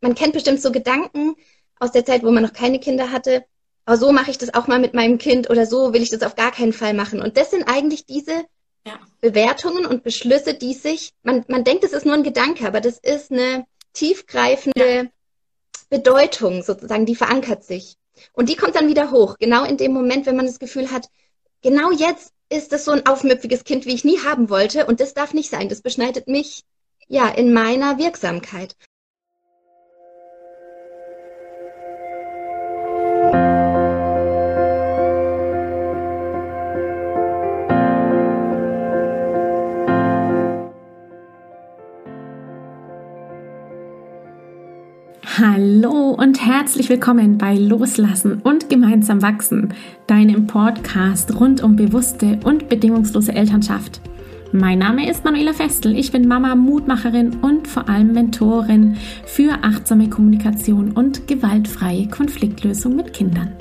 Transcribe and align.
man 0.00 0.14
kennt 0.14 0.32
bestimmt 0.32 0.60
so 0.60 0.72
Gedanken 0.72 1.34
aus 1.78 1.92
der 1.92 2.04
Zeit, 2.04 2.22
wo 2.22 2.30
man 2.30 2.42
noch 2.42 2.52
keine 2.52 2.80
Kinder 2.80 3.10
hatte. 3.10 3.44
Aber 3.84 3.96
so 3.96 4.12
mache 4.12 4.30
ich 4.30 4.38
das 4.38 4.54
auch 4.54 4.66
mal 4.66 4.78
mit 4.78 4.94
meinem 4.94 5.18
Kind 5.18 5.50
oder 5.50 5.66
so 5.66 5.92
will 5.92 6.02
ich 6.02 6.10
das 6.10 6.22
auf 6.22 6.36
gar 6.36 6.52
keinen 6.52 6.72
Fall 6.72 6.94
machen. 6.94 7.20
Und 7.20 7.36
das 7.36 7.50
sind 7.50 7.64
eigentlich 7.64 8.06
diese 8.06 8.44
ja. 8.86 8.98
Bewertungen 9.20 9.86
und 9.86 10.02
Beschlüsse, 10.04 10.54
die 10.54 10.74
sich, 10.74 11.12
man, 11.22 11.44
man 11.48 11.64
denkt, 11.64 11.84
es 11.84 11.92
ist 11.92 12.06
nur 12.06 12.14
ein 12.14 12.22
Gedanke, 12.22 12.66
aber 12.66 12.80
das 12.80 12.98
ist 12.98 13.30
eine 13.30 13.66
tiefgreifende 13.92 14.94
ja. 14.94 15.04
Bedeutung 15.88 16.62
sozusagen, 16.62 17.06
die 17.06 17.16
verankert 17.16 17.64
sich. 17.64 17.96
Und 18.32 18.48
die 18.48 18.56
kommt 18.56 18.76
dann 18.76 18.88
wieder 18.88 19.10
hoch, 19.10 19.36
genau 19.38 19.64
in 19.64 19.76
dem 19.76 19.92
Moment, 19.92 20.26
wenn 20.26 20.36
man 20.36 20.46
das 20.46 20.58
Gefühl 20.58 20.90
hat, 20.90 21.08
genau 21.62 21.90
jetzt 21.90 22.32
ist 22.48 22.72
das 22.72 22.84
so 22.84 22.90
ein 22.90 23.06
aufmüpfiges 23.06 23.64
Kind, 23.64 23.86
wie 23.86 23.94
ich 23.94 24.04
nie 24.04 24.18
haben 24.20 24.50
wollte. 24.50 24.86
Und 24.86 25.00
das 25.00 25.14
darf 25.14 25.34
nicht 25.34 25.50
sein. 25.50 25.68
Das 25.68 25.82
beschneidet 25.82 26.26
mich 26.28 26.64
ja 27.08 27.28
in 27.28 27.52
meiner 27.52 27.98
Wirksamkeit. 27.98 28.76
Hallo 45.82 46.10
und 46.10 46.44
herzlich 46.44 46.90
willkommen 46.90 47.38
bei 47.38 47.54
Loslassen 47.56 48.42
und 48.42 48.68
gemeinsam 48.68 49.22
wachsen, 49.22 49.72
deinem 50.06 50.46
Podcast 50.46 51.40
rund 51.40 51.62
um 51.62 51.74
bewusste 51.74 52.38
und 52.44 52.68
bedingungslose 52.68 53.32
Elternschaft. 53.32 54.02
Mein 54.52 54.80
Name 54.80 55.08
ist 55.08 55.24
Manuela 55.24 55.54
Festel, 55.54 55.96
ich 55.96 56.12
bin 56.12 56.28
Mama, 56.28 56.54
Mutmacherin 56.54 57.38
und 57.40 57.66
vor 57.66 57.88
allem 57.88 58.12
Mentorin 58.12 58.98
für 59.24 59.64
achtsame 59.64 60.10
Kommunikation 60.10 60.90
und 60.90 61.26
gewaltfreie 61.26 62.08
Konfliktlösung 62.08 62.94
mit 62.94 63.14
Kindern. 63.14 63.52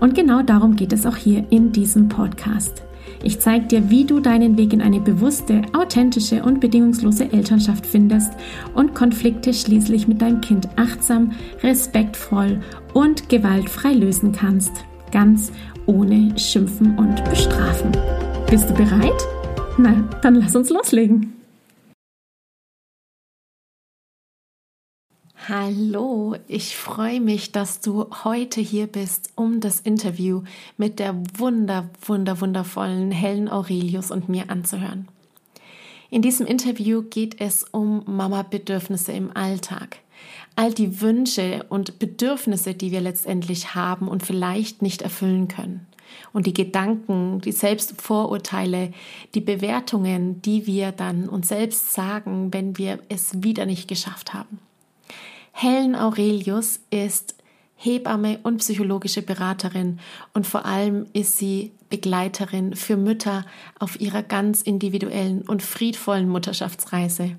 Und 0.00 0.14
genau 0.14 0.42
darum 0.42 0.76
geht 0.76 0.92
es 0.92 1.06
auch 1.06 1.16
hier 1.16 1.46
in 1.48 1.72
diesem 1.72 2.10
Podcast. 2.10 2.82
Ich 3.24 3.38
zeige 3.40 3.66
dir, 3.66 3.90
wie 3.90 4.04
du 4.04 4.20
deinen 4.20 4.58
Weg 4.58 4.72
in 4.72 4.82
eine 4.82 5.00
bewusste, 5.00 5.62
authentische 5.72 6.42
und 6.42 6.60
bedingungslose 6.60 7.32
Elternschaft 7.32 7.86
findest 7.86 8.32
und 8.74 8.94
Konflikte 8.94 9.54
schließlich 9.54 10.08
mit 10.08 10.20
deinem 10.20 10.40
Kind 10.40 10.68
achtsam, 10.76 11.32
respektvoll 11.62 12.60
und 12.94 13.28
gewaltfrei 13.28 13.92
lösen 13.92 14.32
kannst. 14.32 14.72
Ganz 15.12 15.52
ohne 15.86 16.36
Schimpfen 16.38 16.98
und 16.98 17.24
Bestrafen. 17.24 17.92
Bist 18.50 18.68
du 18.70 18.74
bereit? 18.74 19.26
Na, 19.78 20.08
dann 20.20 20.34
lass 20.34 20.56
uns 20.56 20.70
loslegen. 20.70 21.41
Hallo, 25.48 26.36
ich 26.46 26.76
freue 26.76 27.20
mich, 27.20 27.50
dass 27.50 27.80
du 27.80 28.06
heute 28.22 28.60
hier 28.60 28.86
bist, 28.86 29.30
um 29.34 29.58
das 29.58 29.80
Interview 29.80 30.42
mit 30.76 31.00
der 31.00 31.20
wunder, 31.36 31.90
wunder, 32.06 32.40
wundervollen 32.40 33.10
Helen 33.10 33.48
Aurelius 33.48 34.12
und 34.12 34.28
mir 34.28 34.50
anzuhören. 34.50 35.08
In 36.10 36.22
diesem 36.22 36.46
Interview 36.46 37.02
geht 37.02 37.40
es 37.40 37.64
um 37.64 38.04
Mama-Bedürfnisse 38.06 39.10
im 39.10 39.36
Alltag. 39.36 39.98
All 40.54 40.72
die 40.72 41.00
Wünsche 41.00 41.66
und 41.68 41.98
Bedürfnisse, 41.98 42.74
die 42.74 42.92
wir 42.92 43.00
letztendlich 43.00 43.74
haben 43.74 44.06
und 44.06 44.24
vielleicht 44.24 44.80
nicht 44.80 45.02
erfüllen 45.02 45.48
können. 45.48 45.88
Und 46.32 46.46
die 46.46 46.54
Gedanken, 46.54 47.40
die 47.40 47.50
Selbstvorurteile, 47.50 48.92
die 49.34 49.40
Bewertungen, 49.40 50.40
die 50.40 50.68
wir 50.68 50.92
dann 50.92 51.28
uns 51.28 51.48
selbst 51.48 51.94
sagen, 51.94 52.52
wenn 52.52 52.78
wir 52.78 53.00
es 53.08 53.42
wieder 53.42 53.66
nicht 53.66 53.88
geschafft 53.88 54.34
haben. 54.34 54.60
Helen 55.52 55.94
Aurelius 55.94 56.80
ist 56.90 57.36
Hebamme 57.76 58.38
und 58.42 58.58
psychologische 58.58 59.22
Beraterin 59.22 60.00
und 60.34 60.46
vor 60.46 60.64
allem 60.64 61.06
ist 61.12 61.38
sie 61.38 61.72
Begleiterin 61.88 62.74
für 62.74 62.96
Mütter 62.96 63.44
auf 63.78 64.00
ihrer 64.00 64.22
ganz 64.22 64.62
individuellen 64.62 65.42
und 65.42 65.62
friedvollen 65.62 66.28
Mutterschaftsreise. 66.28 67.36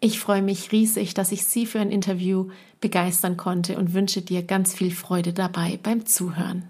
Ich 0.00 0.20
freue 0.20 0.42
mich 0.42 0.72
riesig, 0.72 1.14
dass 1.14 1.32
ich 1.32 1.44
Sie 1.44 1.64
für 1.64 1.80
ein 1.80 1.90
Interview 1.90 2.48
begeistern 2.80 3.36
konnte 3.36 3.78
und 3.78 3.94
wünsche 3.94 4.20
dir 4.20 4.42
ganz 4.42 4.74
viel 4.74 4.90
Freude 4.90 5.32
dabei 5.32 5.78
beim 5.82 6.04
Zuhören. 6.04 6.68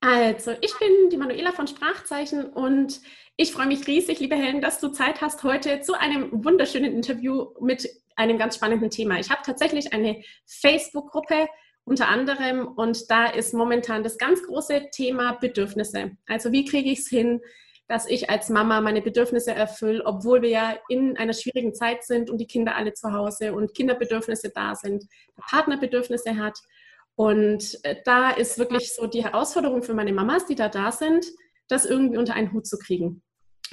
Also, 0.00 0.52
ich 0.60 0.78
bin 0.78 1.10
die 1.10 1.16
Manuela 1.16 1.52
von 1.52 1.66
Sprachzeichen 1.66 2.44
und 2.44 3.00
ich 3.36 3.52
freue 3.52 3.66
mich 3.66 3.86
riesig, 3.86 4.20
liebe 4.20 4.36
Helen, 4.36 4.60
dass 4.60 4.80
du 4.80 4.88
Zeit 4.88 5.20
hast 5.20 5.42
heute 5.42 5.80
zu 5.80 5.98
einem 5.98 6.44
wunderschönen 6.44 6.92
Interview 6.92 7.48
mit 7.60 7.88
einem 8.14 8.38
ganz 8.38 8.56
spannenden 8.56 8.90
Thema. 8.90 9.18
Ich 9.18 9.30
habe 9.30 9.42
tatsächlich 9.44 9.92
eine 9.92 10.22
Facebook-Gruppe 10.46 11.46
unter 11.84 12.08
anderem 12.08 12.68
und 12.68 13.10
da 13.10 13.26
ist 13.26 13.54
momentan 13.54 14.02
das 14.02 14.18
ganz 14.18 14.42
große 14.42 14.90
Thema 14.92 15.32
Bedürfnisse. 15.32 16.12
Also 16.26 16.52
wie 16.52 16.64
kriege 16.64 16.90
ich 16.90 17.00
es 17.00 17.08
hin, 17.08 17.40
dass 17.88 18.06
ich 18.06 18.28
als 18.28 18.50
Mama 18.50 18.80
meine 18.80 19.00
Bedürfnisse 19.00 19.52
erfülle, 19.52 20.04
obwohl 20.04 20.42
wir 20.42 20.50
ja 20.50 20.76
in 20.88 21.16
einer 21.16 21.32
schwierigen 21.32 21.74
Zeit 21.74 22.04
sind 22.04 22.28
und 22.28 22.38
die 22.38 22.46
Kinder 22.46 22.76
alle 22.76 22.92
zu 22.92 23.12
Hause 23.12 23.54
und 23.54 23.74
Kinderbedürfnisse 23.74 24.50
da 24.54 24.74
sind, 24.74 25.04
der 25.36 25.42
Partner 25.48 25.78
Bedürfnisse 25.78 26.36
hat. 26.36 26.58
Und 27.18 27.80
äh, 27.82 27.96
da 28.04 28.30
ist 28.30 28.60
wirklich 28.60 28.94
so 28.94 29.08
die 29.08 29.24
Herausforderung 29.24 29.82
für 29.82 29.92
meine 29.92 30.12
Mamas, 30.12 30.46
die 30.46 30.54
da 30.54 30.68
da 30.68 30.92
sind, 30.92 31.26
das 31.66 31.84
irgendwie 31.84 32.16
unter 32.16 32.34
einen 32.34 32.52
Hut 32.52 32.64
zu 32.64 32.78
kriegen. 32.78 33.22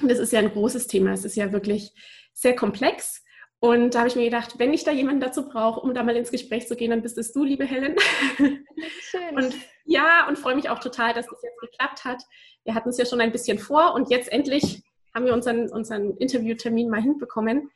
Und 0.00 0.10
das 0.10 0.18
ist 0.18 0.32
ja 0.32 0.40
ein 0.40 0.50
großes 0.50 0.88
Thema. 0.88 1.12
Es 1.12 1.24
ist 1.24 1.36
ja 1.36 1.52
wirklich 1.52 1.92
sehr 2.34 2.56
komplex. 2.56 3.22
Und 3.60 3.94
da 3.94 4.00
habe 4.00 4.08
ich 4.08 4.16
mir 4.16 4.24
gedacht, 4.24 4.58
wenn 4.58 4.74
ich 4.74 4.82
da 4.82 4.90
jemanden 4.90 5.20
dazu 5.20 5.48
brauche, 5.48 5.78
um 5.78 5.94
da 5.94 6.02
mal 6.02 6.16
ins 6.16 6.32
Gespräch 6.32 6.66
zu 6.66 6.74
gehen, 6.74 6.90
dann 6.90 7.02
bist 7.02 7.18
es 7.18 7.32
du, 7.32 7.44
liebe 7.44 7.64
Helen. 7.64 7.94
Schön. 8.36 9.36
Und 9.36 9.54
ja, 9.84 10.26
und 10.26 10.40
freue 10.40 10.56
mich 10.56 10.68
auch 10.68 10.80
total, 10.80 11.14
dass 11.14 11.28
das 11.28 11.40
jetzt 11.40 11.60
geklappt 11.60 12.04
hat. 12.04 12.24
Wir 12.64 12.74
hatten 12.74 12.88
es 12.88 12.98
ja 12.98 13.06
schon 13.06 13.20
ein 13.20 13.30
bisschen 13.30 13.60
vor 13.60 13.94
und 13.94 14.10
jetzt 14.10 14.32
endlich 14.32 14.82
haben 15.14 15.24
wir 15.24 15.32
unseren, 15.32 15.70
unseren 15.70 16.16
Interviewtermin 16.16 16.88
mal 16.88 17.00
hinbekommen. 17.00 17.70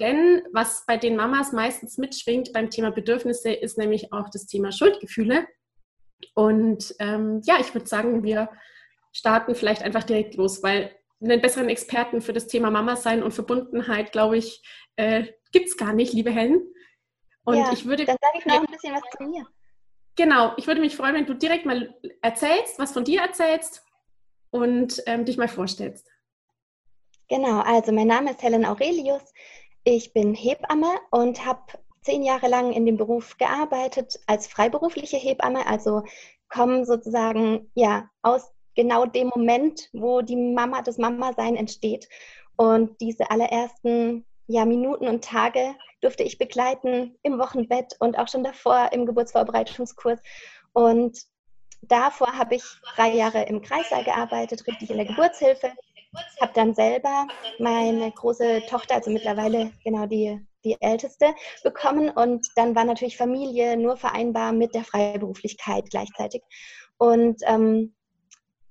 Denn 0.00 0.42
was 0.52 0.84
bei 0.86 0.96
den 0.96 1.16
Mamas 1.16 1.52
meistens 1.52 1.98
mitschwingt 1.98 2.52
beim 2.52 2.70
Thema 2.70 2.90
Bedürfnisse, 2.90 3.52
ist 3.52 3.78
nämlich 3.78 4.12
auch 4.12 4.28
das 4.30 4.46
Thema 4.46 4.72
Schuldgefühle. 4.72 5.46
Und 6.34 6.94
ähm, 6.98 7.40
ja, 7.44 7.58
ich 7.60 7.72
würde 7.74 7.86
sagen, 7.86 8.24
wir 8.24 8.50
starten 9.12 9.54
vielleicht 9.54 9.82
einfach 9.82 10.04
direkt 10.04 10.34
los, 10.34 10.62
weil 10.62 10.94
einen 11.22 11.40
besseren 11.40 11.68
Experten 11.68 12.20
für 12.20 12.32
das 12.32 12.48
Thema 12.48 12.70
Mama 12.70 12.96
sein 12.96 13.22
und 13.22 13.32
Verbundenheit, 13.32 14.12
glaube 14.12 14.36
ich, 14.36 14.62
äh, 14.96 15.26
gibt 15.52 15.68
es 15.68 15.76
gar 15.76 15.92
nicht, 15.92 16.12
liebe 16.12 16.30
Helen. 16.30 16.62
Und 17.44 17.56
ja, 17.56 17.72
ich 17.72 17.86
würde. 17.86 18.04
Dann 18.04 18.16
sage 18.20 18.38
ich 18.38 18.46
noch 18.46 18.60
ein 18.60 18.66
bisschen 18.66 18.94
was 18.94 19.02
zu 19.16 19.24
mir. 19.24 19.46
Genau, 20.16 20.54
ich 20.56 20.66
würde 20.66 20.80
mich 20.80 20.96
freuen, 20.96 21.14
wenn 21.14 21.26
du 21.26 21.34
direkt 21.34 21.66
mal 21.66 21.94
erzählst, 22.22 22.78
was 22.78 22.92
von 22.92 23.04
dir 23.04 23.20
erzählst 23.20 23.84
und 24.50 25.02
ähm, 25.06 25.24
dich 25.24 25.36
mal 25.36 25.48
vorstellst. 25.48 26.08
Genau, 27.28 27.60
also 27.60 27.90
mein 27.90 28.06
Name 28.06 28.30
ist 28.30 28.42
Helen 28.42 28.64
Aurelius. 28.64 29.22
Ich 29.84 30.14
bin 30.14 30.34
Hebamme 30.34 30.88
und 31.10 31.44
habe 31.44 31.60
zehn 32.00 32.22
Jahre 32.22 32.48
lang 32.48 32.72
in 32.72 32.86
dem 32.86 32.96
Beruf 32.96 33.36
gearbeitet 33.36 34.18
als 34.26 34.46
freiberufliche 34.46 35.18
Hebamme, 35.18 35.66
also 35.66 36.02
komme 36.48 36.86
sozusagen 36.86 37.70
ja 37.74 38.08
aus 38.22 38.50
genau 38.74 39.04
dem 39.04 39.28
Moment, 39.28 39.90
wo 39.92 40.22
die 40.22 40.36
Mama, 40.36 40.80
das 40.80 40.96
Mama-Sein 40.96 41.56
entsteht. 41.56 42.08
Und 42.56 42.98
diese 43.00 43.30
allerersten 43.30 44.24
ja, 44.46 44.64
Minuten 44.64 45.06
und 45.06 45.22
Tage 45.22 45.74
durfte 46.00 46.22
ich 46.22 46.38
begleiten 46.38 47.18
im 47.22 47.38
Wochenbett 47.38 47.96
und 47.98 48.18
auch 48.18 48.28
schon 48.28 48.44
davor 48.44 48.90
im 48.92 49.04
Geburtsvorbereitungskurs. 49.04 50.20
Und 50.72 51.18
davor 51.82 52.38
habe 52.38 52.56
ich 52.56 52.64
drei 52.96 53.12
Jahre 53.12 53.42
im 53.44 53.60
Kreissaal 53.62 54.04
gearbeitet, 54.04 54.66
richtig 54.66 54.90
in 54.90 54.96
der 54.96 55.06
Geburtshilfe. 55.06 55.72
Habe 56.40 56.52
dann 56.54 56.74
selber 56.74 57.26
meine 57.58 58.10
große 58.10 58.62
Tochter, 58.68 58.96
also 58.96 59.10
mittlerweile 59.10 59.72
genau 59.84 60.06
die, 60.06 60.40
die 60.64 60.76
älteste, 60.80 61.34
bekommen. 61.62 62.10
Und 62.10 62.46
dann 62.56 62.74
war 62.74 62.84
natürlich 62.84 63.16
Familie 63.16 63.76
nur 63.76 63.96
vereinbar 63.96 64.52
mit 64.52 64.74
der 64.74 64.84
Freiberuflichkeit 64.84 65.90
gleichzeitig. 65.90 66.42
Und 66.98 67.40
ähm, 67.46 67.94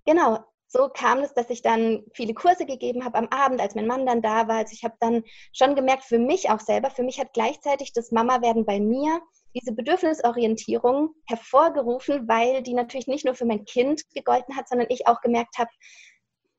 genau, 0.05 0.39
so 0.73 0.89
kam 0.89 1.19
es, 1.19 1.33
dass 1.35 1.51
ich 1.51 1.61
dann 1.61 2.03
viele 2.13 2.33
Kurse 2.33 2.65
gegeben 2.65 3.05
habe 3.05 3.19
am 3.19 3.27
Abend, 3.27 3.61
als 3.61 3.75
mein 3.75 3.85
Mann 3.85 4.07
dann 4.07 4.23
da 4.23 4.47
war. 4.47 4.57
Also 4.57 4.73
ich 4.73 4.83
habe 4.83 4.95
dann 4.99 5.23
schon 5.51 5.75
gemerkt, 5.75 6.03
für 6.03 6.17
mich 6.17 6.49
auch 6.49 6.59
selber, 6.59 6.89
für 6.89 7.03
mich 7.03 7.19
hat 7.19 7.33
gleichzeitig 7.33 7.93
das 7.93 8.11
Mama-Werden 8.11 8.65
bei 8.65 8.79
mir 8.79 9.21
diese 9.55 9.71
Bedürfnisorientierung 9.71 11.13
hervorgerufen, 11.27 12.27
weil 12.27 12.63
die 12.63 12.73
natürlich 12.73 13.05
nicht 13.05 13.23
nur 13.23 13.35
für 13.35 13.45
mein 13.45 13.65
Kind 13.65 14.01
gegolten 14.15 14.55
hat, 14.55 14.67
sondern 14.67 14.87
ich 14.89 15.05
auch 15.05 15.21
gemerkt 15.21 15.59
habe, 15.59 15.69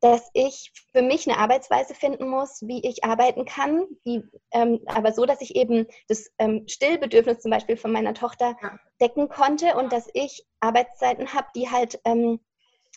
dass 0.05 0.29
ich 0.35 0.71
für 0.93 1.01
mich 1.01 1.27
eine 1.27 1.39
Arbeitsweise 1.39 1.95
finden 1.95 2.29
muss, 2.29 2.61
wie 2.61 2.87
ich 2.87 3.05
arbeiten 3.05 3.47
kann, 3.47 3.87
die, 4.05 4.23
ähm, 4.53 4.81
aber 4.85 5.13
so, 5.13 5.25
dass 5.25 5.41
ich 5.41 5.57
eben 5.57 5.87
das 6.09 6.31
ähm, 6.37 6.65
Stillbedürfnis 6.69 7.41
zum 7.41 7.51
Beispiel 7.51 7.79
von 7.79 7.91
meiner 7.91 8.13
Tochter 8.13 8.55
decken 9.01 9.31
konnte 9.31 9.75
und 9.77 9.95
dass 9.95 10.11
ich 10.13 10.45
Arbeitszeiten 10.61 11.33
habe, 11.33 11.47
die 11.57 11.71
halt 11.71 11.99
ähm, 12.05 12.39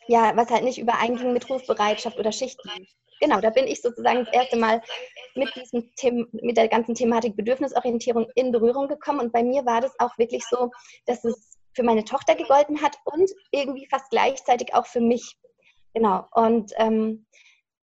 ja, 0.07 0.35
was 0.35 0.49
halt 0.49 0.65
nicht 0.65 0.79
übereinging 0.79 1.31
mit 1.31 1.49
Rufbereitschaft 1.49 2.19
oder 2.19 2.33
Schichten. 2.33 2.69
genau, 3.21 3.39
da 3.39 3.51
bin 3.51 3.67
ich 3.67 3.81
sozusagen 3.81 4.25
das 4.25 4.33
erste 4.33 4.57
Mal 4.57 4.81
mit 5.35 5.49
diesem 5.55 6.27
mit 6.33 6.57
der 6.57 6.67
ganzen 6.67 6.93
Thematik 6.93 7.37
Bedürfnisorientierung 7.37 8.27
in 8.35 8.51
Berührung 8.51 8.89
gekommen. 8.89 9.21
Und 9.21 9.31
bei 9.31 9.43
mir 9.43 9.65
war 9.65 9.79
das 9.79 9.97
auch 9.99 10.17
wirklich 10.17 10.43
so, 10.45 10.71
dass 11.05 11.23
es 11.23 11.57
für 11.73 11.83
meine 11.83 12.03
Tochter 12.03 12.35
gegolten 12.35 12.81
hat 12.81 12.97
und 13.05 13.31
irgendwie 13.51 13.87
fast 13.89 14.09
gleichzeitig 14.09 14.73
auch 14.73 14.87
für 14.87 14.99
mich. 14.99 15.37
Genau. 15.97 16.25
Und 16.31 16.73
ähm, 16.77 17.25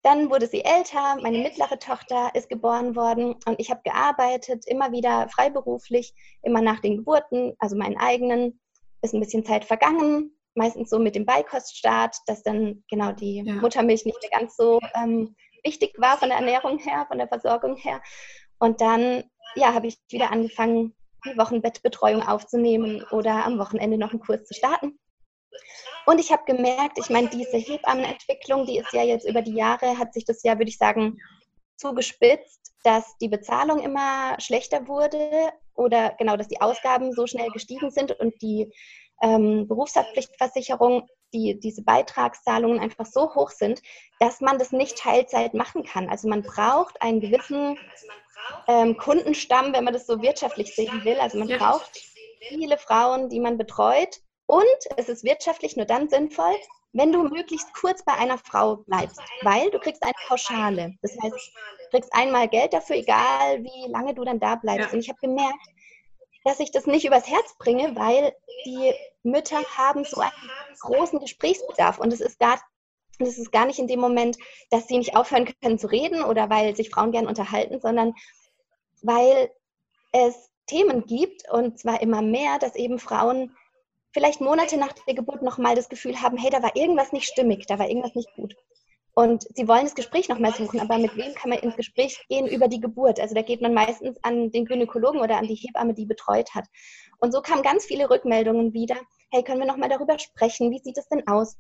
dann 0.02 0.32
wurde 0.32 0.48
sie 0.48 0.64
älter, 0.64 1.18
meine 1.22 1.38
mittlere 1.38 1.78
Tochter 1.78 2.32
ist 2.34 2.50
geboren 2.50 2.96
worden 2.96 3.36
und 3.46 3.60
ich 3.60 3.70
habe 3.70 3.82
gearbeitet, 3.84 4.66
immer 4.66 4.92
wieder 4.92 5.30
freiberuflich, 5.30 6.16
immer 6.42 6.60
nach 6.60 6.80
den 6.80 6.98
Geburten, 6.98 7.54
also 7.60 7.76
meinen 7.76 7.98
eigenen. 7.98 8.60
Ist 9.04 9.14
ein 9.14 9.20
bisschen 9.20 9.46
Zeit 9.46 9.64
vergangen, 9.64 10.32
meistens 10.56 10.90
so 10.90 10.98
mit 10.98 11.14
dem 11.16 11.28
Beikoststart, 11.28 12.18
dass 12.26 12.42
dann 12.42 12.84
genau 12.90 13.12
die 13.12 13.44
ja. 13.46 13.54
Muttermilch 13.54 14.06
nicht 14.06 14.18
mehr 14.22 14.40
ganz 14.40 14.58
so 14.58 14.80
ähm, 14.96 15.36
wichtig 15.64 15.94
war 16.00 16.18
von 16.18 16.30
der 16.30 16.40
Ernährung 16.40 16.80
her, 16.80 17.06
von 17.08 17.20
der 17.20 17.28
Versorgung 17.28 17.78
her. 17.78 18.02
Und 18.58 18.82
dann 18.82 19.24
ja, 19.56 19.76
habe 19.76 19.86
ich 19.86 20.00
wieder 20.10 20.32
angefangen, 20.32 20.96
die 21.26 21.38
Wochenbettbetreuung 21.38 22.24
aufzunehmen 22.24 23.06
oder 23.12 23.46
am 23.46 23.60
Wochenende 23.60 24.00
noch 24.00 24.12
einen 24.12 24.20
Kurs 24.20 24.46
zu 24.46 24.56
starten. 24.56 25.00
Und 26.06 26.20
ich 26.20 26.32
habe 26.32 26.44
gemerkt, 26.46 26.98
ich 26.98 27.10
meine, 27.10 27.30
diese 27.30 27.58
Hebammenentwicklung, 27.58 28.66
die 28.66 28.78
ist 28.78 28.94
ja 28.94 29.04
jetzt 29.04 29.28
über 29.28 29.42
die 29.42 29.56
Jahre, 29.56 29.98
hat 29.98 30.14
sich 30.14 30.26
das 30.26 30.44
ja, 30.44 30.58
würde 30.58 30.70
ich 30.70 30.78
sagen, 30.78 31.20
zugespitzt, 31.78 32.74
dass 32.84 33.18
die 33.18 33.30
Bezahlung 33.30 33.80
immer 33.80 34.40
schlechter 34.40 34.88
wurde 34.88 35.52
oder 35.74 36.14
genau, 36.18 36.36
dass 36.36 36.48
die 36.48 36.62
Ausgaben 36.62 37.14
so 37.14 37.28
schnell 37.28 37.50
gestiegen 37.50 37.92
sind 37.92 38.12
und 38.20 38.42
die 38.42 38.72
ähm, 39.22 39.68
Berufshaftpflichtversicherung, 39.68 41.08
die, 41.34 41.60
diese 41.60 41.84
Beitragszahlungen 41.84 42.80
einfach 42.80 43.06
so 43.06 43.34
hoch 43.36 43.52
sind, 43.52 43.82
dass 44.20 44.42
man 44.42 44.58
das 44.58 44.72
nicht 44.72 44.98
Teilzeit 44.98 45.54
machen 45.54 45.84
kann. 45.84 46.10
Also 46.10 46.28
man 46.28 46.42
braucht 46.42 47.02
einen 47.02 47.22
gewissen 47.22 47.78
ähm, 48.68 48.98
Kundenstamm, 48.98 49.74
wenn 49.74 49.84
man 49.84 49.94
das 49.94 50.08
so 50.08 50.22
wirtschaftlich 50.22 50.74
sehen 50.74 51.04
will. 51.04 51.20
Also 51.20 51.38
man 51.38 51.48
braucht 51.50 52.02
viele 52.48 52.78
Frauen, 52.78 53.30
die 53.30 53.40
man 53.40 53.58
betreut. 53.58 54.22
Und 54.50 54.98
es 54.98 55.10
ist 55.10 55.24
wirtschaftlich 55.24 55.78
nur 55.78 55.86
dann 55.86 56.10
sinnvoll, 56.10 56.56
wenn 56.92 57.12
du 57.12 57.22
möglichst 57.22 57.72
kurz 57.76 58.04
bei 58.04 58.14
einer 58.14 58.40
Frau 58.40 58.78
bleibst, 58.78 59.22
weil 59.44 59.70
du 59.70 59.78
kriegst 59.78 60.02
eine 60.02 60.14
Pauschale. 60.28 60.96
Das 61.04 61.12
heißt, 61.22 61.36
du 61.36 61.90
kriegst 61.92 62.12
einmal 62.14 62.48
Geld 62.48 62.74
dafür, 62.74 62.96
egal 62.96 63.64
wie 63.64 63.92
lange 63.92 64.16
du 64.16 64.24
dann 64.24 64.40
da 64.40 64.56
bleibst. 64.56 64.88
Ja. 64.88 64.94
Und 64.94 65.02
ich 65.02 65.10
habe 65.10 65.20
gemerkt, 65.22 65.60
dass 66.46 66.60
ich 66.60 66.72
das 66.72 66.88
nicht 66.88 67.06
übers 67.06 67.30
Herz 67.30 67.60
bringe, 67.60 67.96
weil 67.96 68.34
die 68.66 68.92
Mütter 69.22 69.62
haben 69.78 70.04
so 70.04 70.20
einen 70.20 70.32
großen 70.80 71.20
Gesprächsbedarf 71.20 72.00
und 72.00 72.12
es 72.12 72.20
ist 72.20 72.40
gar 72.40 72.60
und 73.20 73.28
es 73.28 73.38
ist 73.38 73.52
gar 73.52 73.68
nicht 73.68 73.78
in 73.78 73.88
dem 73.88 74.00
Moment, 74.00 74.36
dass 74.72 74.88
sie 74.88 74.98
nicht 74.98 75.16
aufhören 75.16 75.54
können 75.62 75.78
zu 75.78 75.86
reden 75.86 76.24
oder 76.24 76.50
weil 76.50 76.76
sich 76.76 76.90
Frauen 76.90 77.12
gern 77.12 77.28
unterhalten, 77.28 77.80
sondern 77.82 78.16
weil 79.04 79.52
es 80.12 80.50
Themen 80.66 81.06
gibt 81.06 81.48
und 81.52 81.78
zwar 81.78 82.02
immer 82.02 82.24
mehr, 82.24 82.58
dass 82.58 82.76
eben 82.76 82.98
Frauen 82.98 83.56
vielleicht 84.12 84.42
Monate 84.42 84.78
nach 84.78 84.94
der 84.94 85.14
Geburt 85.14 85.42
nochmal 85.42 85.76
das 85.76 85.90
Gefühl 85.90 86.22
haben, 86.22 86.38
hey, 86.38 86.50
da 86.50 86.64
war 86.64 86.76
irgendwas 86.76 87.12
nicht 87.12 87.28
stimmig, 87.28 87.66
da 87.68 87.80
war 87.80 87.88
irgendwas 87.88 88.16
nicht 88.16 88.34
gut. 88.36 88.56
Und 89.14 89.46
sie 89.54 89.68
wollen 89.68 89.84
das 89.84 89.96
Gespräch 89.96 90.30
nochmal 90.30 90.54
suchen, 90.54 90.80
aber 90.80 90.98
mit 90.98 91.16
wem 91.18 91.34
kann 91.34 91.50
man 91.50 91.60
ins 91.60 91.76
Gespräch 91.76 92.24
gehen 92.30 92.48
über 92.48 92.68
die 92.68 92.80
Geburt? 92.80 93.20
Also 93.20 93.36
da 93.36 93.42
geht 93.42 93.62
man 93.62 93.74
meistens 93.74 94.18
an 94.24 94.50
den 94.52 94.66
Gynäkologen 94.66 95.20
oder 95.20 95.38
an 95.38 95.48
die 95.48 95.56
Hebamme, 95.56 95.94
die 95.94 96.06
betreut 96.06 96.54
hat. 96.56 96.66
Und 97.20 97.34
so 97.34 97.42
kamen 97.42 97.62
ganz 97.62 97.86
viele 97.86 98.10
Rückmeldungen 98.10 98.74
wieder. 98.74 98.96
Hey, 99.32 99.44
können 99.44 99.60
wir 99.60 99.68
nochmal 99.68 99.90
darüber 99.90 100.18
sprechen? 100.20 100.72
Wie 100.72 100.80
sieht 100.80 100.98
es 100.98 101.10
denn 101.10 101.28
aus? 101.28 101.58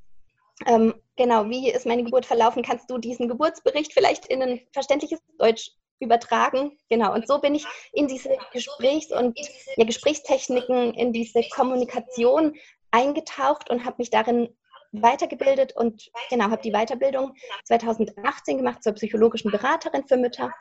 Ähm, 0.68 0.94
genau, 1.18 1.50
wie 1.50 1.70
ist 1.70 1.86
meine 1.86 2.04
Geburt 2.04 2.26
verlaufen? 2.26 2.64
Kannst 2.64 2.90
du 2.90 2.98
diesen 2.98 3.28
Geburtsbericht 3.28 3.94
vielleicht 3.94 4.28
in 4.28 4.42
ein 4.42 4.62
verständliches 4.72 5.20
Deutsch 5.38 5.72
übertragen? 6.00 6.78
Genau, 6.90 7.14
und 7.14 7.28
so 7.28 7.40
bin 7.40 7.56
ich 7.56 7.66
in 7.94 8.08
diese 8.08 8.38
Gesprächs- 8.54 9.12
und 9.12 9.38
ja, 9.76 9.86
Gesprächstechniken, 9.86 10.94
in 10.94 11.14
diese 11.14 11.42
Kommunikation 11.50 12.56
eingetaucht 12.92 13.70
und 13.70 13.86
habe 13.86 13.96
mich 14.00 14.10
darin 14.10 14.50
weitergebildet 14.92 15.76
und 15.76 16.10
genau, 16.30 16.46
habe 16.46 16.62
die 16.62 16.72
Weiterbildung 16.72 17.36
2018 17.66 18.58
gemacht 18.58 18.84
zur 18.84 18.94
psychologischen 18.94 19.52
Beraterin 19.52 20.08
für 20.08 20.18
Mütter. 20.18 20.52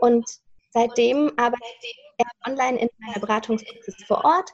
Und 0.00 0.24
seitdem 0.70 1.32
arbeite 1.36 1.62
ich 1.82 2.00
online 2.46 2.78
in 2.78 2.88
meiner 2.98 3.20
Beratungspraxis 3.20 3.96
vor 4.06 4.24
Ort. 4.24 4.50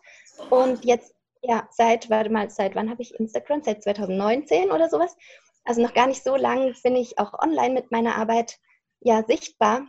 Und 0.50 0.84
jetzt 0.84 1.14
ja 1.42 1.66
seit 1.70 2.10
warte 2.10 2.30
mal 2.30 2.50
seit 2.50 2.74
wann 2.74 2.90
habe 2.90 3.02
ich 3.02 3.14
Instagram? 3.14 3.62
Seit 3.62 3.82
2019 3.82 4.70
oder 4.70 4.88
sowas. 4.88 5.16
Also 5.64 5.82
noch 5.82 5.94
gar 5.94 6.06
nicht 6.06 6.24
so 6.24 6.36
lange 6.36 6.74
bin 6.82 6.96
ich 6.96 7.18
auch 7.18 7.34
online 7.38 7.74
mit 7.74 7.90
meiner 7.90 8.16
Arbeit 8.16 8.58
ja 9.00 9.22
sichtbar 9.26 9.86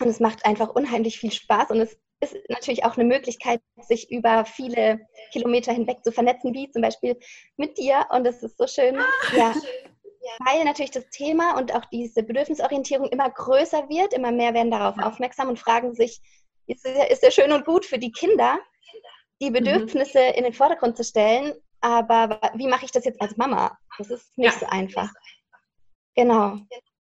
und 0.00 0.08
es 0.08 0.20
macht 0.20 0.44
einfach 0.44 0.70
unheimlich 0.74 1.18
viel 1.18 1.32
Spaß 1.32 1.70
und 1.70 1.80
es 1.80 1.98
ist 2.20 2.36
natürlich 2.48 2.84
auch 2.84 2.96
eine 2.96 3.04
Möglichkeit, 3.04 3.60
sich 3.80 4.10
über 4.10 4.44
viele 4.44 5.00
Kilometer 5.32 5.72
hinweg 5.72 6.02
zu 6.02 6.10
vernetzen, 6.10 6.52
wie 6.52 6.70
zum 6.70 6.82
Beispiel 6.82 7.16
mit 7.56 7.78
dir. 7.78 8.06
Und 8.10 8.26
es 8.26 8.42
ist 8.42 8.58
so 8.58 8.66
schön, 8.66 8.98
ah, 8.98 9.36
ja, 9.36 9.54
weil 10.44 10.64
natürlich 10.64 10.90
das 10.90 11.08
Thema 11.10 11.56
und 11.56 11.72
auch 11.74 11.84
diese 11.86 12.24
Bedürfnisorientierung 12.24 13.08
immer 13.08 13.30
größer 13.30 13.88
wird. 13.88 14.14
Immer 14.14 14.32
mehr 14.32 14.52
werden 14.52 14.72
darauf 14.72 14.98
aufmerksam 14.98 15.48
und 15.48 15.60
fragen 15.60 15.94
sich, 15.94 16.20
ist 16.66 16.84
es 16.84 17.20
ja 17.20 17.30
schön 17.30 17.52
und 17.52 17.64
gut 17.64 17.86
für 17.86 17.98
die 17.98 18.12
Kinder, 18.12 18.58
die 19.40 19.50
mhm. 19.50 19.54
Bedürfnisse 19.54 20.20
mhm. 20.20 20.34
in 20.34 20.44
den 20.44 20.52
Vordergrund 20.52 20.96
zu 20.96 21.04
stellen, 21.04 21.54
aber 21.80 22.40
wie 22.54 22.66
mache 22.66 22.84
ich 22.84 22.90
das 22.90 23.04
jetzt 23.04 23.20
als 23.20 23.36
Mama? 23.36 23.78
Das 23.98 24.10
ist 24.10 24.36
nicht 24.36 24.52
ja. 24.54 24.58
so 24.58 24.66
einfach. 24.66 25.08
Genau. 26.14 26.58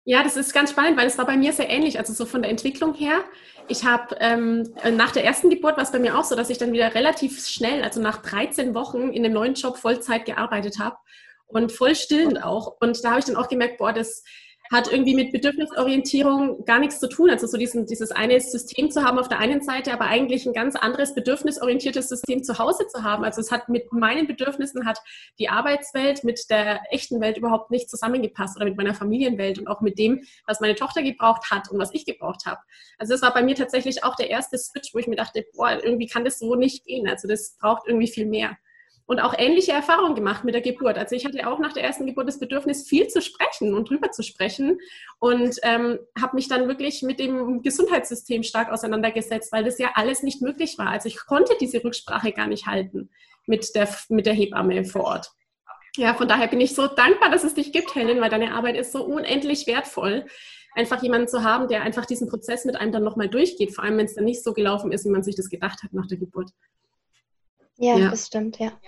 Ja, 0.05 0.23
das 0.23 0.37
ist 0.37 0.55
ganz 0.55 0.71
spannend, 0.71 0.99
weil 0.99 1.07
es 1.07 1.19
war 1.19 1.27
bei 1.27 1.37
mir 1.37 1.53
sehr 1.53 1.69
ähnlich, 1.69 1.99
also 1.99 2.13
so 2.13 2.25
von 2.25 2.43
der 2.43 2.51
Entwicklung 2.51 2.95
her. 2.95 3.23
Ich 3.69 3.85
habe 3.85 4.17
ähm, 4.19 4.73
nach 4.97 5.13
der 5.13 5.25
ersten 5.25 5.51
Geburt 5.51 5.77
war 5.77 5.85
es 5.85 5.93
bei 5.93 5.99
mir 5.99 6.19
auch 6.19 6.25
so, 6.25 6.35
dass 6.35 6.51
ich 6.51 6.59
dann 6.59 6.73
wieder 6.73 6.95
relativ 6.95 7.47
schnell, 7.47 7.85
also 7.85 8.01
nach 8.01 8.23
13 8.23 8.75
Wochen 8.75 9.13
in 9.13 9.23
dem 9.23 9.33
neuen 9.33 9.55
Job 9.55 9.77
Vollzeit 9.77 10.25
gearbeitet 10.25 10.79
habe 10.79 10.97
und 11.47 11.71
voll 11.71 11.95
stillend 11.95 12.43
auch. 12.43 12.77
Und 12.81 13.05
da 13.05 13.11
habe 13.11 13.21
ich 13.21 13.27
dann 13.27 13.37
auch 13.37 13.49
gemerkt, 13.49 13.79
boah, 13.79 13.93
das 13.93 14.25
hat 14.71 14.91
irgendwie 14.91 15.17
mit 15.17 15.33
Bedürfnisorientierung 15.33 16.65
gar 16.65 16.79
nichts 16.79 17.01
zu 17.01 17.09
tun. 17.09 17.29
Also 17.29 17.49
so 17.49 17.59
diesen, 17.59 17.87
dieses 17.87 18.13
eine 18.13 18.39
System 18.41 18.91
zu 18.91 19.03
haben 19.03 19.19
auf 19.19 19.29
der 19.29 19.41
einen 19.41 19.63
Seite, 19.63 19.93
aber 19.93 20.05
eigentlich 20.05 20.47
ein 20.47 20.53
ganz 20.53 20.77
anderes 20.77 21.13
bedürfnisorientiertes 21.15 22.09
System 22.09 22.45
zu 22.45 22.57
Hause 22.59 22.87
zu 22.87 23.03
haben. 23.03 23.25
Also 23.25 23.41
es 23.41 23.51
hat 23.51 23.69
mit 23.69 23.93
meinen 23.93 24.29
Bedürfnissen 24.29 24.87
hat 24.87 25.01
die 25.41 25.49
Arbeitswelt 25.49 26.23
mit 26.23 26.49
der 26.51 26.81
echten 26.91 27.21
Welt 27.21 27.37
überhaupt 27.37 27.73
nicht 27.73 27.91
zusammengepasst 27.91 28.57
oder 28.57 28.65
mit 28.67 28.77
meiner 28.77 28.95
Familienwelt 28.95 29.59
und 29.59 29.67
auch 29.67 29.81
mit 29.81 29.99
dem, 29.99 30.23
was 30.47 30.61
meine 30.61 30.77
Tochter 30.77 31.03
gebraucht 31.03 31.51
hat 31.51 31.69
und 31.71 31.79
was 31.81 31.93
ich 31.93 32.07
gebraucht 32.07 32.47
habe. 32.47 32.61
Also 32.99 33.15
das 33.15 33.23
war 33.23 33.35
bei 33.35 33.43
mir 33.43 33.57
tatsächlich 33.57 34.05
auch 34.05 34.15
der 34.15 34.31
erste 34.31 34.57
Switch, 34.57 34.95
wo 34.95 34.99
ich 34.99 35.09
mir 35.09 35.17
dachte, 35.17 35.45
boah, 35.53 35.83
irgendwie 35.83 36.07
kann 36.07 36.25
das 36.25 36.39
so 36.39 36.55
nicht 36.55 36.85
gehen. 36.85 37.09
Also 37.09 37.27
das 37.27 37.57
braucht 37.59 37.89
irgendwie 37.89 38.09
viel 38.09 38.27
mehr 38.27 38.57
und 39.11 39.19
auch 39.19 39.35
ähnliche 39.37 39.73
Erfahrungen 39.73 40.15
gemacht 40.15 40.45
mit 40.45 40.55
der 40.55 40.63
Geburt. 40.63 40.97
Also 40.97 41.17
ich 41.17 41.25
hatte 41.25 41.45
auch 41.51 41.59
nach 41.59 41.73
der 41.73 41.83
ersten 41.83 42.07
Geburt 42.07 42.29
das 42.29 42.39
Bedürfnis, 42.39 42.89
viel 42.89 43.09
zu 43.09 43.21
sprechen 43.21 43.75
und 43.75 43.91
drüber 43.91 44.13
zu 44.13 44.23
sprechen 44.23 44.79
und 45.19 45.57
ähm, 45.65 45.99
habe 46.17 46.37
mich 46.37 46.47
dann 46.47 46.69
wirklich 46.69 47.03
mit 47.03 47.19
dem 47.19 47.61
Gesundheitssystem 47.61 48.45
stark 48.45 48.71
auseinandergesetzt, 48.71 49.51
weil 49.51 49.65
das 49.65 49.81
ja 49.81 49.91
alles 49.97 50.23
nicht 50.23 50.43
möglich 50.43 50.79
war. 50.79 50.91
Also 50.91 51.09
ich 51.09 51.17
konnte 51.27 51.57
diese 51.61 51.83
Rücksprache 51.83 52.31
gar 52.31 52.47
nicht 52.47 52.69
halten 52.69 53.11
mit 53.47 53.75
der, 53.75 53.89
mit 54.11 54.27
der 54.27 54.35
Hebamme 54.35 54.85
vor 54.85 55.03
Ort. 55.03 55.33
Ja, 55.97 56.15
von 56.15 56.29
daher 56.29 56.47
bin 56.47 56.61
ich 56.61 56.77
so 56.77 56.87
dankbar, 56.87 57.31
dass 57.31 57.43
es 57.43 57.55
dich 57.55 57.73
gibt, 57.73 57.93
Helen, 57.97 58.21
weil 58.21 58.31
deine 58.31 58.55
Arbeit 58.55 58.77
ist 58.77 58.93
so 58.93 59.05
unendlich 59.05 59.67
wertvoll 59.67 60.25
einfach 60.77 61.03
jemanden 61.03 61.27
zu 61.27 61.43
haben, 61.43 61.67
der 61.67 61.83
einfach 61.83 62.07
diesen 62.07 62.29
Prozess 62.29 62.65
mit 62.65 62.77
einem 62.77 62.93
dann 62.93 63.03
nochmal 63.03 63.29
durchgeht, 63.29 63.75
vor 63.75 63.83
allem 63.83 63.99
wenn 63.99 64.07
es 64.07 64.15
dann 64.15 64.25
nicht 64.25 64.45
so 64.45 64.53
gelaufen 64.53 64.93
ist, 64.93 65.05
wie 65.05 65.11
man 65.11 65.25
sich 65.25 65.35
das 65.35 65.49
gedacht 65.49 65.83
hat 65.83 65.93
nach 65.93 66.07
der 66.07 66.19
Geburt. 66.19 66.53
Ja, 67.77 67.97
ja. 67.97 68.11
das 68.11 68.29
stimmt, 68.29 68.61
ja. 68.61 68.79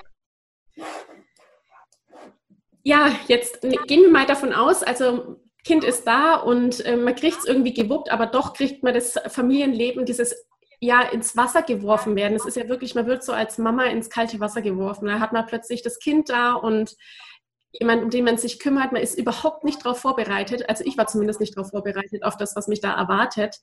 Ja, 2.83 3.13
jetzt 3.29 3.61
gehen 3.61 4.03
wir 4.03 4.11
mal 4.11 4.27
davon 4.27 4.53
aus, 4.53 4.83
also 4.83 5.37
Kind 5.65 5.85
ist 5.85 6.05
da 6.05 6.35
und 6.35 6.85
äh, 6.85 6.97
man 6.97 7.15
kriegt 7.15 7.39
es 7.39 7.45
irgendwie 7.45 7.73
gewuppt, 7.73 8.11
aber 8.11 8.27
doch 8.27 8.55
kriegt 8.55 8.83
man 8.83 8.95
das 8.95 9.19
Familienleben, 9.29 10.05
dieses 10.05 10.35
ja 10.81 11.03
ins 11.03 11.37
Wasser 11.37 11.63
geworfen 11.63 12.17
werden. 12.17 12.35
Es 12.35 12.45
ist 12.45 12.57
ja 12.57 12.69
wirklich, 12.69 12.97
man 12.97 13.07
wird 13.07 13.23
so 13.23 13.33
als 13.33 13.59
Mama 13.59 13.85
ins 13.85 14.11
kalte 14.11 14.41
Wasser 14.41 14.63
geworfen. 14.63 15.07
Da 15.07 15.21
hat 15.21 15.33
man 15.33 15.47
plötzlich 15.47 15.83
das 15.83 16.01
Kind 16.01 16.29
da 16.29 16.55
und 16.55 16.97
jemand, 17.71 18.03
um 18.03 18.11
den 18.11 18.25
man 18.25 18.37
sich 18.37 18.59
kümmert, 18.59 18.91
man 18.91 19.01
ist 19.01 19.17
überhaupt 19.17 19.63
nicht 19.63 19.85
darauf 19.85 20.01
vorbereitet. 20.01 20.69
Also 20.69 20.85
ich 20.85 20.99
war 20.99 21.07
zumindest 21.07 21.39
nicht 21.39 21.57
darauf 21.57 21.71
vorbereitet, 21.71 22.25
auf 22.25 22.37
das, 22.37 22.57
was 22.57 22.67
mich 22.67 22.81
da 22.81 22.93
erwartet. 22.95 23.61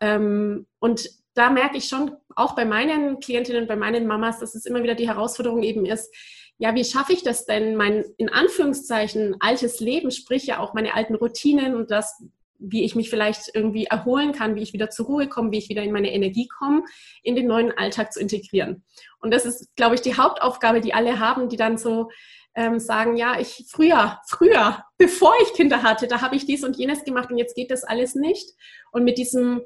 Ähm, 0.00 0.66
und 0.78 1.10
da 1.34 1.50
merke 1.50 1.76
ich 1.76 1.86
schon, 1.86 2.16
auch 2.34 2.56
bei 2.56 2.64
meinen 2.64 3.20
Klientinnen, 3.20 3.66
bei 3.66 3.76
meinen 3.76 4.06
Mamas, 4.06 4.38
dass 4.38 4.54
es 4.54 4.64
immer 4.64 4.82
wieder 4.82 4.94
die 4.94 5.08
Herausforderung 5.08 5.62
eben 5.62 5.84
ist, 5.84 6.12
ja, 6.58 6.74
wie 6.74 6.84
schaffe 6.84 7.12
ich 7.12 7.22
das 7.22 7.46
denn, 7.46 7.76
mein 7.76 8.04
in 8.16 8.28
Anführungszeichen 8.28 9.36
altes 9.40 9.80
Leben, 9.80 10.10
sprich 10.10 10.46
ja 10.46 10.60
auch 10.60 10.74
meine 10.74 10.94
alten 10.94 11.14
Routinen 11.14 11.74
und 11.74 11.90
das, 11.90 12.22
wie 12.58 12.84
ich 12.84 12.94
mich 12.94 13.10
vielleicht 13.10 13.50
irgendwie 13.54 13.86
erholen 13.86 14.32
kann, 14.32 14.54
wie 14.54 14.62
ich 14.62 14.72
wieder 14.72 14.88
zur 14.88 15.06
Ruhe 15.06 15.28
komme, 15.28 15.50
wie 15.50 15.58
ich 15.58 15.68
wieder 15.68 15.82
in 15.82 15.92
meine 15.92 16.12
Energie 16.12 16.48
komme, 16.48 16.84
in 17.22 17.34
den 17.34 17.46
neuen 17.46 17.72
Alltag 17.76 18.12
zu 18.12 18.20
integrieren. 18.20 18.84
Und 19.20 19.32
das 19.32 19.44
ist, 19.44 19.74
glaube 19.76 19.96
ich, 19.96 20.00
die 20.00 20.16
Hauptaufgabe, 20.16 20.80
die 20.80 20.94
alle 20.94 21.18
haben, 21.18 21.48
die 21.48 21.56
dann 21.56 21.76
so 21.76 22.10
ähm, 22.54 22.78
sagen, 22.78 23.16
ja, 23.16 23.38
ich 23.40 23.64
früher, 23.68 24.20
früher, 24.28 24.84
bevor 24.96 25.34
ich 25.42 25.54
Kinder 25.54 25.82
hatte, 25.82 26.06
da 26.06 26.20
habe 26.20 26.36
ich 26.36 26.46
dies 26.46 26.64
und 26.64 26.76
jenes 26.76 27.04
gemacht 27.04 27.30
und 27.30 27.38
jetzt 27.38 27.56
geht 27.56 27.70
das 27.70 27.82
alles 27.82 28.14
nicht. 28.14 28.54
Und 28.92 29.04
mit 29.04 29.18
diesem, 29.18 29.62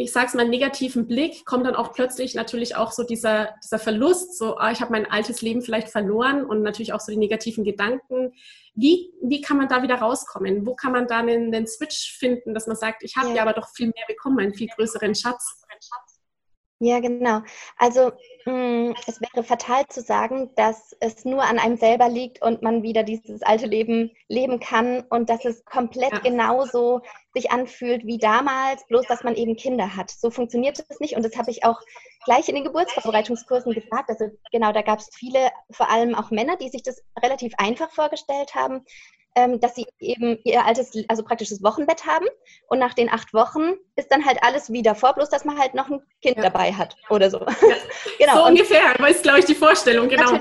ich 0.00 0.12
sage 0.12 0.28
es 0.28 0.34
mal, 0.34 0.46
negativen 0.46 1.08
Blick 1.08 1.44
kommt 1.44 1.66
dann 1.66 1.74
auch 1.74 1.92
plötzlich 1.92 2.36
natürlich 2.36 2.76
auch 2.76 2.92
so 2.92 3.02
dieser, 3.02 3.56
dieser 3.64 3.80
Verlust, 3.80 4.38
so, 4.38 4.56
ah, 4.56 4.70
ich 4.70 4.80
habe 4.80 4.92
mein 4.92 5.10
altes 5.10 5.42
Leben 5.42 5.60
vielleicht 5.60 5.88
verloren 5.88 6.44
und 6.44 6.62
natürlich 6.62 6.92
auch 6.92 7.00
so 7.00 7.10
die 7.10 7.18
negativen 7.18 7.64
Gedanken. 7.64 8.32
Wie, 8.76 9.10
wie 9.20 9.40
kann 9.40 9.56
man 9.56 9.66
da 9.66 9.82
wieder 9.82 9.96
rauskommen? 9.96 10.64
Wo 10.64 10.76
kann 10.76 10.92
man 10.92 11.08
da 11.08 11.18
einen, 11.18 11.52
einen 11.52 11.66
Switch 11.66 12.16
finden, 12.16 12.54
dass 12.54 12.68
man 12.68 12.76
sagt, 12.76 13.02
ich 13.02 13.16
habe 13.16 13.30
ja. 13.30 13.34
ja 13.34 13.42
aber 13.42 13.54
doch 13.54 13.70
viel 13.74 13.86
mehr 13.86 14.04
bekommen, 14.06 14.38
einen 14.38 14.54
viel 14.54 14.68
größeren 14.68 15.16
Schatz? 15.16 15.64
Ja, 16.80 17.00
genau. 17.00 17.40
Also 17.76 18.12
mh, 18.44 18.52
mm, 18.52 18.94
es 19.08 19.20
wäre 19.20 19.42
fatal 19.42 19.84
zu 19.88 20.00
sagen, 20.00 20.50
dass 20.54 20.96
es 21.00 21.24
nur 21.24 21.42
an 21.42 21.58
einem 21.58 21.76
selber 21.76 22.08
liegt 22.08 22.40
und 22.40 22.62
man 22.62 22.84
wieder 22.84 23.02
dieses 23.02 23.42
alte 23.42 23.66
Leben 23.66 24.12
leben 24.28 24.60
kann 24.60 25.04
und 25.10 25.28
dass 25.28 25.44
es 25.44 25.64
komplett 25.64 26.12
ja. 26.12 26.18
genauso 26.20 27.00
sich 27.34 27.50
anfühlt 27.50 28.06
wie 28.06 28.18
damals, 28.18 28.86
bloß 28.86 29.06
dass 29.08 29.24
man 29.24 29.34
eben 29.34 29.56
Kinder 29.56 29.96
hat. 29.96 30.10
So 30.10 30.30
funktioniert 30.30 30.78
es 30.88 31.00
nicht 31.00 31.16
und 31.16 31.24
das 31.24 31.36
habe 31.36 31.50
ich 31.50 31.64
auch 31.64 31.80
gleich 32.24 32.48
in 32.48 32.54
den 32.54 32.64
Geburtsvorbereitungskursen 32.64 33.72
gesagt. 33.72 34.08
Also 34.08 34.26
genau, 34.52 34.70
da 34.70 34.82
gab 34.82 35.00
es 35.00 35.10
viele, 35.12 35.50
vor 35.72 35.90
allem 35.90 36.14
auch 36.14 36.30
Männer, 36.30 36.56
die 36.56 36.68
sich 36.68 36.84
das 36.84 37.02
relativ 37.20 37.54
einfach 37.58 37.90
vorgestellt 37.90 38.54
haben 38.54 38.84
ähm, 39.38 39.60
dass 39.60 39.76
sie 39.76 39.86
eben 40.00 40.38
ihr 40.42 40.64
altes, 40.64 40.92
also 41.06 41.22
praktisches 41.22 41.62
Wochenbett 41.62 42.04
haben 42.06 42.26
und 42.68 42.80
nach 42.80 42.94
den 42.94 43.08
acht 43.08 43.32
Wochen 43.32 43.74
ist 43.94 44.10
dann 44.10 44.24
halt 44.24 44.38
alles 44.42 44.72
wieder 44.72 44.96
vor, 44.96 45.14
bloß 45.14 45.28
dass 45.28 45.44
man 45.44 45.58
halt 45.58 45.74
noch 45.74 45.88
ein 45.88 46.00
Kind 46.22 46.36
ja. 46.36 46.42
dabei 46.42 46.72
hat 46.72 46.96
oder 47.08 47.30
so. 47.30 47.38
Ja. 47.38 47.46
genau. 48.18 48.34
So 48.34 48.42
und 48.42 48.50
ungefähr, 48.50 48.94
aber 48.94 49.08
ist, 49.08 49.22
glaube 49.22 49.38
ich, 49.38 49.44
die 49.44 49.54
Vorstellung, 49.54 50.08
genau. 50.08 50.32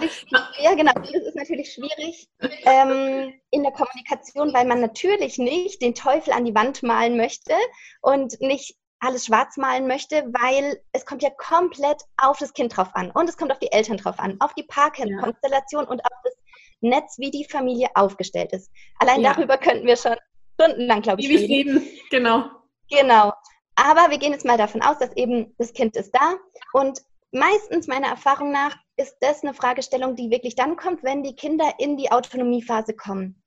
Ja, 0.60 0.74
genau. 0.74 0.94
Das 0.94 1.12
ist 1.12 1.36
natürlich 1.36 1.74
schwierig 1.74 2.27
ähm, 2.39 3.34
in 3.51 3.63
der 3.63 3.72
Kommunikation, 3.72 4.54
weil 4.54 4.66
man 4.66 4.82
natürlich 4.82 5.38
nicht 5.38 5.82
den 5.82 5.94
Teufel 5.94 6.34
an 6.34 6.46
die 6.46 6.56
Wand 6.56 6.82
malen 6.82 7.18
möchte 7.18 7.54
und 8.01 8.39
nicht 8.42 8.75
alles 9.00 9.27
schwarz 9.27 9.58
malen 9.58 9.88
möchte, 9.88 10.24
weil 10.34 10.82
es 10.92 11.06
kommt 11.06 11.22
ja 11.22 11.30
komplett 11.30 12.01
auf 12.18 12.39
das 12.39 12.54
Kind 12.54 12.75
drauf 12.75 12.89
an 12.94 13.12
und 13.12 13.30
es 13.30 13.38
kommt 13.38 13.51
auf 13.51 13.60
die 13.60 13.72
Eltern 13.72 13.98
drauf 13.98 14.18
an, 14.18 14.38
auf 14.39 14.56
die 14.56 14.63
Paarkonstellation 14.63 15.84
ja. 15.84 15.89
und 15.89 16.01
auf 16.01 16.18
das 16.24 16.34
Netz, 16.82 17.18
wie 17.18 17.32
die 17.32 17.46
Familie 17.46 17.90
aufgestellt 17.96 18.54
ist. 18.54 18.72
Allein 19.00 19.22
ja. 19.22 19.34
darüber 19.34 19.58
könnten 19.58 19.88
wir 19.88 19.98
schon 19.98 20.16
stundenlang, 20.60 21.02
glaube 21.02 21.22
ich, 21.22 21.30
reden. 21.30 21.88
Genau. 22.10 22.46
Genau. 22.90 23.34
Aber 23.76 24.10
wir 24.10 24.18
gehen 24.18 24.32
jetzt 24.32 24.46
mal 24.46 24.58
davon 24.58 24.82
aus, 24.82 24.98
dass 24.98 25.16
eben 25.16 25.54
das 25.58 25.74
Kind 25.74 25.96
ist 25.96 26.12
da 26.12 26.36
und 26.74 27.00
meistens 27.32 27.88
meiner 27.88 28.08
Erfahrung 28.08 28.52
nach 28.52 28.76
ist 28.96 29.18
das 29.22 29.44
eine 29.44 29.54
Fragestellung, 29.54 30.16
die 30.16 30.32
wirklich 30.32 30.56
dann 30.56 30.76
kommt, 30.76 31.04
wenn 31.04 31.22
die 31.22 31.36
Kinder 31.36 31.74
in 31.78 31.98
die 31.98 32.12
Autonomiephase 32.12 32.96
kommen. 32.96 33.44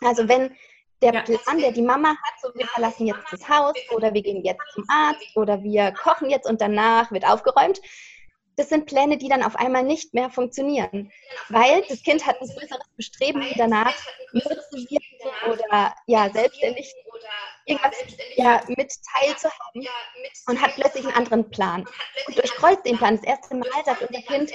Also 0.00 0.28
wenn 0.28 0.54
der 1.02 1.14
ja. 1.14 1.22
Plan, 1.22 1.58
der 1.58 1.72
die 1.72 1.82
Mama 1.82 2.10
hat, 2.10 2.34
so 2.40 2.48
wir 2.54 2.66
verlassen 2.66 3.06
jetzt 3.06 3.24
das 3.30 3.48
Haus 3.48 3.74
oder 3.90 4.14
wir 4.14 4.22
gehen 4.22 4.44
jetzt 4.44 4.62
zum 4.72 4.84
Arzt 4.88 5.36
oder 5.36 5.62
wir 5.62 5.92
kochen 5.92 6.30
jetzt 6.30 6.48
und 6.48 6.60
danach 6.60 7.10
wird 7.10 7.26
aufgeräumt, 7.26 7.80
das 8.56 8.68
sind 8.68 8.86
Pläne, 8.86 9.16
die 9.16 9.28
dann 9.28 9.42
auf 9.42 9.56
einmal 9.56 9.82
nicht 9.82 10.14
mehr 10.14 10.30
funktionieren, 10.30 11.10
weil 11.48 11.82
das 11.88 12.02
Kind 12.02 12.26
hat 12.26 12.40
ein 12.40 12.48
größeres 12.48 12.88
Bestreben 12.96 13.44
danach, 13.56 13.94
motiviert 14.32 15.02
oder 15.46 15.94
ja, 16.06 16.30
selbstständig 16.30 16.92
irgendwas 17.66 17.96
ja, 18.36 18.62
mit 18.68 18.92
teilzuhaben 19.14 19.86
und 20.46 20.60
hat 20.60 20.74
plötzlich 20.74 21.04
einen 21.04 21.14
anderen 21.14 21.48
Plan. 21.50 21.86
Und 22.26 22.36
durchkreuzt 22.36 22.84
den 22.84 22.98
Plan. 22.98 23.16
Das 23.16 23.24
erste 23.24 23.54
Mal 23.54 23.68
sagt 23.84 24.02
unser 24.02 24.22
Kind, 24.22 24.52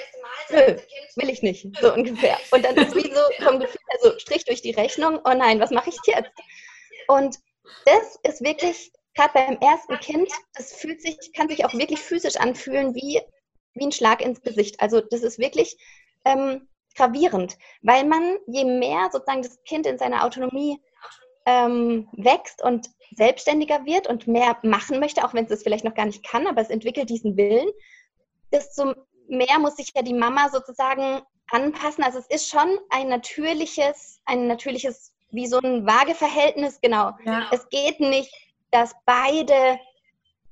nö, 0.50 0.78
will 1.16 1.30
ich 1.30 1.42
nicht, 1.42 1.68
so 1.80 1.94
ungefähr. 1.94 2.38
Und 2.52 2.66
dann 2.66 2.76
ist 2.76 2.96
wie 2.96 3.14
so 3.14 3.46
vom 3.46 3.60
Gefühl, 3.60 3.82
also 3.94 4.18
Strich 4.20 4.46
durch 4.46 4.62
die 4.62 4.72
Rechnung, 4.72 5.20
oh 5.24 5.34
nein, 5.34 5.60
was 5.60 5.72
mache 5.72 5.90
ich 5.90 5.98
jetzt? 6.06 6.32
Und 7.08 7.38
das 7.86 8.20
ist 8.24 8.44
wirklich, 8.44 8.92
gerade 9.16 9.34
beim 9.34 9.58
ersten 9.60 10.00
Kind, 10.00 10.30
das 10.54 10.74
fühlt 10.74 11.02
sich, 11.02 11.18
kann 11.34 11.50
sich 11.50 11.66
auch 11.66 11.74
wirklich 11.74 12.00
physisch 12.00 12.36
anfühlen, 12.38 12.94
wie 12.96 13.22
wie 13.78 13.86
ein 13.86 13.92
Schlag 13.92 14.22
ins 14.22 14.42
Gesicht. 14.42 14.80
Also 14.80 15.02
das 15.02 15.22
ist 15.22 15.40
wirklich 15.40 15.78
ähm, 16.26 16.68
gravierend, 16.96 17.58
weil 17.82 18.06
man, 18.06 18.38
je 18.48 18.66
mehr 18.66 19.10
sozusagen 19.12 19.44
das 19.44 19.64
Kind 19.64 19.86
in 19.86 19.98
seiner 19.98 20.26
Autonomie 20.26 20.82
ähm, 21.46 22.10
wächst 22.14 22.62
und 22.62 22.90
selbstständiger 23.16 23.86
wird 23.86 24.08
und 24.08 24.28
mehr 24.28 24.58
machen 24.64 25.00
möchte, 25.00 25.24
auch 25.24 25.34
wenn 25.34 25.46
es 25.46 25.50
das 25.50 25.64
vielleicht 25.64 25.86
noch 25.86 25.96
gar 25.96 26.06
nicht 26.06 26.24
kann, 26.26 26.48
aber 26.48 26.62
es 26.62 26.70
entwickelt 26.70 27.10
diesen 27.10 27.38
Willen, 27.38 27.70
desto 28.52 28.94
mehr 29.30 29.60
muss 29.60 29.78
sich 29.78 29.92
ja 29.96 30.02
die 30.02 30.14
Mama 30.14 30.50
sozusagen 30.50 31.22
anpassen. 31.50 32.04
Also 32.04 32.20
es 32.20 32.28
ist 32.28 32.50
schon 32.50 32.78
ein 32.90 33.08
natürliches, 33.08 34.20
ein 34.26 34.48
natürliches, 34.48 35.14
wie 35.32 35.48
so 35.48 35.60
ein 35.60 35.86
Waageverhältnis, 35.86 36.80
genau. 36.82 37.12
Ja. 37.26 37.50
Es 37.52 37.68
geht 37.70 38.00
nicht, 38.00 38.34
dass 38.72 38.94
beide 39.06 39.80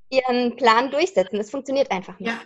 ihren 0.10 0.56
Plan 0.56 0.92
durchsetzen. 0.92 1.40
Es 1.40 1.52
funktioniert 1.52 1.92
einfach 1.92 2.20
nicht. 2.20 2.32
Ja. 2.32 2.42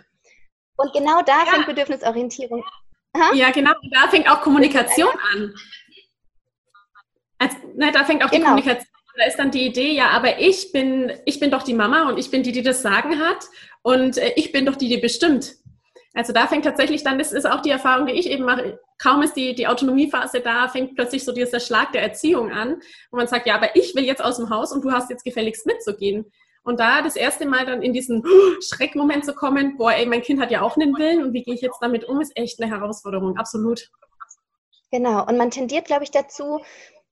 Und 0.80 0.94
genau 0.94 1.20
da 1.22 1.44
ja. 1.44 1.52
fängt 1.52 1.66
Bedürfnisorientierung 1.66 2.64
an. 3.12 3.36
Ja, 3.36 3.50
genau. 3.50 3.72
Da 3.92 4.08
fängt 4.08 4.30
auch 4.30 4.40
Kommunikation 4.40 5.10
an. 5.34 5.54
Also, 7.38 7.56
ne, 7.76 7.92
da 7.92 8.04
fängt 8.04 8.24
auch 8.24 8.30
genau. 8.30 8.56
die 8.56 8.62
Kommunikation 8.62 8.86
an. 8.86 9.16
Da 9.18 9.24
ist 9.26 9.38
dann 9.38 9.50
die 9.50 9.66
Idee, 9.66 9.92
ja, 9.92 10.08
aber 10.10 10.38
ich 10.38 10.72
bin, 10.72 11.12
ich 11.26 11.38
bin 11.38 11.50
doch 11.50 11.62
die 11.62 11.74
Mama 11.74 12.08
und 12.08 12.18
ich 12.18 12.30
bin 12.30 12.42
die, 12.42 12.52
die 12.52 12.62
das 12.62 12.80
Sagen 12.80 13.18
hat 13.18 13.44
und 13.82 14.16
äh, 14.16 14.32
ich 14.36 14.52
bin 14.52 14.64
doch 14.64 14.76
die, 14.76 14.88
die 14.88 14.96
bestimmt. 14.96 15.56
Also 16.14 16.32
da 16.32 16.46
fängt 16.46 16.64
tatsächlich 16.64 17.02
dann, 17.02 17.18
das 17.18 17.32
ist 17.32 17.44
auch 17.44 17.60
die 17.60 17.70
Erfahrung, 17.70 18.06
die 18.06 18.14
ich 18.14 18.30
eben 18.30 18.44
mache, 18.44 18.80
kaum 18.98 19.22
ist 19.22 19.34
die, 19.34 19.54
die 19.54 19.66
Autonomiephase 19.66 20.40
da, 20.40 20.68
fängt 20.68 20.94
plötzlich 20.94 21.24
so 21.24 21.32
dieser 21.32 21.60
Schlag 21.60 21.92
der 21.92 22.02
Erziehung 22.02 22.52
an, 22.52 22.80
wo 23.10 23.18
man 23.18 23.26
sagt, 23.26 23.46
ja, 23.46 23.56
aber 23.56 23.76
ich 23.76 23.94
will 23.94 24.04
jetzt 24.04 24.22
aus 24.22 24.36
dem 24.36 24.48
Haus 24.48 24.72
und 24.72 24.82
du 24.82 24.92
hast 24.92 25.10
jetzt 25.10 25.24
gefälligst 25.24 25.66
mitzugehen. 25.66 26.32
Und 26.70 26.78
da 26.78 27.02
das 27.02 27.16
erste 27.16 27.46
Mal 27.46 27.66
dann 27.66 27.82
in 27.82 27.92
diesen 27.92 28.22
Schreckmoment 28.62 29.24
zu 29.24 29.34
kommen, 29.34 29.76
boah, 29.76 29.90
ey, 29.90 30.06
mein 30.06 30.22
Kind 30.22 30.40
hat 30.40 30.52
ja 30.52 30.62
auch 30.62 30.76
einen 30.76 30.96
Willen 30.96 31.20
und 31.24 31.32
wie 31.32 31.42
gehe 31.42 31.54
ich 31.54 31.62
jetzt 31.62 31.80
damit 31.80 32.04
um, 32.04 32.20
ist 32.20 32.30
echt 32.36 32.62
eine 32.62 32.70
Herausforderung, 32.70 33.36
absolut. 33.36 33.90
Genau, 34.92 35.26
und 35.26 35.36
man 35.36 35.50
tendiert, 35.50 35.86
glaube 35.86 36.04
ich, 36.04 36.12
dazu, 36.12 36.60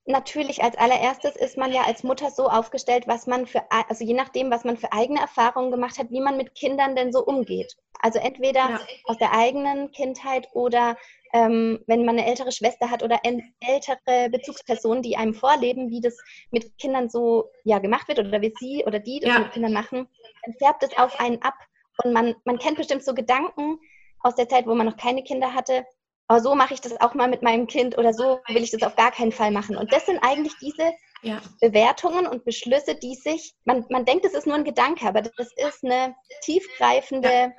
natürlich 0.08 0.62
als 0.62 0.76
allererstes 0.76 1.36
ist 1.36 1.56
man 1.56 1.72
ja 1.72 1.82
als 1.82 2.02
Mutter 2.02 2.30
so 2.30 2.48
aufgestellt, 2.48 3.06
was 3.06 3.26
man 3.26 3.46
für, 3.46 3.62
also 3.70 4.04
je 4.04 4.14
nachdem, 4.14 4.50
was 4.50 4.64
man 4.64 4.76
für 4.76 4.92
eigene 4.92 5.20
Erfahrungen 5.20 5.70
gemacht 5.70 5.98
hat, 5.98 6.10
wie 6.10 6.20
man 6.20 6.36
mit 6.36 6.54
Kindern 6.54 6.96
denn 6.96 7.12
so 7.12 7.24
umgeht. 7.24 7.76
Also 8.00 8.18
entweder 8.18 8.60
ja. 8.60 8.80
aus 9.04 9.18
der 9.18 9.32
eigenen 9.32 9.90
Kindheit 9.90 10.48
oder 10.52 10.96
ähm, 11.32 11.80
wenn 11.86 12.04
man 12.04 12.18
eine 12.18 12.26
ältere 12.26 12.52
Schwester 12.52 12.90
hat 12.90 13.02
oder 13.02 13.20
ältere 13.22 14.30
Bezugspersonen, 14.30 15.02
die 15.02 15.16
einem 15.16 15.34
vorleben, 15.34 15.90
wie 15.90 16.00
das 16.00 16.16
mit 16.50 16.78
Kindern 16.78 17.10
so 17.10 17.50
ja, 17.64 17.78
gemacht 17.78 18.08
wird 18.08 18.18
oder 18.18 18.40
wie 18.40 18.54
sie 18.58 18.84
oder 18.86 18.98
die 18.98 19.20
das 19.20 19.30
ja. 19.30 19.38
mit 19.40 19.52
Kindern 19.52 19.72
machen, 19.72 20.08
dann 20.44 20.54
färbt 20.54 20.82
es 20.84 20.96
auf 20.96 21.20
einen 21.20 21.42
ab. 21.42 21.54
Und 22.02 22.12
man, 22.12 22.34
man 22.44 22.58
kennt 22.58 22.76
bestimmt 22.76 23.04
so 23.04 23.12
Gedanken 23.14 23.78
aus 24.20 24.36
der 24.36 24.48
Zeit, 24.48 24.66
wo 24.66 24.74
man 24.74 24.86
noch 24.86 24.96
keine 24.96 25.22
Kinder 25.22 25.54
hatte. 25.54 25.84
Aber 26.28 26.40
so 26.40 26.54
mache 26.54 26.74
ich 26.74 26.80
das 26.80 27.00
auch 27.00 27.14
mal 27.14 27.28
mit 27.28 27.42
meinem 27.42 27.66
Kind 27.66 27.96
oder 27.96 28.12
so 28.12 28.40
will 28.48 28.62
ich 28.62 28.70
das 28.70 28.82
auf 28.82 28.96
gar 28.96 29.10
keinen 29.10 29.32
Fall 29.32 29.50
machen. 29.50 29.76
Und 29.76 29.92
das 29.92 30.06
sind 30.06 30.18
eigentlich 30.22 30.54
diese 30.60 30.92
ja. 31.22 31.40
Bewertungen 31.60 32.26
und 32.26 32.44
Beschlüsse, 32.44 32.94
die 32.94 33.14
sich, 33.14 33.54
man, 33.64 33.86
man 33.88 34.04
denkt, 34.04 34.26
es 34.26 34.34
ist 34.34 34.46
nur 34.46 34.56
ein 34.56 34.64
Gedanke, 34.64 35.06
aber 35.06 35.22
das 35.22 35.52
ist 35.56 35.84
eine 35.84 36.14
tiefgreifende 36.42 37.54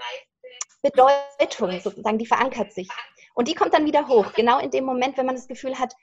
Bedeutung 0.83 1.79
sozusagen, 1.81 2.19
die 2.19 2.27
verankert 2.27 2.71
sich. 2.71 2.87
Und 3.33 3.47
die 3.47 3.55
kommt 3.55 3.73
dann 3.73 3.85
wieder 3.85 4.07
hoch, 4.07 4.33
genau 4.33 4.59
in 4.59 4.71
dem 4.71 4.85
Moment, 4.85 5.17
wenn 5.17 5.25
man 5.25 5.35
das 5.35 5.47
Gefühl 5.47 5.79
hat, 5.79 5.95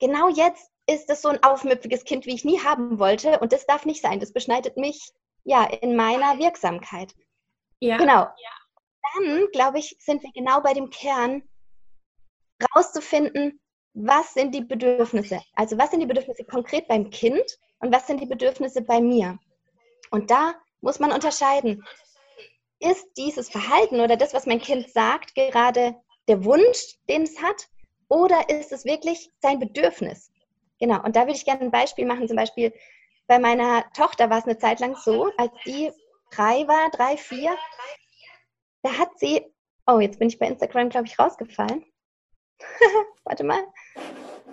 genau 0.00 0.28
jetzt 0.28 0.70
ist 0.86 1.10
es 1.10 1.22
so 1.22 1.28
ein 1.28 1.42
aufmüpfiges 1.42 2.04
Kind, 2.04 2.26
wie 2.26 2.34
ich 2.34 2.44
nie 2.44 2.60
haben 2.60 2.98
wollte. 2.98 3.38
Und 3.40 3.52
das 3.52 3.66
darf 3.66 3.84
nicht 3.84 4.02
sein. 4.02 4.20
Das 4.20 4.32
beschneidet 4.32 4.76
mich 4.76 5.12
ja 5.44 5.64
in 5.64 5.96
meiner 5.96 6.38
Wirksamkeit. 6.38 7.14
Ja. 7.80 7.96
Genau. 7.96 8.26
Dann, 9.14 9.48
glaube 9.52 9.78
ich, 9.78 9.96
sind 9.98 10.22
wir 10.22 10.32
genau 10.32 10.60
bei 10.60 10.72
dem 10.72 10.90
Kern, 10.90 11.42
rauszufinden, 12.74 13.60
was 13.94 14.34
sind 14.34 14.54
die 14.54 14.62
Bedürfnisse? 14.62 15.40
Also 15.54 15.78
was 15.78 15.90
sind 15.90 16.00
die 16.00 16.06
Bedürfnisse 16.06 16.44
konkret 16.44 16.88
beim 16.88 17.10
Kind 17.10 17.44
und 17.78 17.92
was 17.92 18.06
sind 18.06 18.20
die 18.20 18.26
Bedürfnisse 18.26 18.82
bei 18.82 19.00
mir? 19.00 19.38
Und 20.10 20.30
da 20.30 20.54
muss 20.80 20.98
man 20.98 21.12
unterscheiden. 21.12 21.84
Ist 22.80 23.06
dieses 23.16 23.48
Verhalten 23.48 24.00
oder 24.00 24.16
das, 24.16 24.34
was 24.34 24.46
mein 24.46 24.60
Kind 24.60 24.90
sagt, 24.90 25.34
gerade 25.34 25.94
der 26.28 26.44
Wunsch, 26.44 26.98
den 27.08 27.22
es 27.22 27.40
hat, 27.40 27.68
oder 28.08 28.48
ist 28.48 28.72
es 28.72 28.84
wirklich 28.84 29.30
sein 29.40 29.58
Bedürfnis? 29.58 30.30
Genau, 30.78 31.02
und 31.02 31.16
da 31.16 31.22
würde 31.22 31.36
ich 31.36 31.44
gerne 31.44 31.62
ein 31.62 31.70
Beispiel 31.70 32.04
machen. 32.04 32.28
Zum 32.28 32.36
Beispiel 32.36 32.72
bei 33.26 33.38
meiner 33.38 33.84
Tochter 33.92 34.28
war 34.28 34.38
es 34.38 34.44
eine 34.44 34.58
Zeit 34.58 34.80
lang 34.80 34.96
so, 34.96 35.30
als 35.38 35.52
die 35.64 35.90
drei 36.30 36.66
war, 36.66 36.90
drei, 36.90 37.16
vier, 37.16 37.56
da 38.82 38.98
hat 38.98 39.18
sie, 39.18 39.42
oh, 39.86 39.98
jetzt 39.98 40.18
bin 40.18 40.28
ich 40.28 40.38
bei 40.38 40.46
Instagram, 40.46 40.90
glaube 40.90 41.06
ich, 41.06 41.18
rausgefallen. 41.18 41.84
Warte 43.24 43.44
mal. 43.44 43.60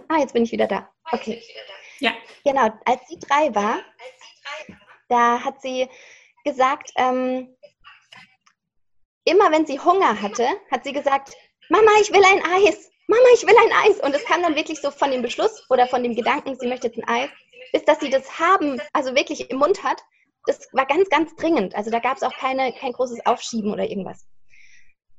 Ah, 0.07 0.17
jetzt 0.17 0.33
bin 0.33 0.43
ich 0.43 0.51
wieder 0.51 0.67
da. 0.67 0.89
Okay. 1.11 1.41
Ja. 1.99 2.13
Genau, 2.43 2.69
als 2.85 3.07
sie 3.07 3.19
drei 3.19 3.53
war, 3.53 3.79
Da 5.07 5.43
hat 5.43 5.61
sie 5.61 5.87
gesagt, 6.43 6.91
ähm, 6.95 7.55
immer 9.25 9.51
wenn 9.51 9.65
sie 9.65 9.79
Hunger 9.79 10.21
hatte, 10.21 10.47
hat 10.71 10.83
sie 10.83 10.93
gesagt, 10.93 11.35
Mama, 11.69 11.91
ich 12.01 12.11
will 12.11 12.23
ein 12.25 12.43
Eis. 12.43 12.91
Mama, 13.07 13.27
ich 13.33 13.45
will 13.45 13.55
ein 13.55 13.89
Eis. 13.89 13.99
Und 13.99 14.15
es 14.15 14.25
kam 14.25 14.41
dann 14.41 14.55
wirklich 14.55 14.81
so 14.81 14.89
von 14.89 15.11
dem 15.11 15.21
Beschluss 15.21 15.65
oder 15.69 15.87
von 15.87 16.03
dem 16.03 16.15
Gedanken, 16.15 16.57
sie 16.59 16.67
möchte 16.67 16.87
jetzt 16.87 16.97
ein 16.97 17.07
Eis, 17.07 17.29
bis 17.71 17.85
dass 17.85 17.99
sie 17.99 18.09
das 18.09 18.39
haben, 18.39 18.81
also 18.93 19.15
wirklich 19.15 19.49
im 19.49 19.57
Mund 19.57 19.83
hat. 19.83 20.01
Das 20.47 20.67
war 20.71 20.85
ganz, 20.85 21.09
ganz 21.09 21.35
dringend. 21.35 21.75
Also 21.75 21.91
da 21.91 21.99
gab 21.99 22.17
es 22.17 22.23
auch 22.23 22.33
keine, 22.33 22.73
kein 22.73 22.93
großes 22.93 23.25
Aufschieben 23.25 23.71
oder 23.71 23.87
irgendwas. 23.87 24.25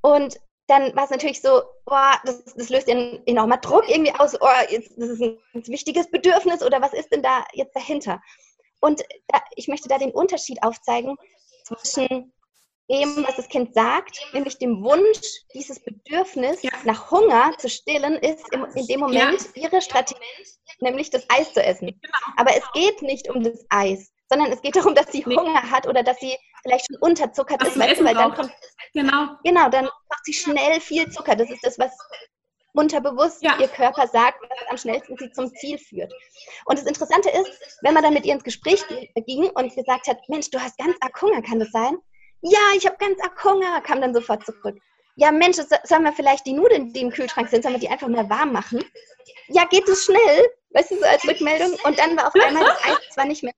Und 0.01 0.41
dann 0.73 0.97
war 0.97 1.05
es 1.05 1.11
natürlich 1.11 1.43
so, 1.43 1.63
boah, 1.85 2.19
das, 2.25 2.43
das 2.45 2.71
löst 2.71 2.89
ein 2.89 3.23
enormer 3.27 3.59
Druck 3.59 3.87
irgendwie 3.89 4.15
aus, 4.15 4.35
oh, 4.41 4.47
jetzt, 4.71 4.93
das 4.97 5.11
ist 5.11 5.21
ein, 5.21 5.39
ein 5.55 5.67
wichtiges 5.67 6.11
Bedürfnis 6.11 6.63
oder 6.63 6.81
was 6.81 6.95
ist 6.95 7.13
denn 7.13 7.23
da 7.23 7.45
jetzt 7.53 7.77
dahinter? 7.77 8.23
Und 8.81 9.03
da, 9.29 9.43
ich 9.55 9.69
möchte 9.69 9.91
da 9.91 9.99
den 9.99 10.13
Unterschied 10.13 10.63
aufzeigen 10.63 11.17
zwischen 11.65 12.33
dem, 12.91 13.25
was 13.27 13.37
das 13.37 13.49
Kind 13.49 13.75
sagt, 13.75 14.19
nämlich 14.33 14.59
dem 14.59 14.83
Wunsch, 14.83 15.21
dieses 15.55 15.79
Bedürfnis 15.85 16.63
ja. 16.63 16.71
nach 16.85 17.11
Hunger 17.11 17.53
zu 17.59 17.69
stillen, 17.69 18.15
ist 18.15 18.51
im, 18.53 18.65
in 18.75 18.87
dem 18.87 19.01
Moment 19.01 19.41
ja. 19.55 19.65
ihre 19.65 19.83
Strategie, 19.83 20.21
nämlich 20.81 21.11
das 21.11 21.27
Eis 21.29 21.53
zu 21.53 21.63
essen. 21.63 21.89
Genau. 21.89 22.35
Aber 22.39 22.57
es 22.57 22.65
geht 22.73 23.03
nicht 23.03 23.29
um 23.29 23.43
das 23.45 23.65
Eis, 23.69 24.11
sondern 24.31 24.51
es 24.51 24.63
geht 24.63 24.75
darum, 24.75 24.95
dass 24.95 25.13
sie. 25.13 25.25
Hunger 25.25 25.71
hat 25.71 25.87
oder 25.87 26.03
dass 26.03 26.19
sie 26.19 26.35
vielleicht 26.63 26.87
schon 26.87 26.97
unterzuckert 27.01 27.63
ist, 27.67 27.79
weißt 27.79 28.01
du, 28.01 28.05
weil 28.05 28.15
dann 28.15 28.35
kommt, 28.35 28.53
genau. 28.93 29.37
genau, 29.45 29.69
dann 29.69 29.85
macht 29.85 30.25
sie 30.25 30.33
schnell 30.33 30.81
viel 30.81 31.11
Zucker. 31.11 31.37
Das 31.37 31.51
ist 31.51 31.65
das, 31.65 31.79
was 31.79 31.91
unterbewusst 32.75 33.43
ja. 33.43 33.59
ihr 33.59 33.69
Körper 33.69 34.07
sagt, 34.07 34.39
was 34.41 34.71
am 34.71 34.77
schnellsten 34.79 35.17
sie 35.19 35.31
zum 35.33 35.55
Ziel 35.57 35.79
führt. 35.79 36.13
Und 36.65 36.79
das 36.79 36.87
Interessante 36.87 37.31
ist, 37.31 37.79
wenn 37.83 37.95
man 37.95 38.03
dann 38.03 38.15
mit 38.15 38.25
ihr 38.25 38.35
ins 38.35 38.45
Gespräch 38.45 38.83
ging 39.27 39.51
und 39.51 39.75
gesagt 39.75 40.07
hat, 40.07 40.19
Mensch, 40.29 40.51
du 40.51 40.61
hast 40.61 40.79
ganz 40.79 40.97
arg 41.01 41.21
Hunger, 41.21 41.43
kann 41.43 41.59
das 41.59 41.71
sein? 41.71 41.97
Ja, 42.41 42.59
ich 42.77 42.87
habe 42.87 42.97
ganz 42.99 43.21
arg 43.21 43.43
Hunger, 43.45 43.81
kam 43.83 44.01
dann 44.01 44.15
sofort 44.15 44.45
zurück. 44.45 44.79
Ja, 45.17 45.31
Mensch, 45.31 45.59
sollen 45.59 46.05
wir 46.05 46.13
vielleicht 46.13 46.47
die 46.47 46.55
Nudeln, 46.55 46.93
die 46.93 47.01
im 47.01 47.11
Kühlschrank 47.11 47.49
sind, 47.49 47.63
sollen 47.63 47.75
wir 47.75 47.81
die 47.81 47.91
einfach 47.91 48.09
mal 48.09 48.29
warm 48.31 48.53
machen? 48.53 48.83
Ja, 49.49 49.67
geht 49.67 49.87
es 49.89 50.07
schnell? 50.07 50.51
Weißt 50.71 50.91
du, 50.91 50.97
so 50.99 51.05
als 51.05 51.27
Rückmeldung. 51.29 51.79
Und 51.85 51.99
dann 51.99 52.17
war 52.17 52.29
auf 52.29 52.35
einmal 52.47 52.65
das 52.65 52.85
Eis 52.85 53.11
zwar 53.11 53.27
nicht 53.27 53.43
mehr. 53.43 53.53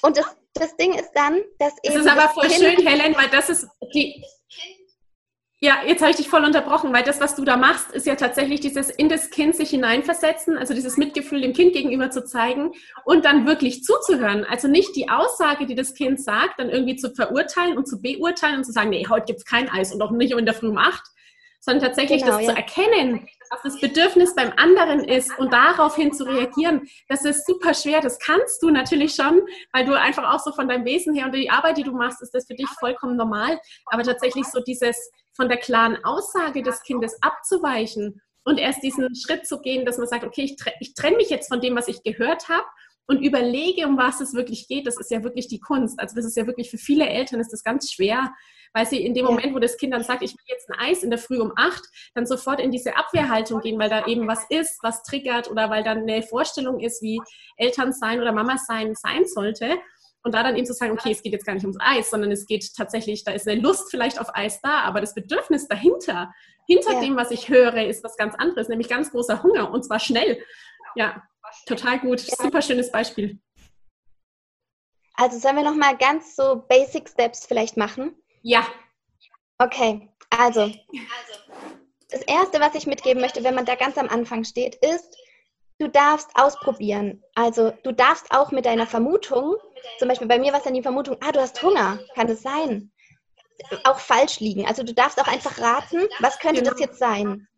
Und 0.00 0.16
das, 0.16 0.36
das 0.58 0.76
Ding 0.76 0.94
ist 0.94 1.10
dann, 1.14 1.40
dass 1.58 1.74
eben. 1.82 1.94
Das 1.94 2.04
ist 2.04 2.10
aber 2.10 2.28
voll 2.28 2.50
schön, 2.50 2.86
Helen, 2.86 3.14
weil 3.16 3.28
das 3.30 3.48
ist 3.48 3.66
die, 3.94 4.22
ja, 5.60 5.78
jetzt 5.84 6.02
habe 6.02 6.12
ich 6.12 6.16
dich 6.16 6.28
voll 6.28 6.44
unterbrochen, 6.44 6.92
weil 6.92 7.02
das, 7.02 7.20
was 7.20 7.34
du 7.34 7.44
da 7.44 7.56
machst, 7.56 7.90
ist 7.90 8.06
ja 8.06 8.14
tatsächlich 8.14 8.60
dieses 8.60 8.90
in 8.90 9.08
das 9.08 9.30
Kind 9.30 9.56
sich 9.56 9.70
hineinversetzen, 9.70 10.56
also 10.56 10.72
dieses 10.72 10.96
Mitgefühl 10.96 11.40
dem 11.40 11.52
Kind 11.52 11.72
gegenüber 11.72 12.10
zu 12.10 12.24
zeigen 12.24 12.72
und 13.04 13.24
dann 13.24 13.44
wirklich 13.44 13.82
zuzuhören. 13.82 14.44
Also 14.44 14.68
nicht 14.68 14.94
die 14.94 15.08
Aussage, 15.08 15.66
die 15.66 15.74
das 15.74 15.94
Kind 15.94 16.22
sagt, 16.22 16.60
dann 16.60 16.70
irgendwie 16.70 16.94
zu 16.94 17.12
verurteilen 17.12 17.76
und 17.76 17.88
zu 17.88 18.00
beurteilen 18.00 18.58
und 18.58 18.64
zu 18.64 18.72
sagen, 18.72 18.90
nee, 18.90 19.04
heute 19.08 19.26
gibt 19.26 19.40
es 19.40 19.44
kein 19.44 19.68
Eis 19.68 19.92
und 19.92 20.00
auch 20.00 20.12
nicht 20.12 20.32
in 20.32 20.44
der 20.44 20.54
Früh 20.54 20.68
um 20.68 20.78
acht, 20.78 21.02
sondern 21.58 21.86
tatsächlich 21.86 22.22
genau, 22.22 22.36
das 22.36 22.46
ja. 22.46 22.50
zu 22.50 22.56
erkennen, 22.56 23.28
was 23.50 23.62
das 23.62 23.80
Bedürfnis 23.80 24.34
beim 24.34 24.52
anderen 24.56 25.04
ist 25.04 25.36
und 25.38 25.52
daraufhin 25.52 26.12
zu 26.12 26.24
reagieren, 26.24 26.88
das 27.08 27.24
ist 27.24 27.46
super 27.46 27.74
schwer. 27.74 28.00
Das 28.00 28.18
kannst 28.18 28.62
du 28.62 28.70
natürlich 28.70 29.14
schon, 29.14 29.42
weil 29.72 29.84
du 29.84 29.98
einfach 29.98 30.34
auch 30.34 30.40
so 30.40 30.52
von 30.52 30.68
deinem 30.68 30.84
Wesen 30.84 31.14
her 31.14 31.26
und 31.26 31.34
die 31.34 31.50
Arbeit, 31.50 31.78
die 31.78 31.82
du 31.82 31.92
machst, 31.92 32.22
ist 32.22 32.34
das 32.34 32.46
für 32.46 32.54
dich 32.54 32.68
vollkommen 32.78 33.16
normal. 33.16 33.58
Aber 33.86 34.02
tatsächlich 34.02 34.46
so 34.46 34.60
dieses 34.60 35.10
von 35.34 35.48
der 35.48 35.58
klaren 35.58 36.04
Aussage 36.04 36.62
des 36.62 36.82
Kindes 36.82 37.16
abzuweichen 37.22 38.20
und 38.44 38.58
erst 38.58 38.82
diesen 38.82 39.14
Schritt 39.14 39.46
zu 39.46 39.60
gehen, 39.60 39.84
dass 39.84 39.98
man 39.98 40.08
sagt, 40.08 40.24
okay, 40.24 40.42
ich, 40.42 40.56
tre 40.56 40.72
ich 40.80 40.94
trenne 40.94 41.16
mich 41.16 41.30
jetzt 41.30 41.48
von 41.48 41.60
dem, 41.60 41.76
was 41.76 41.88
ich 41.88 42.02
gehört 42.02 42.48
habe 42.48 42.66
und 43.08 43.22
überlege, 43.22 43.86
um 43.86 43.96
was 43.96 44.20
es 44.20 44.34
wirklich 44.34 44.68
geht. 44.68 44.86
Das 44.86 45.00
ist 45.00 45.10
ja 45.10 45.24
wirklich 45.24 45.48
die 45.48 45.60
Kunst. 45.60 45.98
Also 45.98 46.14
das 46.14 46.26
ist 46.26 46.36
ja 46.36 46.46
wirklich 46.46 46.70
für 46.70 46.76
viele 46.76 47.08
Eltern 47.08 47.40
ist 47.40 47.52
das 47.52 47.64
ganz 47.64 47.90
schwer, 47.90 48.30
weil 48.74 48.86
sie 48.86 49.04
in 49.04 49.14
dem. 49.14 49.24
Moment, 49.24 49.54
wo 49.54 49.58
das 49.58 49.78
Kind 49.78 49.94
dann 49.94 50.04
sagt, 50.04 50.22
ich 50.22 50.32
will 50.32 50.44
jetzt 50.46 50.68
ein 50.68 50.78
Eis 50.78 51.02
in 51.02 51.10
der 51.10 51.18
Früh 51.18 51.38
um 51.38 51.52
acht, 51.56 51.82
dann 52.14 52.26
sofort 52.26 52.60
in 52.60 52.70
diese 52.70 52.96
Abwehrhaltung 52.96 53.60
gehen, 53.60 53.78
weil 53.78 53.88
da 53.88 54.06
eben 54.06 54.28
was 54.28 54.44
ist, 54.50 54.78
was 54.82 55.02
triggert 55.02 55.50
oder 55.50 55.70
weil 55.70 55.82
dann 55.82 55.98
eine 55.98 56.22
Vorstellung 56.22 56.80
ist, 56.80 57.02
wie 57.02 57.18
Eltern 57.56 57.92
sein 57.92 58.20
oder 58.20 58.32
Mama 58.32 58.58
sein 58.58 58.94
sein 58.94 59.24
sollte. 59.26 59.78
Und 60.22 60.34
da 60.34 60.42
dann 60.42 60.56
eben 60.56 60.66
zu 60.66 60.74
sagen, 60.74 60.92
okay, 60.92 61.12
es 61.12 61.22
geht 61.22 61.32
jetzt 61.32 61.46
gar 61.46 61.54
nicht 61.54 61.64
ums 61.64 61.78
Eis, 61.80 62.10
sondern 62.10 62.30
es 62.30 62.44
geht 62.46 62.74
tatsächlich, 62.76 63.24
da 63.24 63.32
ist 63.32 63.48
eine 63.48 63.60
Lust 63.60 63.90
vielleicht 63.90 64.20
auf 64.20 64.34
Eis 64.34 64.60
da, 64.60 64.80
aber 64.80 65.00
das 65.00 65.14
Bedürfnis 65.14 65.68
dahinter, 65.68 66.30
hinter 66.66 66.94
ja. 66.94 67.00
dem, 67.00 67.16
was 67.16 67.30
ich 67.30 67.48
höre, 67.48 67.86
ist 67.86 68.04
was 68.04 68.16
ganz 68.16 68.34
anderes, 68.34 68.68
nämlich 68.68 68.88
ganz 68.88 69.10
großer 69.12 69.42
Hunger 69.42 69.70
und 69.70 69.84
zwar 69.84 70.00
schnell. 70.00 70.42
Ja, 70.96 71.22
total 71.66 71.98
gut. 72.00 72.20
Super 72.20 72.62
schönes 72.62 72.90
Beispiel. 72.90 73.38
Also 75.14 75.38
sollen 75.38 75.56
wir 75.56 75.64
nochmal 75.64 75.96
ganz 75.96 76.36
so 76.36 76.64
Basic 76.68 77.08
Steps 77.08 77.44
vielleicht 77.46 77.76
machen? 77.76 78.14
Ja. 78.42 78.66
Okay, 79.58 80.08
also 80.30 80.70
das 82.10 82.22
Erste, 82.22 82.60
was 82.60 82.74
ich 82.74 82.86
mitgeben 82.86 83.20
möchte, 83.20 83.42
wenn 83.42 83.54
man 83.54 83.64
da 83.64 83.74
ganz 83.74 83.98
am 83.98 84.08
Anfang 84.08 84.44
steht, 84.44 84.76
ist, 84.76 85.16
du 85.78 85.88
darfst 85.88 86.30
ausprobieren. 86.34 87.22
Also 87.34 87.72
du 87.82 87.92
darfst 87.92 88.30
auch 88.30 88.52
mit 88.52 88.66
deiner 88.66 88.86
Vermutung, 88.86 89.56
zum 89.98 90.08
Beispiel 90.08 90.28
bei 90.28 90.38
mir 90.38 90.52
war 90.52 90.58
es 90.58 90.64
dann 90.64 90.74
die 90.74 90.82
Vermutung, 90.82 91.16
ah, 91.20 91.32
du 91.32 91.40
hast 91.40 91.60
Hunger, 91.62 91.98
kann 92.14 92.28
das 92.28 92.42
sein? 92.42 92.92
Auch 93.84 93.98
falsch 93.98 94.38
liegen. 94.38 94.66
Also 94.66 94.84
du 94.84 94.94
darfst 94.94 95.20
auch 95.20 95.26
einfach 95.26 95.58
raten, 95.58 96.06
was 96.20 96.38
könnte 96.38 96.62
das 96.62 96.78
jetzt 96.78 96.98
sein? 96.98 97.48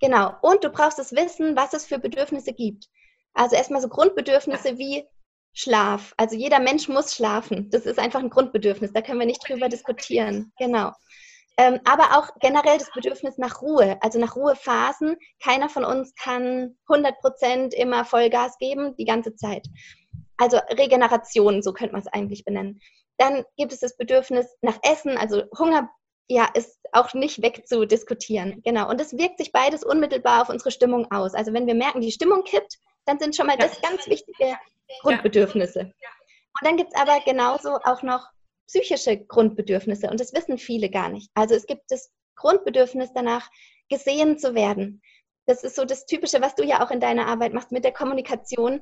Genau. 0.00 0.34
Und 0.40 0.64
du 0.64 0.70
brauchst 0.70 0.98
das 0.98 1.12
Wissen, 1.12 1.54
was 1.56 1.74
es 1.74 1.84
für 1.84 1.98
Bedürfnisse 1.98 2.52
gibt. 2.52 2.88
Also 3.34 3.56
erstmal 3.56 3.80
so 3.80 3.88
Grundbedürfnisse 3.88 4.78
wie 4.78 5.04
Schlaf. 5.52 6.14
Also 6.16 6.36
jeder 6.36 6.60
Mensch 6.60 6.88
muss 6.88 7.14
schlafen. 7.14 7.70
Das 7.70 7.86
ist 7.86 7.98
einfach 7.98 8.20
ein 8.20 8.30
Grundbedürfnis. 8.30 8.92
Da 8.92 9.02
können 9.02 9.20
wir 9.20 9.26
nicht 9.26 9.48
drüber 9.48 9.68
diskutieren. 9.68 10.52
Genau. 10.58 10.92
Ähm, 11.56 11.78
aber 11.84 12.18
auch 12.18 12.30
generell 12.40 12.78
das 12.78 12.90
Bedürfnis 12.92 13.38
nach 13.38 13.62
Ruhe, 13.62 13.96
also 14.00 14.18
nach 14.18 14.34
Ruhephasen. 14.34 15.16
Keiner 15.42 15.68
von 15.68 15.84
uns 15.84 16.12
kann 16.16 16.76
100 16.88 17.20
Prozent 17.20 17.74
immer 17.74 18.04
Vollgas 18.04 18.58
geben, 18.58 18.96
die 18.96 19.04
ganze 19.04 19.36
Zeit. 19.36 19.68
Also 20.36 20.58
Regeneration, 20.70 21.62
so 21.62 21.72
könnte 21.72 21.92
man 21.92 22.02
es 22.02 22.08
eigentlich 22.08 22.44
benennen. 22.44 22.80
Dann 23.18 23.44
gibt 23.56 23.72
es 23.72 23.78
das 23.78 23.96
Bedürfnis 23.96 24.46
nach 24.62 24.78
Essen, 24.82 25.16
also 25.16 25.44
Hunger, 25.56 25.88
ja, 26.28 26.48
ist 26.54 26.80
auch 26.90 27.14
nicht 27.14 27.42
wegzudiskutieren. 27.42 28.60
Genau. 28.64 28.88
Und 28.88 29.00
es 29.00 29.16
wirkt 29.16 29.38
sich 29.38 29.52
beides 29.52 29.84
unmittelbar 29.84 30.42
auf 30.42 30.48
unsere 30.48 30.72
Stimmung 30.72 31.08
aus. 31.12 31.34
Also 31.34 31.52
wenn 31.52 31.68
wir 31.68 31.74
merken, 31.76 32.00
die 32.00 32.10
Stimmung 32.10 32.42
kippt, 32.42 32.78
dann 33.06 33.18
sind 33.18 33.36
schon 33.36 33.46
mal 33.46 33.56
das 33.56 33.80
ganz 33.80 34.06
wichtige 34.06 34.56
Grundbedürfnisse. 35.00 35.80
Und 35.80 36.62
dann 36.62 36.76
gibt 36.76 36.92
es 36.94 37.00
aber 37.00 37.20
genauso 37.24 37.78
auch 37.84 38.02
noch 38.02 38.28
psychische 38.66 39.18
Grundbedürfnisse 39.18 40.08
und 40.08 40.20
das 40.20 40.32
wissen 40.32 40.58
viele 40.58 40.88
gar 40.88 41.08
nicht. 41.08 41.30
Also 41.34 41.54
es 41.54 41.66
gibt 41.66 41.82
das 41.90 42.10
Grundbedürfnis 42.36 43.10
danach, 43.14 43.50
gesehen 43.88 44.38
zu 44.38 44.54
werden. 44.54 45.02
Das 45.46 45.62
ist 45.62 45.76
so 45.76 45.84
das 45.84 46.06
Typische, 46.06 46.40
was 46.40 46.54
du 46.54 46.64
ja 46.64 46.84
auch 46.84 46.90
in 46.90 47.00
deiner 47.00 47.26
Arbeit 47.26 47.52
machst 47.52 47.70
mit 47.70 47.84
der 47.84 47.92
Kommunikation. 47.92 48.80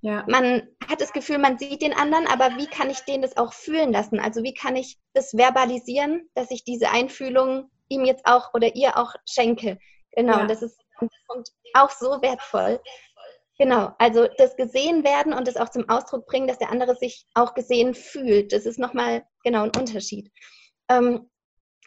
Ja. 0.00 0.24
Man 0.28 0.68
hat 0.88 1.00
das 1.00 1.12
Gefühl, 1.12 1.38
man 1.38 1.58
sieht 1.58 1.82
den 1.82 1.92
anderen, 1.92 2.26
aber 2.26 2.56
wie 2.56 2.66
kann 2.66 2.90
ich 2.90 3.00
den 3.00 3.22
das 3.22 3.36
auch 3.36 3.52
fühlen 3.52 3.92
lassen? 3.92 4.20
Also 4.20 4.42
wie 4.42 4.54
kann 4.54 4.76
ich 4.76 4.98
das 5.12 5.32
verbalisieren, 5.32 6.28
dass 6.34 6.50
ich 6.50 6.62
diese 6.62 6.90
Einfühlung 6.90 7.70
ihm 7.88 8.04
jetzt 8.04 8.26
auch 8.26 8.54
oder 8.54 8.76
ihr 8.76 8.96
auch 8.96 9.14
schenke? 9.28 9.78
Genau, 10.12 10.34
ja. 10.34 10.40
und 10.42 10.50
das 10.50 10.62
ist 10.62 10.78
auch 11.72 11.90
so 11.90 12.22
wertvoll. 12.22 12.80
Genau, 13.58 13.92
also 13.98 14.26
das 14.36 14.56
gesehen 14.56 15.04
werden 15.04 15.32
und 15.32 15.46
das 15.46 15.56
auch 15.56 15.68
zum 15.68 15.88
Ausdruck 15.88 16.26
bringen, 16.26 16.48
dass 16.48 16.58
der 16.58 16.70
andere 16.70 16.96
sich 16.96 17.26
auch 17.34 17.54
gesehen 17.54 17.94
fühlt. 17.94 18.52
Das 18.52 18.66
ist 18.66 18.78
nochmal 18.78 19.24
genau 19.44 19.62
ein 19.62 19.72
Unterschied. 19.78 20.32
Ähm, 20.88 21.30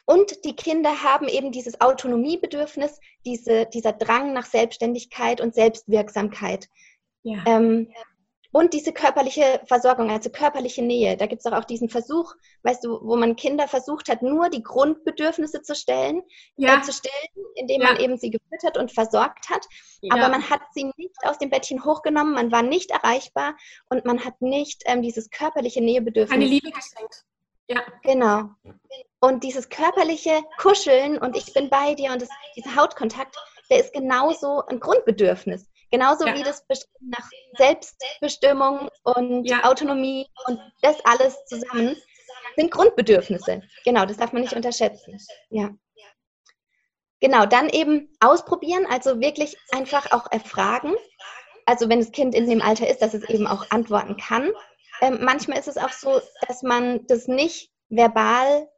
und 0.05 0.45
die 0.45 0.55
Kinder 0.55 1.03
haben 1.03 1.27
eben 1.27 1.51
dieses 1.51 1.81
Autonomiebedürfnis, 1.81 2.99
diese, 3.25 3.65
dieser 3.65 3.91
Drang 3.91 4.31
nach 4.31 4.45
Selbstständigkeit 4.45 5.41
und 5.41 5.53
Selbstwirksamkeit. 5.53 6.69
Ja. 7.23 7.43
Ähm, 7.45 7.91
und 8.51 8.73
diese 8.73 8.93
körperliche 8.93 9.61
Versorgung, 9.67 10.09
also 10.09 10.29
körperliche 10.29 10.81
Nähe. 10.81 11.17
Da 11.17 11.25
gibt 11.25 11.41
es 11.41 11.45
auch, 11.45 11.57
auch 11.57 11.65
diesen 11.65 11.89
Versuch, 11.89 12.33
weißt 12.63 12.83
du, 12.83 12.99
wo 13.01 13.15
man 13.15 13.35
Kinder 13.35 13.67
versucht 13.67 14.09
hat, 14.09 14.21
nur 14.21 14.49
die 14.49 14.63
Grundbedürfnisse 14.63 15.61
zu 15.61 15.75
stellen, 15.75 16.21
ja. 16.55 16.77
äh, 16.77 16.81
zu 16.81 16.93
stellen, 16.93 17.13
indem 17.55 17.81
ja. 17.81 17.87
man 17.87 17.99
eben 17.99 18.17
sie 18.17 18.29
gefüttert 18.29 18.77
und 18.77 18.91
versorgt 18.91 19.49
hat. 19.49 19.65
Ja. 20.01 20.15
Aber 20.15 20.29
man 20.29 20.49
hat 20.49 20.61
sie 20.73 20.91
nicht 20.97 21.15
aus 21.23 21.37
dem 21.37 21.49
Bettchen 21.49 21.83
hochgenommen, 21.83 22.33
man 22.33 22.51
war 22.51 22.63
nicht 22.63 22.91
erreichbar 22.91 23.55
und 23.89 24.05
man 24.05 24.23
hat 24.23 24.41
nicht 24.41 24.83
ähm, 24.85 25.01
dieses 25.01 25.29
körperliche 25.29 25.81
Nähebedürfnis. 25.81 26.35
Eine 26.35 26.45
Liebe 26.45 26.71
geschenkt. 26.71 27.25
Ja. 27.69 27.81
Genau. 28.03 28.49
Und 29.19 29.43
dieses 29.43 29.67
körperliche 29.67 30.41
Kuscheln 30.57 31.17
und 31.17 31.35
ich 31.35 31.53
bin 31.53 31.69
bei 31.69 31.95
dir 31.95 32.11
und 32.13 32.21
das, 32.21 32.29
dieser 32.55 32.75
Hautkontakt, 32.75 33.35
der 33.69 33.79
ist 33.81 33.93
genauso 33.93 34.63
ein 34.67 34.79
Grundbedürfnis. 34.79 35.67
Genauso 35.89 36.27
ja. 36.27 36.35
wie 36.35 36.43
das 36.43 36.65
Bestreben 36.67 37.09
nach 37.09 37.29
Selbstbestimmung 37.57 38.89
und 39.03 39.45
ja. 39.45 39.63
Autonomie 39.63 40.27
und 40.45 40.59
das 40.81 40.97
alles 41.05 41.37
zusammen 41.45 41.95
sind 42.57 42.71
Grundbedürfnisse. 42.71 43.61
Genau, 43.85 44.05
das 44.05 44.17
darf 44.17 44.33
man 44.33 44.41
nicht 44.41 44.55
unterschätzen. 44.55 45.19
Ja. 45.49 45.69
Genau, 47.19 47.45
dann 47.45 47.69
eben 47.69 48.09
ausprobieren, 48.19 48.85
also 48.87 49.19
wirklich 49.19 49.57
einfach 49.71 50.11
auch 50.11 50.31
erfragen. 50.31 50.93
Also 51.65 51.89
wenn 51.89 51.99
das 51.99 52.11
Kind 52.11 52.35
in 52.35 52.49
dem 52.49 52.61
Alter 52.61 52.87
ist, 52.87 53.01
dass 53.01 53.13
es 53.13 53.27
eben 53.29 53.47
auch 53.47 53.69
antworten 53.71 54.17
kann. 54.17 54.51
ähm, 55.01 55.19
manchmal 55.21 55.59
ist 55.59 55.67
es 55.67 55.77
auch 55.77 55.91
so, 55.91 56.21
dass 56.47 56.63
man 56.63 57.05
das 57.07 57.27
nicht 57.27 57.71
verbal 57.89 58.69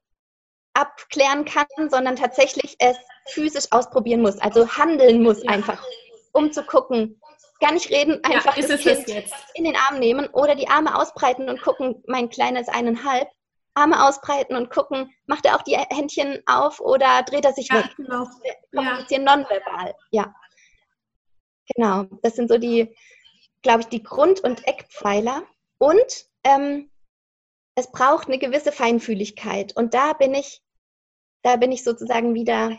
abklären 0.74 1.46
kann, 1.46 1.90
sondern 1.90 2.16
tatsächlich 2.16 2.76
es 2.80 2.98
physisch 3.28 3.66
ausprobieren 3.72 4.22
muss, 4.22 4.40
also 4.40 4.68
handeln 4.78 5.22
muss 5.22 5.46
einfach, 5.48 5.84
um 6.34 6.52
zu 6.52 6.64
gucken, 6.64 7.20
gar 7.60 7.74
nicht 7.74 7.90
reden, 7.90 8.24
einfach 8.24 8.56
ja, 8.58 8.68
das 8.68 8.82
Kind 8.82 9.08
in 9.54 9.64
den 9.64 9.76
Arm 9.76 10.00
nehmen 10.00 10.28
oder 10.28 10.56
die 10.56 10.70
Arme 10.70 10.96
ausbreiten 10.96 11.50
und 11.50 11.62
gucken, 11.62 12.04
mein 12.08 12.30
Kleiner 12.30 12.62
ist 12.62 12.70
eineinhalb, 12.70 13.28
Arme 13.74 14.06
ausbreiten 14.08 14.56
und 14.56 14.70
gucken, 14.70 15.14
macht 15.26 15.46
er 15.46 15.56
auch 15.56 15.62
die 15.62 15.78
Händchen 15.78 16.42
auf 16.46 16.80
oder 16.80 17.24
dreht 17.24 17.46
er 17.46 17.54
sich 17.54 17.70
ja, 17.70 17.78
weg? 17.78 17.96
Genau. 17.98 18.28
Kommunizieren 18.76 19.26
ja. 19.26 19.36
nonverbal, 19.36 19.96
ja. 20.12 20.34
Genau, 21.76 22.06
das 22.24 22.36
sind 22.36 22.50
so 22.50 22.58
die, 22.58 22.96
glaube 23.62 23.82
ich, 23.82 23.88
die 23.88 24.04
Grund- 24.04 24.42
und 24.42 24.66
Eckpfeiler. 24.68 25.44
Und 25.78 26.26
ähm, 26.44 26.90
es 27.76 27.92
braucht 27.92 28.28
eine 28.28 28.40
gewisse 28.40 28.72
Feinfühligkeit. 28.72 29.76
Und 29.76 29.94
da 29.94 30.14
bin 30.14 30.34
ich, 30.34 30.62
da 31.44 31.56
bin 31.58 31.72
ich 31.72 31.84
sozusagen 31.84 32.34
wieder 32.34 32.78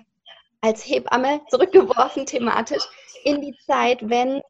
als 0.61 0.87
Hebamme 0.87 1.41
zurückgeworfen 1.49 2.27
thematisch 2.27 2.85
in 3.25 3.41
die 3.41 3.57
Zeit, 3.67 4.09
wenn 4.09 4.43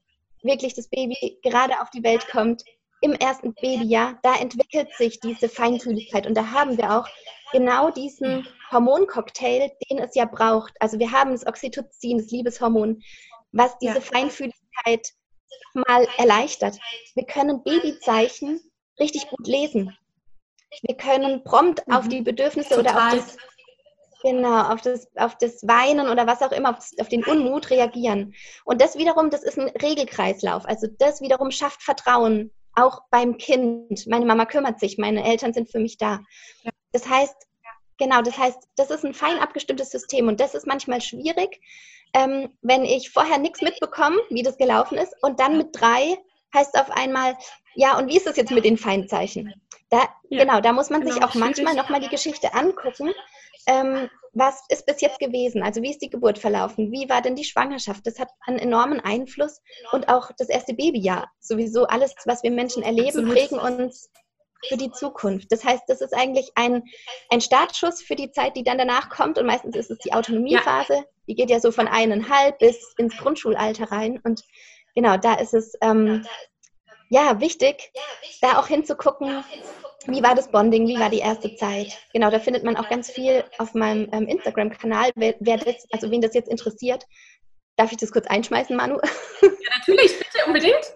wirklich 0.42 0.74
das 0.74 0.88
Baby 0.88 1.38
gerade 1.42 1.80
auf 1.80 1.90
die 1.90 2.02
Welt 2.02 2.26
kommt, 2.28 2.64
im 3.02 3.12
ersten 3.12 3.54
Babyjahr, 3.54 4.18
da 4.22 4.36
entwickelt 4.36 4.94
sich 4.94 5.20
diese 5.20 5.48
Feinfühligkeit. 5.48 6.26
Und 6.26 6.34
da 6.34 6.50
haben 6.50 6.76
wir 6.76 6.98
auch 6.98 7.08
genau 7.52 7.90
diesen 7.90 8.46
Hormoncocktail, 8.70 9.70
den 9.88 9.98
es 9.98 10.14
ja 10.14 10.26
braucht. 10.26 10.74
Also 10.80 10.98
wir 10.98 11.10
haben 11.10 11.32
das 11.32 11.46
Oxytocin, 11.46 12.18
das 12.18 12.30
Liebeshormon, 12.30 13.02
was 13.52 13.78
diese 13.78 13.94
ja. 13.94 14.00
Feinfühligkeit 14.00 15.12
mal 15.72 16.06
erleichtert. 16.18 16.78
Wir 17.14 17.24
können 17.24 17.62
Babyzeichen 17.62 18.60
richtig 18.98 19.28
gut 19.28 19.46
lesen. 19.46 19.96
Wir 20.82 20.96
können 20.96 21.42
prompt 21.42 21.86
mhm. 21.86 21.94
auf 21.94 22.08
die 22.08 22.22
Bedürfnisse 22.22 22.74
Total. 22.74 22.80
oder 22.80 23.06
auf 23.06 23.14
das, 23.14 23.36
genau, 24.22 24.72
auf 24.72 24.80
das, 24.80 25.08
auf 25.16 25.36
das 25.38 25.66
Weinen 25.66 26.08
oder 26.08 26.26
was 26.26 26.42
auch 26.42 26.52
immer, 26.52 26.70
auf, 26.70 26.90
auf 27.00 27.08
den 27.08 27.24
Unmut 27.24 27.70
reagieren. 27.70 28.34
Und 28.64 28.80
das 28.80 28.96
wiederum, 28.96 29.30
das 29.30 29.42
ist 29.42 29.58
ein 29.58 29.68
Regelkreislauf. 29.68 30.66
Also 30.66 30.86
das 30.98 31.20
wiederum 31.20 31.50
schafft 31.50 31.82
Vertrauen, 31.82 32.50
auch 32.74 33.02
beim 33.10 33.36
Kind. 33.36 34.06
Meine 34.06 34.26
Mama 34.26 34.46
kümmert 34.46 34.80
sich, 34.80 34.98
meine 34.98 35.24
Eltern 35.24 35.52
sind 35.52 35.70
für 35.70 35.80
mich 35.80 35.98
da. 35.98 36.20
Das 36.92 37.08
heißt, 37.08 37.34
genau, 37.98 38.22
das 38.22 38.36
heißt, 38.36 38.58
das 38.76 38.90
ist 38.90 39.04
ein 39.04 39.14
fein 39.14 39.38
abgestimmtes 39.38 39.90
System 39.90 40.28
und 40.28 40.40
das 40.40 40.54
ist 40.54 40.66
manchmal 40.66 41.00
schwierig, 41.00 41.60
ähm, 42.14 42.50
wenn 42.62 42.84
ich 42.84 43.10
vorher 43.10 43.38
nichts 43.38 43.62
mitbekomme, 43.62 44.18
wie 44.30 44.42
das 44.42 44.58
gelaufen 44.58 44.98
ist, 44.98 45.14
und 45.22 45.38
dann 45.38 45.58
mit 45.58 45.68
drei 45.72 46.18
heißt 46.52 46.76
auf 46.76 46.90
einmal, 46.90 47.36
ja, 47.74 47.98
und 47.98 48.08
wie 48.08 48.16
ist 48.16 48.26
das 48.26 48.36
jetzt 48.36 48.50
mit 48.50 48.64
den 48.64 48.76
Feindzeichen? 48.76 49.54
Da, 49.90 50.08
ja, 50.28 50.44
genau, 50.44 50.60
da 50.60 50.72
muss 50.72 50.90
man 50.90 51.00
genau, 51.00 51.14
sich 51.14 51.24
auch 51.24 51.34
manchmal 51.34 51.74
nochmal 51.74 52.00
die 52.00 52.08
Geschichte 52.08 52.54
angucken. 52.54 53.12
Ähm, 53.66 54.08
was 54.32 54.62
ist 54.68 54.86
bis 54.86 55.00
jetzt 55.00 55.18
gewesen? 55.18 55.62
Also 55.62 55.82
wie 55.82 55.90
ist 55.90 56.02
die 56.02 56.10
Geburt 56.10 56.38
verlaufen? 56.38 56.92
Wie 56.92 57.08
war 57.08 57.20
denn 57.20 57.34
die 57.34 57.44
Schwangerschaft? 57.44 58.06
Das 58.06 58.18
hat 58.18 58.28
einen 58.46 58.58
enormen 58.58 59.00
Einfluss 59.00 59.60
und 59.92 60.08
auch 60.08 60.30
das 60.38 60.48
erste 60.48 60.74
Babyjahr. 60.74 61.30
Sowieso 61.40 61.86
alles, 61.86 62.14
was 62.26 62.42
wir 62.42 62.50
Menschen 62.50 62.82
erleben, 62.82 63.28
prägen 63.28 63.58
uns 63.58 64.10
für 64.68 64.76
die 64.76 64.92
Zukunft. 64.92 65.50
Das 65.50 65.64
heißt, 65.64 65.84
das 65.88 66.00
ist 66.00 66.14
eigentlich 66.14 66.52
ein, 66.54 66.84
ein 67.30 67.40
Startschuss 67.40 68.02
für 68.02 68.14
die 68.14 68.30
Zeit, 68.30 68.56
die 68.56 68.62
dann 68.62 68.78
danach 68.78 69.08
kommt. 69.08 69.38
Und 69.38 69.46
meistens 69.46 69.74
ist 69.74 69.90
es 69.90 69.98
die 69.98 70.12
Autonomiephase. 70.12 70.94
Ja. 70.94 71.04
Die 71.26 71.34
geht 71.34 71.50
ja 71.50 71.60
so 71.60 71.72
von 71.72 71.88
eineinhalb 71.88 72.58
bis 72.58 72.94
ins 72.98 73.16
Grundschulalter 73.16 73.90
rein. 73.90 74.20
Und 74.22 74.42
genau, 74.94 75.16
da 75.16 75.34
ist 75.34 75.54
es 75.54 75.74
ähm, 75.80 76.26
ja 77.10 77.40
wichtig, 77.40 77.92
da 78.40 78.58
auch 78.58 78.68
hinzugucken, 78.68 79.44
wie 80.06 80.22
war 80.22 80.34
das 80.34 80.50
Bonding, 80.50 80.88
wie 80.88 80.98
war 80.98 81.10
die 81.10 81.18
erste 81.18 81.54
Zeit. 81.56 81.98
Genau, 82.14 82.30
da 82.30 82.38
findet 82.38 82.64
man 82.64 82.76
auch 82.76 82.88
ganz 82.88 83.10
viel 83.10 83.44
auf 83.58 83.74
meinem 83.74 84.08
ähm, 84.12 84.26
Instagram-Kanal. 84.26 85.10
Wer, 85.14 85.34
wer 85.40 85.58
das, 85.58 85.86
also 85.92 86.10
wen 86.10 86.22
das 86.22 86.34
jetzt 86.34 86.48
interessiert, 86.48 87.04
darf 87.76 87.92
ich 87.92 87.98
das 87.98 88.12
kurz 88.12 88.26
einschmeißen, 88.26 88.74
Manu? 88.74 88.98
Ja, 89.42 89.76
natürlich, 89.78 90.18
bitte, 90.18 90.46
unbedingt. 90.46 90.94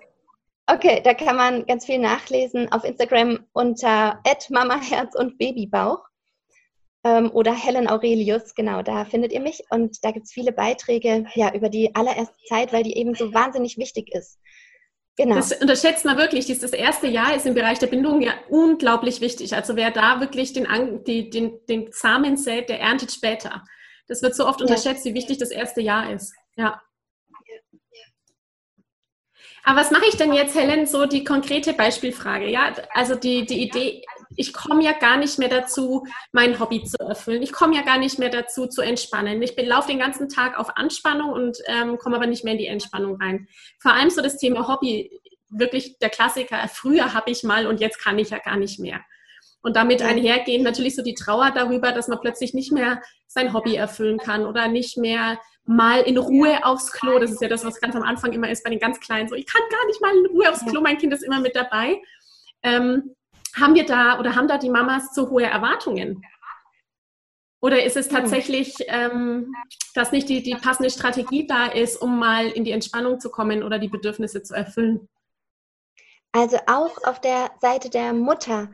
Okay, 0.66 1.02
da 1.02 1.12
kann 1.12 1.36
man 1.36 1.66
ganz 1.66 1.84
viel 1.84 1.98
nachlesen 1.98 2.72
auf 2.72 2.84
Instagram 2.84 3.46
unter 3.52 4.22
@mamaherz 4.48 5.14
und 5.14 5.36
Babybauch 5.36 6.02
ähm, 7.04 7.30
oder 7.32 7.54
Helen 7.54 7.88
Aurelius, 7.88 8.54
genau, 8.54 8.82
da 8.82 9.04
findet 9.04 9.32
ihr 9.32 9.40
mich 9.40 9.62
und 9.70 10.02
da 10.04 10.10
gibt 10.10 10.24
es 10.24 10.32
viele 10.32 10.52
Beiträge 10.52 11.26
ja 11.34 11.52
über 11.52 11.68
die 11.68 11.94
allererste 11.94 12.36
Zeit, 12.48 12.72
weil 12.72 12.82
die 12.82 12.96
eben 12.96 13.14
so 13.14 13.34
wahnsinnig 13.34 13.76
wichtig 13.76 14.14
ist. 14.14 14.38
Genau. 15.16 15.36
Das 15.36 15.52
unterschätzt 15.52 16.04
man 16.04 16.16
wirklich. 16.16 16.46
Das 16.46 16.72
erste 16.72 17.06
Jahr 17.06 17.36
ist 17.36 17.46
im 17.46 17.54
Bereich 17.54 17.78
der 17.78 17.86
Bindung 17.86 18.20
ja 18.20 18.32
unglaublich 18.48 19.20
wichtig. 19.20 19.54
Also 19.54 19.76
wer 19.76 19.90
da 19.92 20.20
wirklich 20.20 20.52
den, 20.52 20.66
die, 21.04 21.30
den, 21.30 21.60
den 21.68 21.92
Samen 21.92 22.36
sät, 22.36 22.68
der 22.68 22.80
erntet 22.80 23.12
später. 23.12 23.62
Das 24.08 24.22
wird 24.22 24.34
so 24.34 24.46
oft 24.46 24.60
unterschätzt, 24.60 25.04
ja. 25.06 25.10
wie 25.12 25.16
wichtig 25.16 25.38
das 25.38 25.50
erste 25.50 25.80
Jahr 25.80 26.12
ist. 26.12 26.34
Ja. 26.56 26.80
Aber 29.62 29.80
was 29.80 29.90
mache 29.90 30.04
ich 30.06 30.16
denn 30.16 30.34
jetzt, 30.34 30.54
Helen, 30.54 30.84
so 30.84 31.06
die 31.06 31.24
konkrete 31.24 31.72
Beispielfrage? 31.72 32.50
Ja, 32.50 32.74
also 32.92 33.14
die, 33.14 33.46
die 33.46 33.62
Idee, 33.62 34.02
ich 34.36 34.52
komme 34.52 34.82
ja 34.84 34.92
gar 34.92 35.16
nicht 35.16 35.38
mehr 35.38 35.48
dazu, 35.48 36.06
mein 36.32 36.58
Hobby 36.58 36.82
zu 36.84 36.96
erfüllen. 36.98 37.42
Ich 37.42 37.52
komme 37.52 37.76
ja 37.76 37.82
gar 37.82 37.98
nicht 37.98 38.18
mehr 38.18 38.30
dazu, 38.30 38.66
zu 38.66 38.82
entspannen. 38.82 39.42
Ich 39.42 39.54
laufe 39.56 39.88
den 39.88 39.98
ganzen 39.98 40.28
Tag 40.28 40.58
auf 40.58 40.76
Anspannung 40.76 41.32
und 41.32 41.58
ähm, 41.66 41.98
komme 41.98 42.16
aber 42.16 42.26
nicht 42.26 42.44
mehr 42.44 42.54
in 42.54 42.58
die 42.58 42.66
Entspannung 42.66 43.20
rein. 43.20 43.48
Vor 43.78 43.92
allem 43.92 44.10
so 44.10 44.22
das 44.22 44.38
Thema 44.38 44.68
Hobby, 44.68 45.20
wirklich 45.48 45.98
der 45.98 46.10
Klassiker, 46.10 46.68
früher 46.68 47.14
habe 47.14 47.30
ich 47.30 47.42
mal 47.42 47.66
und 47.66 47.80
jetzt 47.80 48.02
kann 48.02 48.18
ich 48.18 48.30
ja 48.30 48.38
gar 48.38 48.56
nicht 48.56 48.78
mehr. 48.78 49.00
Und 49.62 49.76
damit 49.76 50.02
einhergehend 50.02 50.64
natürlich 50.64 50.94
so 50.94 51.02
die 51.02 51.14
Trauer 51.14 51.50
darüber, 51.50 51.92
dass 51.92 52.08
man 52.08 52.20
plötzlich 52.20 52.52
nicht 52.52 52.70
mehr 52.70 53.00
sein 53.26 53.54
Hobby 53.54 53.76
erfüllen 53.76 54.18
kann 54.18 54.44
oder 54.44 54.68
nicht 54.68 54.98
mehr 54.98 55.38
mal 55.64 56.02
in 56.02 56.18
Ruhe 56.18 56.64
aufs 56.64 56.92
Klo. 56.92 57.18
Das 57.18 57.30
ist 57.30 57.40
ja 57.40 57.48
das, 57.48 57.64
was 57.64 57.80
ganz 57.80 57.96
am 57.96 58.02
Anfang 58.02 58.32
immer 58.32 58.50
ist 58.50 58.62
bei 58.62 58.70
den 58.70 58.78
ganz 58.78 59.00
Kleinen. 59.00 59.28
So, 59.28 59.34
ich 59.34 59.46
kann 59.46 59.62
gar 59.70 59.86
nicht 59.86 60.02
mal 60.02 60.14
in 60.14 60.26
Ruhe 60.26 60.50
aufs 60.50 60.66
Klo. 60.66 60.82
Mein 60.82 60.98
Kind 60.98 61.14
ist 61.14 61.22
immer 61.22 61.40
mit 61.40 61.56
dabei. 61.56 62.02
Ähm, 62.62 63.14
haben 63.54 63.74
wir 63.74 63.86
da 63.86 64.18
oder 64.18 64.34
haben 64.34 64.48
da 64.48 64.58
die 64.58 64.70
Mamas 64.70 65.12
zu 65.12 65.30
hohe 65.30 65.44
Erwartungen? 65.44 66.24
Oder 67.60 67.82
ist 67.82 67.96
es 67.96 68.08
tatsächlich, 68.08 68.74
ähm, 68.88 69.54
dass 69.94 70.12
nicht 70.12 70.28
die, 70.28 70.42
die 70.42 70.54
passende 70.54 70.90
Strategie 70.90 71.46
da 71.46 71.66
ist, 71.66 71.96
um 71.96 72.18
mal 72.18 72.48
in 72.48 72.64
die 72.64 72.72
Entspannung 72.72 73.20
zu 73.20 73.30
kommen 73.30 73.62
oder 73.62 73.78
die 73.78 73.88
Bedürfnisse 73.88 74.42
zu 74.42 74.54
erfüllen? 74.54 75.08
Also 76.32 76.58
auch 76.66 77.02
auf 77.04 77.20
der 77.20 77.52
Seite 77.60 77.88
der 77.88 78.12
Mutter 78.12 78.68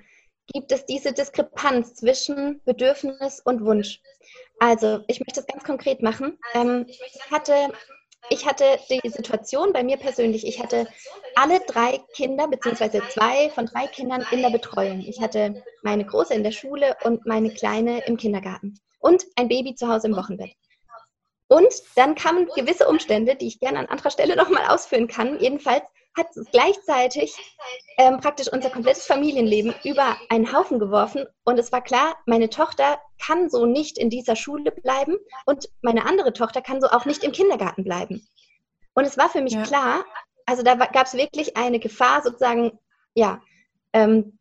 gibt 0.53 0.73
es 0.73 0.87
diese 0.87 1.12
Diskrepanz 1.12 1.95
zwischen 1.95 2.61
Bedürfnis 2.64 3.40
und 3.45 3.64
Wunsch. 3.64 4.01
Also, 4.59 5.05
ich 5.07 5.21
möchte 5.21 5.40
es 5.40 5.47
ganz 5.47 5.62
konkret 5.62 6.03
machen. 6.03 6.38
Ähm, 6.55 6.87
ich, 6.88 7.31
hatte, 7.31 7.73
ich 8.28 8.46
hatte 8.46 8.78
die 8.88 9.09
Situation 9.09 9.72
bei 9.72 9.83
mir 9.83 9.96
persönlich, 9.96 10.46
ich 10.46 10.61
hatte 10.61 10.87
alle 11.35 11.61
drei 11.61 11.98
Kinder, 12.14 12.48
beziehungsweise 12.48 13.02
zwei 13.09 13.50
von 13.50 13.66
drei 13.66 13.87
Kindern 13.87 14.24
in 14.30 14.42
der 14.42 14.50
Betreuung. 14.50 15.00
Ich 15.00 15.20
hatte 15.20 15.62
meine 15.83 16.04
Große 16.04 16.35
in 16.35 16.44
der 16.44 16.52
Schule 16.52 16.96
und 17.02 17.26
meine 17.26 17.50
Kleine 17.50 18.04
im 18.06 18.16
Kindergarten 18.16 18.78
und 19.00 19.24
ein 19.37 19.48
Baby 19.48 19.74
zu 19.74 19.88
Hause 19.88 20.09
im 20.09 20.16
Wochenbett. 20.16 20.52
Und 21.48 21.72
dann 21.96 22.14
kamen 22.14 22.48
gewisse 22.54 22.87
Umstände, 22.87 23.35
die 23.35 23.48
ich 23.48 23.59
gerne 23.59 23.80
an 23.80 23.87
anderer 23.87 24.11
Stelle 24.11 24.37
nochmal 24.37 24.68
ausführen 24.68 25.09
kann. 25.09 25.40
Jedenfalls 25.40 25.83
hat 26.16 26.27
gleichzeitig 26.51 27.35
ähm, 27.99 28.18
praktisch 28.18 28.53
unser 28.53 28.70
komplettes 28.70 29.07
Familienleben 29.07 29.75
über 29.85 30.16
einen 30.29 30.53
Haufen 30.53 30.79
geworfen. 30.79 31.25
Und 31.44 31.59
es 31.59 31.73
war 31.73 31.83
klar, 31.83 32.16
meine 32.27 32.51
Tochter 32.51 33.01
kann 33.25 33.49
so 33.49 33.66
nicht 33.66 33.99
in 33.99 34.11
dieser 34.11 34.37
Schule 34.37 34.73
bleiben 34.73 35.16
und 35.46 35.68
meine 35.83 36.07
andere 36.07 36.33
Tochter 36.33 36.62
kann 36.62 36.81
so 36.81 36.88
auch 36.88 37.05
nicht 37.05 37.23
im 37.23 37.33
Kindergarten 37.33 37.85
bleiben. 37.85 38.27
Und 38.94 39.05
es 39.05 39.16
war 39.16 39.29
für 39.29 39.40
mich 39.40 39.53
ja. 39.53 39.62
klar, 39.62 40.05
also 40.46 40.62
da 40.62 40.75
gab 40.75 41.07
es 41.07 41.14
wirklich 41.14 41.57
eine 41.57 41.79
Gefahr 41.79 42.23
sozusagen, 42.23 42.79
ja, 43.14 43.40
ähm, 43.92 44.38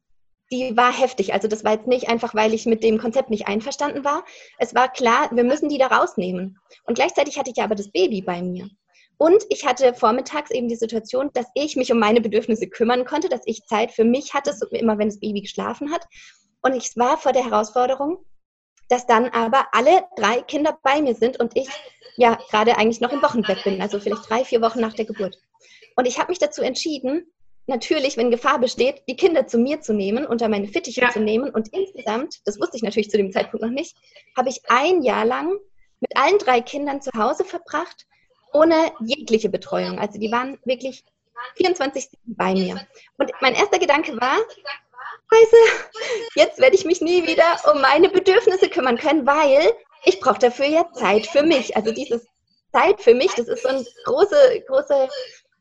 die 0.51 0.75
war 0.75 0.91
heftig. 0.91 1.33
Also 1.33 1.47
das 1.47 1.63
war 1.63 1.73
jetzt 1.73 1.87
nicht 1.87 2.09
einfach, 2.09 2.33
weil 2.33 2.53
ich 2.53 2.65
mit 2.65 2.83
dem 2.83 2.97
Konzept 2.97 3.29
nicht 3.29 3.47
einverstanden 3.47 4.03
war. 4.03 4.25
Es 4.57 4.73
war 4.73 4.91
klar, 4.91 5.29
wir 5.31 5.43
müssen 5.43 5.69
die 5.69 5.77
da 5.77 5.87
rausnehmen. 5.87 6.57
Und 6.85 6.95
gleichzeitig 6.95 7.37
hatte 7.37 7.51
ich 7.51 7.57
ja 7.57 7.65
aber 7.65 7.75
das 7.75 7.91
Baby 7.91 8.21
bei 8.21 8.41
mir. 8.41 8.67
Und 9.21 9.43
ich 9.49 9.65
hatte 9.65 9.93
vormittags 9.93 10.49
eben 10.49 10.69
die 10.69 10.77
Situation, 10.77 11.29
dass 11.33 11.45
ich 11.53 11.75
mich 11.75 11.91
um 11.91 11.99
meine 11.99 12.21
Bedürfnisse 12.21 12.69
kümmern 12.69 13.03
konnte, 13.03 13.27
dass 13.27 13.41
ich 13.43 13.65
Zeit 13.65 13.91
für 13.91 14.05
mich 14.05 14.33
hatte, 14.33 14.53
so 14.53 14.65
immer 14.67 14.97
wenn 14.97 15.09
das 15.09 15.19
Baby 15.19 15.41
geschlafen 15.41 15.91
hat. 15.91 16.05
Und 16.61 16.73
ich 16.73 16.95
war 16.95 17.17
vor 17.17 17.33
der 17.33 17.43
Herausforderung, 17.43 18.25
dass 18.87 19.05
dann 19.07 19.27
aber 19.27 19.67
alle 19.73 20.05
drei 20.15 20.41
Kinder 20.43 20.79
bei 20.83 21.01
mir 21.01 21.15
sind 21.15 21.37
und 21.37 21.57
ich 21.57 21.67
ja 22.15 22.39
gerade 22.49 22.77
eigentlich 22.77 23.01
noch 23.01 23.11
im 23.11 23.21
Wochenbett 23.21 23.61
bin, 23.65 23.81
also 23.81 23.99
vielleicht 23.99 24.29
drei, 24.29 24.45
vier 24.45 24.61
Wochen 24.61 24.79
nach 24.79 24.93
der 24.93 25.05
Geburt. 25.05 25.37
Und 25.97 26.07
ich 26.07 26.17
habe 26.17 26.29
mich 26.29 26.39
dazu 26.39 26.61
entschieden, 26.61 27.29
natürlich, 27.67 28.15
wenn 28.15 28.31
Gefahr 28.31 28.57
besteht, 28.57 29.03
die 29.09 29.17
Kinder 29.17 29.47
zu 29.47 29.57
mir 29.57 29.81
zu 29.81 29.93
nehmen, 29.93 30.25
unter 30.25 30.47
meine 30.47 30.69
Fittiche 30.69 31.01
ja. 31.01 31.11
zu 31.11 31.19
nehmen. 31.19 31.49
Und 31.49 31.67
insgesamt, 31.73 32.39
das 32.45 32.57
wusste 32.57 32.77
ich 32.77 32.83
natürlich 32.83 33.09
zu 33.09 33.17
dem 33.17 33.33
Zeitpunkt 33.33 33.65
noch 33.65 33.71
nicht, 33.71 33.97
habe 34.37 34.47
ich 34.47 34.61
ein 34.69 35.01
Jahr 35.01 35.25
lang 35.25 35.57
mit 35.99 36.15
allen 36.15 36.37
drei 36.37 36.61
Kindern 36.61 37.01
zu 37.01 37.11
Hause 37.17 37.43
verbracht 37.43 38.05
ohne 38.53 38.91
jegliche 38.99 39.49
Betreuung. 39.49 39.99
Also 39.99 40.19
die 40.19 40.31
waren 40.31 40.57
wirklich 40.65 41.03
24 41.55 42.09
bei 42.25 42.53
mir. 42.53 42.87
Und 43.17 43.31
mein 43.41 43.55
erster 43.55 43.79
Gedanke 43.79 44.19
war, 44.19 44.37
Scheiße, 45.31 45.55
jetzt 46.35 46.59
werde 46.59 46.75
ich 46.75 46.85
mich 46.85 47.01
nie 47.01 47.27
wieder 47.27 47.45
um 47.71 47.81
meine 47.81 48.09
Bedürfnisse 48.09 48.69
kümmern 48.69 48.97
können, 48.97 49.27
weil 49.27 49.71
ich 50.05 50.19
brauche 50.19 50.39
dafür 50.39 50.65
ja 50.65 50.91
Zeit 50.93 51.27
für 51.27 51.43
mich. 51.43 51.75
Also 51.75 51.91
dieses 51.91 52.25
Zeit 52.71 53.01
für 53.01 53.13
mich, 53.13 53.33
das 53.35 53.47
ist 53.47 53.63
so 53.63 53.69
ein 53.69 53.85
große, 54.05 54.63
große, 54.67 55.09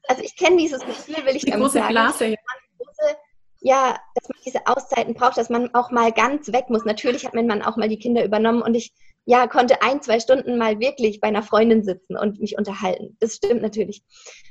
also 0.09 0.23
ich 0.23 0.37
kenne 0.37 0.57
dieses 0.57 0.85
Gefühl, 0.85 1.25
will 1.25 1.37
ich 1.37 1.45
Die 1.45 1.51
große 1.51 1.79
sagen. 1.79 1.89
Blase, 1.89 2.27
ja. 2.27 2.37
Große, 2.79 3.17
ja, 3.61 3.99
dass 4.15 4.29
man 4.29 4.39
diese 4.45 4.67
Auszeiten 4.67 5.15
braucht, 5.15 5.37
dass 5.37 5.51
man 5.51 5.75
auch 5.75 5.91
mal 5.91 6.13
ganz 6.13 6.53
weg 6.53 6.71
muss. 6.71 6.85
Natürlich 6.85 7.27
hat 7.27 7.35
mein 7.35 7.47
Mann 7.47 7.63
auch 7.63 7.77
mal 7.77 7.89
die 7.89 7.99
Kinder 7.99 8.25
übernommen 8.25 8.63
und 8.63 8.75
ich 8.75 8.93
ja, 9.29 9.47
konnte 9.47 9.83
ein, 9.83 10.01
zwei 10.01 10.21
Stunden 10.21 10.57
mal 10.57 10.81
wirklich 10.81 11.21
bei 11.21 11.29
einer 11.29 11.43
Freundin 11.43 11.85
sitzen 11.85 12.17
und 12.17 12.41
mich 12.41 12.57
unterhalten. 12.57 13.15
Das 13.21 13.35
stimmt 13.35 13.61
natürlich. 13.61 14.03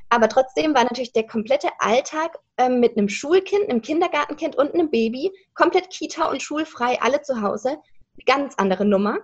Aber 0.09 0.29
trotzdem 0.29 0.75
war 0.75 0.83
natürlich 0.83 1.13
der 1.13 1.25
komplette 1.25 1.69
Alltag 1.79 2.37
ähm, 2.59 2.79
mit 2.79 2.95
einem 2.95 3.09
Schulkind, 3.09 3.71
einem 3.71 3.81
Kindergartenkind 3.81 4.55
und 4.55 4.75
einem 4.75 4.91
Baby, 4.91 5.31
komplett 5.55 5.89
Kita 5.89 6.29
und 6.29 6.43
schulfrei, 6.43 7.01
alle 7.01 7.23
zu 7.23 7.41
Hause. 7.41 7.79
Ganz 8.27 8.53
andere 8.57 8.85
Nummer. 8.85 9.17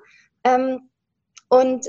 Ähm, 0.44 0.90
und, 1.50 1.88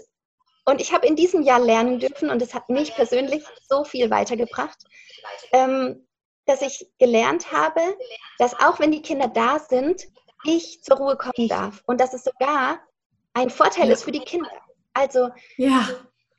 und 0.67 0.83
ich 0.83 0.93
habe 0.93 1.07
in 1.07 1.17
diesem 1.17 1.41
Jahr 1.41 1.59
lernen 1.59 2.01
dürfen, 2.01 2.29
und 2.29 2.43
es 2.43 2.53
hat 2.53 2.69
mich 2.69 2.95
persönlich 2.95 3.45
so 3.67 3.83
viel 3.85 4.11
weitergebracht, 4.11 4.77
ähm, 5.53 6.07
dass 6.45 6.61
ich 6.61 6.87
gelernt 6.99 7.51
habe, 7.51 7.81
dass 8.37 8.61
auch 8.61 8.79
wenn 8.79 8.93
die 8.93 9.01
Kinder 9.01 9.29
da 9.29 9.59
sind, 9.59 10.03
ich 10.45 10.83
zur 10.83 10.99
Ruhe 10.99 11.17
kommen 11.17 11.49
darf. 11.49 11.83
Und 11.87 11.99
dass 11.99 12.13
es 12.13 12.25
sogar 12.25 12.79
ein 13.35 13.51
Vorteil 13.51 13.91
ist 13.91 14.05
für 14.05 14.13
die 14.13 14.21
Kinder. 14.21 14.51
Also 14.95 15.29
ja. 15.57 15.89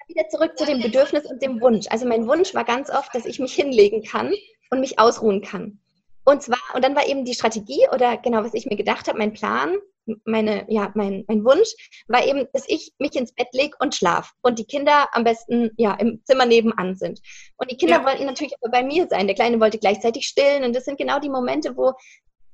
wieder 0.08 0.28
zurück 0.30 0.58
zu 0.58 0.66
dem 0.66 0.82
Bedürfnis 0.82 1.26
und 1.26 1.42
dem 1.42 1.62
Wunsch. 1.62 1.86
Also 1.90 2.08
mein 2.08 2.28
Wunsch 2.28 2.54
war 2.56 2.64
ganz 2.64 2.90
oft, 2.90 3.14
dass 3.14 3.26
ich 3.26 3.40
mich 3.40 3.54
hinlegen 3.54 4.04
kann 4.04 4.34
und 4.72 4.80
mich 4.80 4.98
ausruhen 4.98 5.42
kann. 5.42 5.80
Und 6.24 6.42
zwar, 6.42 6.60
und 6.74 6.84
dann 6.84 6.96
war 6.96 7.08
eben 7.08 7.24
die 7.24 7.36
Strategie 7.36 7.88
oder 7.94 8.18
genau, 8.18 8.44
was 8.44 8.56
ich 8.56 8.66
mir 8.66 8.78
gedacht 8.78 9.08
habe, 9.08 9.20
mein 9.20 9.34
Plan, 9.34 9.76
meine, 10.24 10.66
ja, 10.70 10.92
mein, 10.96 11.24
mein 11.28 11.44
Wunsch 11.44 11.70
war 12.08 12.26
eben, 12.26 12.48
dass 12.54 12.66
ich 12.68 12.94
mich 13.00 13.16
ins 13.16 13.34
Bett 13.34 13.48
lege 13.54 13.76
und 13.80 13.96
schlaf 13.96 14.34
und 14.42 14.60
die 14.60 14.66
Kinder 14.66 15.08
am 15.12 15.24
besten 15.24 15.72
ja 15.78 15.94
im 15.96 16.22
Zimmer 16.26 16.46
nebenan 16.46 16.96
sind. 16.96 17.20
Und 17.58 17.72
die 17.72 17.78
Kinder 17.78 17.98
ja. 17.98 18.06
wollten 18.06 18.26
natürlich 18.26 18.54
aber 18.62 18.72
bei 18.72 18.84
mir 18.84 19.08
sein. 19.08 19.28
Der 19.28 19.36
Kleine 19.36 19.60
wollte 19.60 19.80
gleichzeitig 19.80 20.28
stillen 20.28 20.64
und 20.64 20.76
das 20.76 20.86
sind 20.86 20.98
genau 20.98 21.20
die 21.20 21.30
Momente, 21.30 21.76
wo 21.76 21.94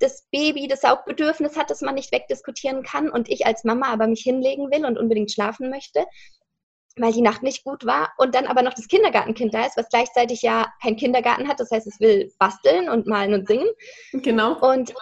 das 0.01 0.27
Baby 0.31 0.67
das 0.67 0.81
Saugbedürfnis 0.81 1.57
hat, 1.57 1.69
das 1.69 1.81
man 1.81 1.95
nicht 1.95 2.11
wegdiskutieren 2.11 2.83
kann 2.83 3.09
und 3.09 3.29
ich 3.29 3.45
als 3.45 3.63
Mama 3.63 3.87
aber 3.87 4.07
mich 4.07 4.21
hinlegen 4.21 4.71
will 4.71 4.85
und 4.85 4.97
unbedingt 4.97 5.31
schlafen 5.31 5.69
möchte, 5.69 6.05
weil 6.97 7.13
die 7.13 7.21
Nacht 7.21 7.43
nicht 7.43 7.63
gut 7.63 7.85
war 7.85 8.11
und 8.17 8.35
dann 8.35 8.47
aber 8.47 8.61
noch 8.61 8.73
das 8.73 8.87
Kindergartenkind 8.87 9.53
da 9.53 9.65
ist, 9.65 9.77
was 9.77 9.89
gleichzeitig 9.89 10.41
ja 10.41 10.71
kein 10.81 10.97
Kindergarten 10.97 11.47
hat, 11.47 11.59
das 11.59 11.71
heißt, 11.71 11.87
es 11.87 11.99
will 11.99 12.31
basteln 12.39 12.89
und 12.89 13.07
malen 13.07 13.33
und 13.33 13.47
singen. 13.47 13.69
Genau. 14.13 14.59
Und 14.59 14.93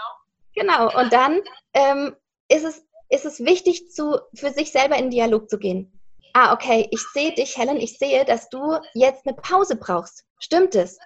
genau, 0.53 0.95
und 0.99 1.11
dann 1.11 1.39
ähm, 1.73 2.15
ist, 2.47 2.65
es, 2.65 2.85
ist 3.09 3.25
es 3.25 3.39
wichtig, 3.39 3.91
zu, 3.91 4.19
für 4.33 4.51
sich 4.51 4.71
selber 4.71 4.97
in 4.97 5.09
Dialog 5.09 5.49
zu 5.49 5.57
gehen. 5.57 5.99
Ah, 6.33 6.53
okay, 6.53 6.87
ich 6.91 7.01
sehe 7.13 7.33
dich, 7.33 7.57
Helen, 7.57 7.77
ich 7.77 7.97
sehe, 7.97 8.23
dass 8.23 8.49
du 8.49 8.77
jetzt 8.93 9.25
eine 9.25 9.35
Pause 9.35 9.75
brauchst. 9.75 10.25
Stimmt 10.39 10.75
es? 10.75 10.99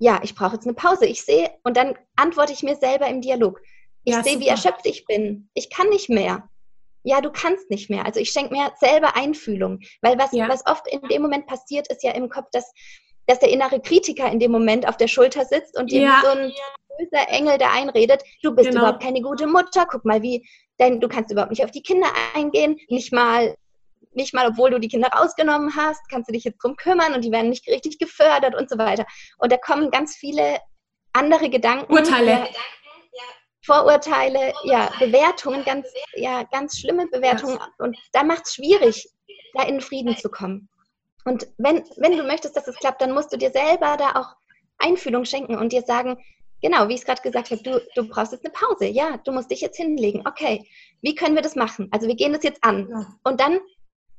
Ja, 0.00 0.18
ich 0.22 0.34
brauche 0.34 0.54
jetzt 0.54 0.66
eine 0.66 0.74
Pause. 0.74 1.06
Ich 1.06 1.22
sehe, 1.22 1.50
und 1.62 1.76
dann 1.76 1.94
antworte 2.16 2.52
ich 2.52 2.62
mir 2.62 2.74
selber 2.74 3.06
im 3.06 3.20
Dialog. 3.20 3.60
Ich 4.04 4.14
ja, 4.14 4.24
sehe, 4.24 4.32
super. 4.32 4.44
wie 4.44 4.48
erschöpft 4.48 4.86
ich 4.86 5.04
bin. 5.04 5.50
Ich 5.52 5.68
kann 5.68 5.90
nicht 5.90 6.08
mehr. 6.08 6.48
Ja, 7.02 7.20
du 7.20 7.30
kannst 7.30 7.70
nicht 7.70 7.90
mehr. 7.90 8.06
Also 8.06 8.18
ich 8.18 8.30
schenke 8.30 8.54
mir 8.54 8.72
selber 8.80 9.14
Einfühlung. 9.14 9.80
Weil 10.00 10.18
was, 10.18 10.32
ja. 10.32 10.48
was 10.48 10.66
oft 10.66 10.88
in 10.88 11.02
dem 11.08 11.20
Moment 11.20 11.46
passiert, 11.46 11.86
ist 11.88 12.02
ja 12.02 12.12
im 12.12 12.30
Kopf, 12.30 12.48
dass, 12.52 12.72
dass 13.26 13.40
der 13.40 13.50
innere 13.50 13.78
Kritiker 13.78 14.30
in 14.32 14.40
dem 14.40 14.52
Moment 14.52 14.88
auf 14.88 14.96
der 14.96 15.08
Schulter 15.08 15.44
sitzt 15.44 15.78
und 15.78 15.90
dir 15.90 16.02
ja. 16.02 16.22
so 16.24 16.30
ein 16.30 16.52
böser 16.98 17.28
Engel 17.28 17.58
da 17.58 17.70
einredet, 17.70 18.22
du 18.42 18.54
bist 18.54 18.70
genau. 18.70 18.82
überhaupt 18.82 19.02
keine 19.02 19.20
gute 19.20 19.46
Mutter, 19.46 19.86
guck 19.90 20.04
mal, 20.04 20.22
wie, 20.22 20.46
denn 20.78 21.00
du 21.00 21.08
kannst 21.08 21.30
überhaupt 21.30 21.50
nicht 21.50 21.64
auf 21.64 21.70
die 21.70 21.82
Kinder 21.82 22.08
eingehen, 22.34 22.78
nicht 22.88 23.12
mal 23.12 23.54
nicht 24.12 24.34
mal, 24.34 24.48
obwohl 24.48 24.70
du 24.70 24.78
die 24.78 24.88
Kinder 24.88 25.08
rausgenommen 25.08 25.74
hast, 25.76 26.00
kannst 26.10 26.28
du 26.28 26.32
dich 26.32 26.44
jetzt 26.44 26.62
drum 26.62 26.76
kümmern 26.76 27.14
und 27.14 27.24
die 27.24 27.30
werden 27.30 27.50
nicht 27.50 27.68
richtig 27.68 27.98
gefördert 27.98 28.54
und 28.54 28.68
so 28.68 28.78
weiter. 28.78 29.06
Und 29.38 29.52
da 29.52 29.56
kommen 29.56 29.90
ganz 29.90 30.16
viele 30.16 30.58
andere 31.12 31.50
Gedanken. 31.50 31.92
Urteile. 31.92 32.30
Ja, 32.30 32.46
Vorurteile, 33.64 34.52
ja, 34.64 34.90
Bewertungen, 34.98 35.64
ganz, 35.64 35.86
ja, 36.14 36.44
ganz 36.44 36.78
schlimme 36.78 37.06
Bewertungen. 37.08 37.58
Und 37.78 37.96
da 38.12 38.22
macht 38.22 38.46
es 38.46 38.54
schwierig, 38.54 39.06
da 39.54 39.64
in 39.64 39.80
Frieden 39.80 40.16
zu 40.16 40.30
kommen. 40.30 40.68
Und 41.24 41.46
wenn, 41.58 41.84
wenn 41.96 42.16
du 42.16 42.22
möchtest, 42.22 42.56
dass 42.56 42.66
es 42.66 42.76
klappt, 42.76 43.02
dann 43.02 43.12
musst 43.12 43.32
du 43.32 43.36
dir 43.36 43.50
selber 43.50 43.96
da 43.98 44.12
auch 44.18 44.34
Einfühlung 44.78 45.26
schenken 45.26 45.56
und 45.56 45.72
dir 45.72 45.82
sagen, 45.82 46.16
genau, 46.62 46.88
wie 46.88 46.94
ich 46.94 47.00
es 47.00 47.06
gerade 47.06 47.20
gesagt 47.20 47.50
habe, 47.50 47.62
du, 47.62 47.80
du 47.94 48.08
brauchst 48.08 48.32
jetzt 48.32 48.44
eine 48.44 48.54
Pause. 48.54 48.86
Ja, 48.86 49.18
du 49.18 49.32
musst 49.32 49.50
dich 49.50 49.60
jetzt 49.60 49.76
hinlegen. 49.76 50.26
Okay, 50.26 50.66
wie 51.02 51.14
können 51.14 51.34
wir 51.34 51.42
das 51.42 51.54
machen? 51.54 51.88
Also 51.90 52.08
wir 52.08 52.16
gehen 52.16 52.32
das 52.32 52.42
jetzt 52.42 52.64
an. 52.64 52.88
Und 53.24 53.40
dann 53.40 53.60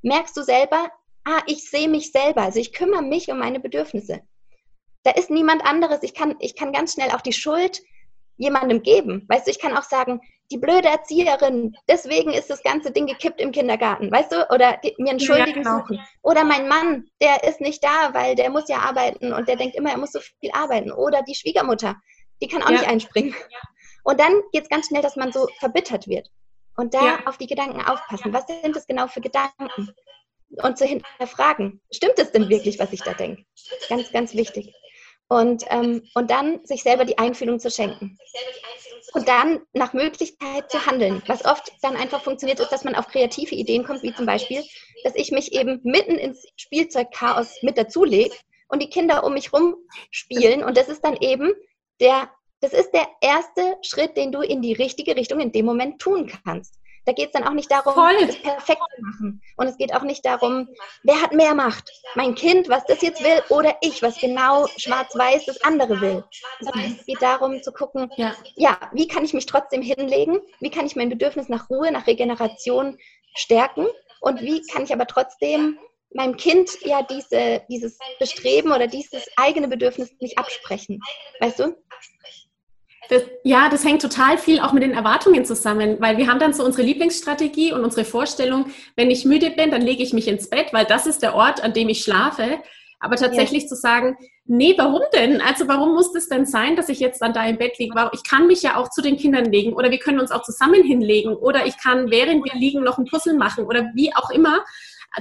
merkst 0.02 0.36
du 0.36 0.44
selber, 0.44 0.90
ah, 1.26 1.42
ich 1.48 1.70
sehe 1.70 1.90
mich 1.90 2.12
selber, 2.12 2.42
also 2.42 2.60
ich 2.60 2.74
kümmere 2.74 3.02
mich 3.02 3.30
um 3.30 3.40
meine 3.40 3.60
Bedürfnisse. 3.60 4.22
Da 5.04 5.12
ist 5.12 5.30
niemand 5.30 5.66
anderes. 5.66 6.04
Ich 6.04 6.14
kann, 6.14 6.36
ich 6.40 6.56
kann 6.56 6.72
ganz 6.72 6.94
schnell 6.94 7.12
auch 7.12 7.22
die 7.22 7.34
Schuld 7.34 7.82
jemandem 8.38 8.82
geben. 8.82 9.26
Weißt 9.30 9.48
du, 9.48 9.52
ich 9.52 9.60
kann 9.60 9.76
auch 9.76 9.84
sagen, 9.84 10.22
die 10.52 10.58
blöde 10.58 10.90
Erzieherin, 10.90 11.76
deswegen 11.88 12.34
ist 12.34 12.50
das 12.50 12.62
ganze 12.62 12.92
Ding 12.92 13.06
gekippt 13.06 13.40
im 13.40 13.52
Kindergarten, 13.52 14.12
weißt 14.12 14.32
du? 14.32 14.50
Oder 14.52 14.80
mir 14.98 15.12
einen 15.12 15.20
Schuldigen 15.20 15.64
ja, 15.64 15.64
genau. 15.64 15.80
suchen. 15.80 16.00
Oder 16.24 16.44
mein 16.44 16.68
Mann, 16.68 17.06
der 17.22 17.44
ist 17.44 17.62
nicht 17.62 17.84
da, 17.84 18.14
weil 18.14 18.36
der 18.36 18.50
muss 18.50 18.68
ja 18.68 18.80
arbeiten 18.80 19.32
und 19.32 19.48
der 19.48 19.56
denkt 19.56 19.76
immer, 19.76 19.92
er 19.92 19.98
muss 19.98 20.12
so 20.12 20.20
viel 20.20 20.52
arbeiten. 20.54 20.92
Oder 20.92 21.22
die 21.24 21.36
Schwiegermutter, 21.36 21.96
die 22.42 22.48
kann 22.48 22.64
auch 22.64 22.70
ja. 22.70 22.80
nicht 22.80 22.88
einspringen. 22.88 23.34
Und 24.04 24.20
dann 24.20 24.42
geht 24.52 24.64
es 24.64 24.70
ganz 24.70 24.88
schnell, 24.88 25.04
dass 25.04 25.16
man 25.16 25.32
so 25.32 25.48
verbittert 25.60 26.08
wird. 26.08 26.28
Und 26.82 26.96
da 26.96 27.06
ja. 27.06 27.20
auf 27.28 27.38
die 27.38 27.46
Gedanken 27.46 27.80
aufpassen. 27.80 28.34
Was 28.34 28.48
sind 28.48 28.76
das 28.76 28.88
genau 28.88 29.06
für 29.06 29.22
Gedanken? 29.22 29.94
Und 30.63 30.80
zu 30.80 30.84
hinterfragen, 30.84 31.80
stimmt 31.94 32.17
es 32.17 32.32
denn 32.32 32.50
wirklich, 32.50 32.80
was 32.80 32.91
ich 32.91 33.04
da 33.04 33.13
denke? 33.13 33.46
Ganz, 33.88 34.12
ganz 34.12 34.34
wichtig. 34.34 34.74
Und, 35.28 35.63
ähm, 35.67 36.02
und 36.15 36.32
dann 36.32 36.65
sich 36.65 36.82
selber 36.82 37.06
die 37.06 37.20
Einfühlung 37.20 37.60
zu 37.60 37.70
schenken. 37.70 38.17
Und 39.13 39.28
dann 39.28 39.62
nach 39.74 39.94
Möglichkeit 39.94 40.72
zu 40.72 40.84
handeln. 40.88 41.22
Was 41.28 41.46
oft 41.46 41.72
dann 41.84 41.96
einfach 41.96 42.24
funktioniert, 42.24 42.60
ist, 42.60 42.72
dass 42.72 42.84
man 42.84 42.96
auf 42.96 43.10
kreative 43.10 43.54
Ideen 43.54 43.86
kommt, 43.86 44.02
wie 44.02 44.15
zum 44.15 44.26
Beispiel, 44.26 44.63
dass 45.04 45.13
ich 45.13 45.32
mich 45.32 45.54
eben 45.54 45.82
mitten 45.84 46.15
ins 46.15 46.48
Spielzeugchaos 46.56 47.62
mit 47.62 47.78
dazulege 47.78 48.36
und 48.70 48.82
die 48.82 48.89
Kinder 48.89 49.24
um 49.24 49.36
mich 49.36 49.54
rum 49.54 49.76
spielen. 50.10 50.63
Und 50.63 50.78
das 50.78 50.89
ist 50.89 51.06
dann 51.06 51.17
eben 51.17 51.54
der 52.00 52.32
das 52.62 52.74
ist 52.74 52.91
der 52.91 53.08
erste 53.21 53.78
Schritt, 53.82 54.15
den 54.15 54.32
du 54.32 54.41
in 54.41 54.62
die 54.62 54.74
richtige 54.74 55.15
Richtung 55.15 55.39
in 55.39 55.52
dem 55.52 55.65
Moment 55.65 56.00
tun 56.00 56.32
kannst. 56.43 56.82
Da 57.06 57.13
geht 57.13 57.28
es 57.28 57.32
dann 57.32 57.43
auch 57.43 57.54
nicht 57.54 57.71
darum, 57.71 57.95
Voll. 57.95 58.15
es 58.30 58.39
perfekt 58.39 58.82
zu 58.95 59.02
machen. 59.02 59.41
Und 59.58 59.67
es 59.67 59.78
geht 59.78 59.93
auch 59.93 60.04
nicht 60.04 60.24
darum, 60.24 60.67
wer 61.04 61.19
hat 61.19 61.34
mehr 61.34 61.56
Macht? 61.56 61.89
Mein 62.13 62.36
Kind, 62.36 62.69
was 62.69 62.86
das 62.86 63.02
jetzt 63.02 63.24
will, 63.24 63.41
oder 63.50 63.76
ich, 63.82 64.04
was 64.04 64.19
genau 64.19 64.67
schwarz-weiß 64.78 65.45
das 65.45 65.63
andere 65.63 66.00
will. 66.00 66.24
Sondern 66.60 66.95
es 67.00 67.06
geht 67.06 67.21
darum 67.21 67.63
zu 67.63 67.71
gucken, 67.71 68.12
ja. 68.17 68.36
ja, 68.56 68.78
wie 68.93 69.08
kann 69.08 69.26
ich 69.26 69.34
mich 69.34 69.47
trotzdem 69.47 69.82
hinlegen? 69.82 70.39
Wie 70.60 70.69
kann 70.69 70.86
ich 70.86 70.95
mein 70.95 71.10
Bedürfnis 71.10 71.50
nach 71.50 71.71
Ruhe, 71.71 71.91
nach 71.91 72.06
Regeneration 72.06 73.00
stärken? 73.36 73.88
Und 74.19 74.41
wie 74.41 74.62
kann 74.62 74.84
ich 74.84 74.93
aber 74.93 75.08
trotzdem 75.08 75.80
meinem 76.13 76.38
Kind 76.38 76.69
ja 76.82 77.02
diese, 77.02 77.63
dieses 77.67 77.97
Bestreben 78.19 78.71
oder 78.71 78.86
dieses 78.86 79.26
eigene 79.38 79.67
Bedürfnis 79.67 80.12
nicht 80.19 80.38
absprechen? 80.38 81.00
Weißt 81.39 81.60
du? 81.60 81.76
Das, 83.10 83.24
ja, 83.44 83.68
das 83.68 83.84
hängt 83.84 84.02
total 84.02 84.38
viel 84.38 84.60
auch 84.60 84.74
mit 84.74 84.84
den 84.84 84.94
Erwartungen 84.94 85.44
zusammen, 85.44 85.98
weil 86.00 86.18
wir 86.18 86.28
haben 86.28 86.40
dann 86.40 86.54
so 86.54 86.64
unsere 86.64 86.84
Lieblingsstrategie 86.84 87.74
und 87.74 87.84
unsere 87.84 88.06
Vorstellung, 88.06 88.68
wenn 88.96 89.12
ich 89.12 89.26
müde 89.26 89.52
bin, 89.52 89.72
dann 89.72 89.82
lege 89.82 90.04
ich 90.04 90.14
mich 90.14 90.28
ins 90.28 90.50
Bett, 90.50 90.68
weil 90.72 90.86
das 90.86 91.08
ist 91.08 91.22
der 91.22 91.36
Ort, 91.36 91.64
an 91.64 91.74
dem 91.74 91.90
ich 91.90 92.04
schlafe. 92.04 92.60
Aber 93.02 93.16
tatsächlich 93.16 93.64
ja. 93.64 93.70
zu 93.70 93.76
sagen, 93.76 94.16
nee, 94.46 94.76
warum 94.78 95.02
denn? 95.14 95.42
Also 95.42 95.68
warum 95.68 95.94
muss 95.96 96.14
das 96.14 96.30
denn 96.30 96.46
sein, 96.46 96.76
dass 96.76 96.88
ich 96.88 97.00
jetzt 97.00 97.20
dann 97.22 97.34
da 97.34 97.44
im 97.46 97.58
Bett 97.58 97.80
liege? 97.80 97.96
Ich 98.14 98.24
kann 98.24 98.46
mich 98.46 98.62
ja 98.62 98.78
auch 98.78 98.90
zu 98.90 99.02
den 99.02 99.18
Kindern 99.18 99.46
legen 99.46 99.74
oder 99.74 99.90
wir 99.90 99.98
können 99.98 100.20
uns 100.20 100.32
auch 100.32 100.44
zusammen 100.44 100.84
hinlegen 100.84 101.36
oder 101.36 101.66
ich 101.66 101.78
kann, 101.78 102.12
während 102.12 102.46
wir 102.46 102.54
liegen, 102.60 102.84
noch 102.84 103.00
ein 103.00 103.06
Puzzle 103.06 103.34
machen 103.34 103.66
oder 103.66 103.90
wie 103.96 104.16
auch 104.16 104.30
immer. 104.30 104.64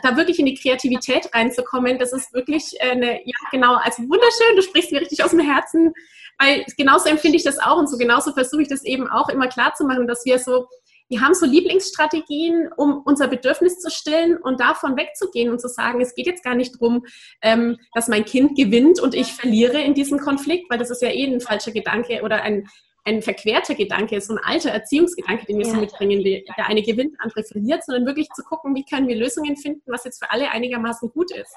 Da 0.02 0.16
wirklich 0.16 0.38
in 0.38 0.46
die 0.46 0.54
Kreativität 0.54 1.34
reinzukommen, 1.34 1.98
das 1.98 2.12
ist 2.12 2.32
wirklich 2.32 2.80
eine, 2.80 3.20
ja 3.24 3.36
genau, 3.50 3.74
also 3.74 4.02
wunderschön, 4.02 4.56
du 4.56 4.62
sprichst 4.62 4.92
mir 4.92 5.00
richtig 5.00 5.24
aus 5.24 5.30
dem 5.30 5.40
Herzen 5.40 5.92
weil 6.40 6.64
genauso 6.76 7.08
empfinde 7.08 7.36
ich 7.36 7.44
das 7.44 7.58
auch 7.58 7.76
und 7.76 7.88
so 7.88 7.98
genauso 7.98 8.32
versuche 8.32 8.62
ich 8.62 8.68
das 8.68 8.84
eben 8.84 9.08
auch 9.08 9.28
immer 9.28 9.48
klar 9.48 9.74
zu 9.74 9.84
machen, 9.84 10.06
dass 10.06 10.24
wir 10.24 10.38
so, 10.38 10.68
wir 11.08 11.20
haben 11.20 11.34
so 11.34 11.44
Lieblingsstrategien, 11.44 12.70
um 12.76 13.02
unser 13.04 13.28
Bedürfnis 13.28 13.78
zu 13.78 13.90
stillen 13.90 14.38
und 14.38 14.60
davon 14.60 14.96
wegzugehen 14.96 15.50
und 15.50 15.60
zu 15.60 15.68
sagen, 15.68 16.00
es 16.00 16.14
geht 16.14 16.26
jetzt 16.26 16.42
gar 16.42 16.54
nicht 16.54 16.76
darum, 16.76 17.04
ähm, 17.42 17.76
dass 17.92 18.08
mein 18.08 18.24
Kind 18.24 18.56
gewinnt 18.56 19.00
und 19.00 19.14
ich 19.14 19.32
verliere 19.32 19.82
in 19.82 19.92
diesem 19.92 20.18
Konflikt, 20.18 20.70
weil 20.70 20.78
das 20.78 20.90
ist 20.90 21.02
ja 21.02 21.10
eh 21.10 21.26
ein 21.26 21.40
falscher 21.40 21.72
Gedanke 21.72 22.22
oder 22.22 22.42
ein, 22.42 22.68
ein 23.04 23.22
verquerter 23.22 23.74
Gedanke, 23.74 24.20
so 24.20 24.34
ein 24.34 24.40
alter 24.42 24.70
Erziehungsgedanke, 24.70 25.46
den 25.46 25.58
wir 25.58 25.66
ja. 25.66 25.72
so 25.72 25.80
mitbringen, 25.80 26.22
der 26.22 26.66
eine 26.66 26.82
gewinnt, 26.82 27.14
andere 27.18 27.44
verliert, 27.44 27.84
sondern 27.84 28.06
wirklich 28.06 28.28
zu 28.30 28.42
gucken, 28.42 28.74
wie 28.74 28.84
können 28.84 29.08
wir 29.08 29.16
Lösungen 29.16 29.56
finden, 29.56 29.82
was 29.86 30.04
jetzt 30.04 30.22
für 30.22 30.30
alle 30.30 30.50
einigermaßen 30.50 31.10
gut 31.10 31.32
ist. 31.32 31.54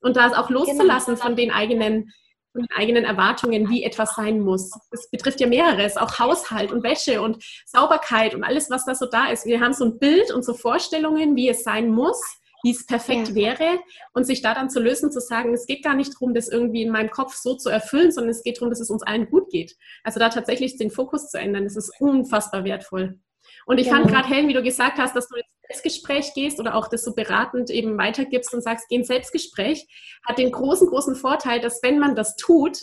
Und 0.00 0.16
da 0.16 0.28
auch 0.38 0.50
loszulassen 0.50 1.14
genau. 1.14 1.26
von 1.26 1.36
den 1.36 1.50
eigenen 1.50 2.12
von 2.52 2.62
den 2.62 2.76
eigenen 2.76 3.04
Erwartungen, 3.04 3.70
wie 3.70 3.82
etwas 3.82 4.14
sein 4.14 4.40
muss. 4.40 4.70
Das 4.90 5.08
betrifft 5.10 5.40
ja 5.40 5.46
mehreres, 5.46 5.96
auch 5.96 6.18
Haushalt 6.18 6.70
und 6.70 6.82
Wäsche 6.82 7.22
und 7.22 7.42
Sauberkeit 7.64 8.34
und 8.34 8.44
alles, 8.44 8.68
was 8.68 8.84
da 8.84 8.94
so 8.94 9.06
da 9.06 9.30
ist. 9.30 9.46
Wir 9.46 9.60
haben 9.60 9.72
so 9.72 9.86
ein 9.86 9.98
Bild 9.98 10.30
und 10.30 10.44
so 10.44 10.52
Vorstellungen, 10.52 11.34
wie 11.34 11.48
es 11.48 11.64
sein 11.64 11.88
muss, 11.88 12.20
wie 12.62 12.70
es 12.70 12.86
perfekt 12.86 13.28
ja. 13.28 13.34
wäre 13.34 13.80
und 14.12 14.24
sich 14.24 14.42
da 14.42 14.54
dann 14.54 14.70
zu 14.70 14.80
lösen, 14.80 15.10
zu 15.10 15.20
sagen, 15.20 15.52
es 15.52 15.66
geht 15.66 15.82
gar 15.82 15.94
nicht 15.94 16.14
darum, 16.14 16.34
das 16.34 16.48
irgendwie 16.48 16.82
in 16.82 16.90
meinem 16.90 17.10
Kopf 17.10 17.34
so 17.34 17.56
zu 17.56 17.68
erfüllen, 17.68 18.12
sondern 18.12 18.30
es 18.30 18.42
geht 18.42 18.58
darum, 18.58 18.70
dass 18.70 18.80
es 18.80 18.90
uns 18.90 19.02
allen 19.02 19.28
gut 19.28 19.50
geht. 19.50 19.76
Also 20.04 20.20
da 20.20 20.28
tatsächlich 20.28 20.76
den 20.76 20.90
Fokus 20.90 21.28
zu 21.28 21.38
ändern, 21.38 21.64
das 21.64 21.76
ist 21.76 21.92
unfassbar 22.00 22.64
wertvoll. 22.64 23.18
Und 23.66 23.78
ich 23.78 23.88
genau. 23.88 23.98
fand 23.98 24.10
gerade, 24.10 24.28
Helen, 24.28 24.48
wie 24.48 24.54
du 24.54 24.62
gesagt 24.62 24.98
hast, 24.98 25.14
dass 25.16 25.28
du 25.28 25.36
ins 25.36 25.46
Selbstgespräch 25.66 26.34
gehst 26.34 26.60
oder 26.60 26.74
auch 26.74 26.88
das 26.88 27.04
so 27.04 27.14
beratend 27.14 27.70
eben 27.70 27.98
weitergibst 27.98 28.52
und 28.54 28.62
sagst, 28.62 28.86
geh 28.88 28.96
ins 28.96 29.08
Selbstgespräch, 29.08 29.86
hat 30.26 30.38
den 30.38 30.52
großen, 30.52 30.88
großen 30.88 31.16
Vorteil, 31.16 31.60
dass 31.60 31.82
wenn 31.82 31.98
man 31.98 32.14
das 32.14 32.36
tut, 32.36 32.78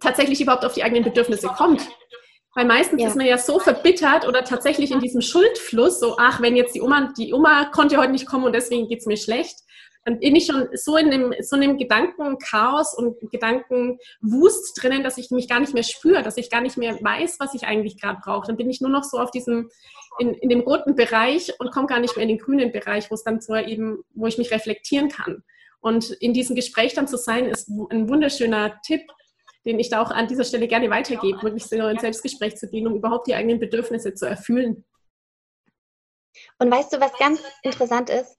tatsächlich 0.00 0.40
überhaupt 0.40 0.64
auf 0.64 0.74
die 0.74 0.82
eigenen 0.82 1.04
Bedürfnisse 1.04 1.48
kommt. 1.48 1.88
Weil 2.58 2.66
meistens 2.66 3.00
ja. 3.00 3.06
ist 3.06 3.14
man 3.14 3.24
ja 3.24 3.38
so 3.38 3.60
verbittert 3.60 4.26
oder 4.26 4.42
tatsächlich 4.42 4.90
in 4.90 4.98
diesem 4.98 5.20
Schuldfluss, 5.20 6.00
so, 6.00 6.16
ach, 6.18 6.42
wenn 6.42 6.56
jetzt 6.56 6.74
die 6.74 6.80
Oma, 6.80 7.12
die 7.16 7.32
Oma 7.32 7.66
konnte 7.66 7.98
heute 7.98 8.10
nicht 8.10 8.26
kommen 8.26 8.46
und 8.46 8.52
deswegen 8.52 8.88
geht 8.88 8.98
es 8.98 9.06
mir 9.06 9.16
schlecht, 9.16 9.60
dann 10.04 10.18
bin 10.18 10.34
ich 10.34 10.46
schon 10.46 10.66
so 10.72 10.96
in 10.96 11.12
einem, 11.12 11.32
so 11.40 11.54
einem 11.54 11.78
Gedankenchaos 11.78 12.94
und 12.98 13.14
Gedankenwust 13.30 14.82
drinnen, 14.82 15.04
dass 15.04 15.18
ich 15.18 15.30
mich 15.30 15.48
gar 15.48 15.60
nicht 15.60 15.72
mehr 15.72 15.84
spüre, 15.84 16.24
dass 16.24 16.36
ich 16.36 16.50
gar 16.50 16.60
nicht 16.60 16.76
mehr 16.76 16.98
weiß, 17.00 17.36
was 17.38 17.54
ich 17.54 17.62
eigentlich 17.62 18.00
gerade 18.00 18.18
brauche. 18.24 18.48
Dann 18.48 18.56
bin 18.56 18.68
ich 18.68 18.80
nur 18.80 18.90
noch 18.90 19.04
so 19.04 19.18
auf 19.18 19.30
diesem, 19.30 19.70
in, 20.18 20.34
in 20.34 20.48
dem 20.48 20.62
roten 20.62 20.96
Bereich 20.96 21.52
und 21.60 21.70
komme 21.70 21.86
gar 21.86 22.00
nicht 22.00 22.16
mehr 22.16 22.24
in 22.24 22.28
den 22.28 22.38
grünen 22.38 22.72
Bereich, 22.72 23.08
wo 23.08 23.14
es 23.14 23.22
dann 23.22 23.40
so 23.40 23.54
eben, 23.54 24.02
wo 24.14 24.26
ich 24.26 24.36
mich 24.36 24.50
reflektieren 24.50 25.10
kann. 25.10 25.44
Und 25.80 26.10
in 26.10 26.32
diesem 26.32 26.56
Gespräch 26.56 26.94
dann 26.94 27.06
zu 27.06 27.18
sein, 27.18 27.44
ist 27.46 27.68
ein 27.68 28.08
wunderschöner 28.08 28.80
Tipp, 28.84 29.02
den 29.68 29.78
ich 29.78 29.88
da 29.88 30.02
auch 30.02 30.10
an 30.10 30.26
dieser 30.26 30.44
Stelle 30.44 30.66
gerne 30.66 30.90
weitergebe, 30.90 31.42
wirklich 31.42 31.64
so 31.64 31.76
ins 31.76 32.00
Selbstgespräch 32.00 32.56
zu 32.56 32.68
gehen, 32.68 32.86
um 32.86 32.96
überhaupt 32.96 33.28
die 33.28 33.34
eigenen 33.34 33.60
Bedürfnisse 33.60 34.14
zu 34.14 34.26
erfüllen. 34.26 34.84
Und 36.58 36.70
weißt 36.70 36.92
du, 36.92 37.00
was 37.00 37.12
ganz 37.18 37.42
interessant 37.62 38.10
ist? 38.10 38.38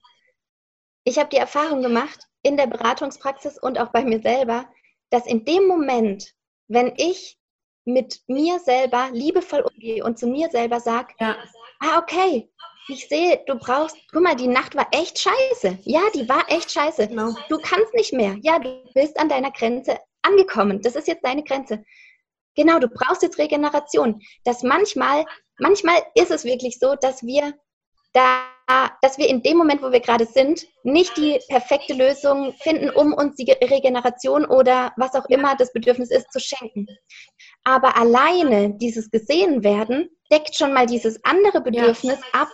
ich 1.04 1.18
habe 1.18 1.28
die 1.28 1.36
Erfahrung 1.36 1.82
gemacht 1.82 2.26
in 2.42 2.56
der 2.56 2.66
Beratungspraxis 2.66 3.58
und 3.58 3.78
auch 3.78 3.90
bei 3.90 4.04
mir 4.04 4.20
selber, 4.20 4.66
dass 5.10 5.26
in 5.26 5.44
dem 5.44 5.66
Moment, 5.66 6.32
wenn 6.68 6.92
ich 6.96 7.38
mit 7.84 8.20
mir 8.28 8.58
selber 8.60 9.08
liebevoll 9.12 9.62
umgehe 9.62 10.04
und 10.04 10.18
zu 10.18 10.26
mir 10.26 10.50
selber 10.50 10.80
sage, 10.80 11.14
ja. 11.18 11.36
ah, 11.80 11.98
okay, 11.98 12.50
ich 12.88 13.08
sehe, 13.08 13.42
du 13.46 13.56
brauchst, 13.56 13.96
guck 14.12 14.22
mal, 14.22 14.36
die 14.36 14.48
Nacht 14.48 14.76
war 14.76 14.86
echt 14.92 15.18
scheiße. 15.18 15.78
Ja, 15.82 16.00
die 16.14 16.28
war 16.28 16.44
echt 16.48 16.70
scheiße. 16.70 17.08
Genau. 17.08 17.34
Du 17.48 17.58
kannst 17.58 17.94
nicht 17.94 18.12
mehr. 18.12 18.36
Ja, 18.42 18.58
du 18.58 18.84
bist 18.94 19.18
an 19.18 19.28
deiner 19.28 19.50
Grenze 19.50 19.98
angekommen. 20.22 20.80
Das 20.82 20.96
ist 20.96 21.08
jetzt 21.08 21.24
deine 21.24 21.42
Grenze. 21.44 21.84
Genau, 22.56 22.78
du 22.78 22.88
brauchst 22.88 23.22
jetzt 23.22 23.38
Regeneration. 23.38 24.20
Dass 24.44 24.62
manchmal, 24.62 25.24
manchmal 25.58 25.96
ist 26.14 26.30
es 26.30 26.44
wirklich 26.44 26.78
so, 26.78 26.94
dass 26.96 27.22
wir 27.22 27.54
da, 28.12 28.42
dass 29.02 29.18
wir 29.18 29.28
in 29.28 29.42
dem 29.42 29.56
Moment, 29.56 29.82
wo 29.82 29.92
wir 29.92 30.00
gerade 30.00 30.26
sind, 30.26 30.66
nicht 30.82 31.16
die 31.16 31.38
perfekte 31.48 31.94
Lösung 31.94 32.54
finden, 32.60 32.90
um 32.90 33.12
uns 33.12 33.36
die 33.36 33.50
Regeneration 33.50 34.44
oder 34.44 34.92
was 34.96 35.14
auch 35.14 35.26
immer 35.26 35.56
das 35.56 35.72
Bedürfnis 35.72 36.10
ist, 36.10 36.32
zu 36.32 36.40
schenken. 36.40 36.86
Aber 37.64 37.96
alleine 37.96 38.74
dieses 38.76 39.10
gesehen 39.10 39.62
werden 39.62 40.08
deckt 40.32 40.56
schon 40.56 40.72
mal 40.72 40.86
dieses 40.86 41.22
andere 41.24 41.60
Bedürfnis 41.60 42.18
ja. 42.32 42.40
ab, 42.40 42.48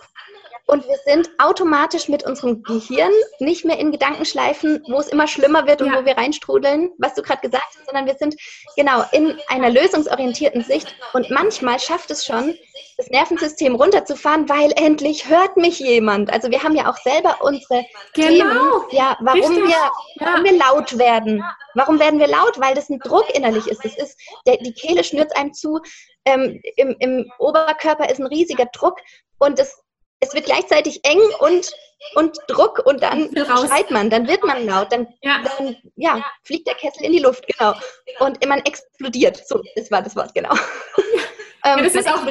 und 0.67 0.85
wir 0.85 0.97
sind 1.05 1.29
automatisch 1.37 2.09
mit 2.09 2.23
unserem 2.23 2.61
Gehirn 2.61 3.11
nicht 3.39 3.63
mehr 3.63 3.79
in 3.79 3.91
Gedankenschleifen, 3.91 4.83
wo 4.89 4.99
es 4.99 5.07
immer 5.07 5.25
schlimmer 5.25 5.65
wird 5.65 5.81
und 5.81 5.93
ja. 5.93 5.99
wo 5.99 6.05
wir 6.05 6.17
reinstrudeln, 6.17 6.91
was 6.97 7.15
du 7.15 7.21
gerade 7.21 7.41
gesagt 7.41 7.63
hast, 7.65 7.85
sondern 7.85 8.05
wir 8.05 8.15
sind 8.15 8.35
genau 8.75 9.03
in 9.13 9.39
einer 9.47 9.69
lösungsorientierten 9.69 10.63
Sicht. 10.63 10.93
Und 11.13 11.29
manchmal 11.31 11.79
schafft 11.79 12.11
es 12.11 12.25
schon, 12.25 12.53
das 12.97 13.07
Nervensystem 13.09 13.75
runterzufahren, 13.75 14.49
weil 14.49 14.73
endlich 14.75 15.29
hört 15.29 15.55
mich 15.55 15.79
jemand. 15.79 16.33
Also 16.33 16.51
wir 16.51 16.61
haben 16.61 16.75
ja 16.75 16.91
auch 16.91 16.97
selber 16.97 17.37
unsere 17.41 17.85
genau. 18.13 18.25
Themen, 18.25 18.83
ja, 18.91 19.17
warum 19.21 19.55
wir, 19.55 19.91
warum 20.19 20.43
wir 20.43 20.57
laut 20.57 20.97
werden. 20.97 21.43
Warum 21.75 21.99
werden 21.99 22.19
wir 22.19 22.27
laut? 22.27 22.59
Weil 22.59 22.75
das 22.75 22.89
ein 22.89 22.99
Druck 22.99 23.33
innerlich 23.33 23.67
ist. 23.67 23.85
Das 23.85 23.95
ist 23.95 24.19
der, 24.45 24.57
die 24.57 24.73
Kehle 24.73 25.03
schnürt 25.03 25.33
einem 25.37 25.53
zu. 25.53 25.79
Ähm, 26.25 26.59
im, 26.75 26.95
Im 26.99 27.31
Oberkörper 27.39 28.09
ist 28.09 28.19
ein 28.19 28.27
riesiger 28.27 28.65
Druck 28.65 28.97
und 29.39 29.59
das 29.59 29.81
es 30.19 30.33
wird 30.33 30.45
gleichzeitig 30.45 31.03
eng 31.03 31.21
und, 31.39 31.71
und 32.15 32.37
Druck 32.47 32.81
und 32.85 33.01
dann 33.01 33.29
schreit 33.33 33.91
man, 33.91 34.09
dann 34.09 34.27
wird 34.27 34.43
man 34.43 34.65
laut, 34.65 34.91
dann, 34.91 35.07
ja. 35.21 35.43
dann 35.43 35.75
ja, 35.95 36.23
fliegt 36.43 36.67
der 36.67 36.75
Kessel 36.75 37.05
in 37.05 37.11
die 37.11 37.19
Luft, 37.19 37.45
genau. 37.47 37.73
Und 38.19 38.45
man 38.47 38.59
explodiert. 38.59 39.43
So, 39.47 39.61
das 39.75 39.91
war 39.91 40.01
das 40.01 40.15
Wort, 40.15 40.33
genau. 40.33 40.53
Ja, 40.53 41.75
ähm, 41.77 41.83
das 41.83 41.95
ist 41.95 42.07
auch 42.07 42.25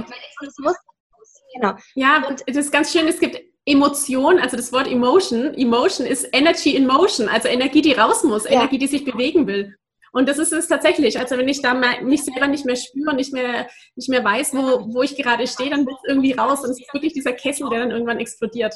genau. 1.54 1.74
Ja, 1.94 2.26
und 2.28 2.42
das 2.46 2.56
ist 2.56 2.72
ganz 2.72 2.92
schön, 2.92 3.08
es 3.08 3.20
gibt 3.20 3.40
Emotion, 3.64 4.38
also 4.38 4.56
das 4.56 4.72
Wort 4.72 4.86
Emotion. 4.86 5.54
Emotion 5.54 6.06
ist 6.06 6.28
Energy 6.32 6.76
in 6.76 6.86
Motion, 6.86 7.28
also 7.28 7.48
Energie, 7.48 7.82
die 7.82 7.92
raus 7.92 8.22
muss, 8.22 8.44
ja. 8.44 8.52
Energie, 8.52 8.78
die 8.78 8.86
sich 8.86 9.04
bewegen 9.04 9.46
will. 9.46 9.76
Und 10.16 10.30
das 10.30 10.38
ist 10.38 10.50
es 10.50 10.66
tatsächlich. 10.66 11.18
Also 11.18 11.36
wenn 11.36 11.46
ich 11.46 11.60
da 11.60 11.74
mich 11.74 12.24
selber 12.24 12.46
nicht 12.46 12.64
mehr 12.64 12.76
spüre 12.76 13.10
und 13.10 13.16
nicht 13.16 13.34
mehr, 13.34 13.68
nicht 13.96 14.08
mehr 14.08 14.24
weiß, 14.24 14.54
wo, 14.54 14.94
wo 14.94 15.02
ich 15.02 15.14
gerade 15.14 15.46
stehe, 15.46 15.68
dann 15.68 15.84
wird 15.84 15.94
es 16.02 16.08
irgendwie 16.08 16.32
raus. 16.32 16.64
Und 16.64 16.70
es 16.70 16.80
ist 16.80 16.94
wirklich 16.94 17.12
dieser 17.12 17.34
Kessel, 17.34 17.68
der 17.68 17.80
dann 17.80 17.90
irgendwann 17.90 18.18
explodiert. 18.18 18.74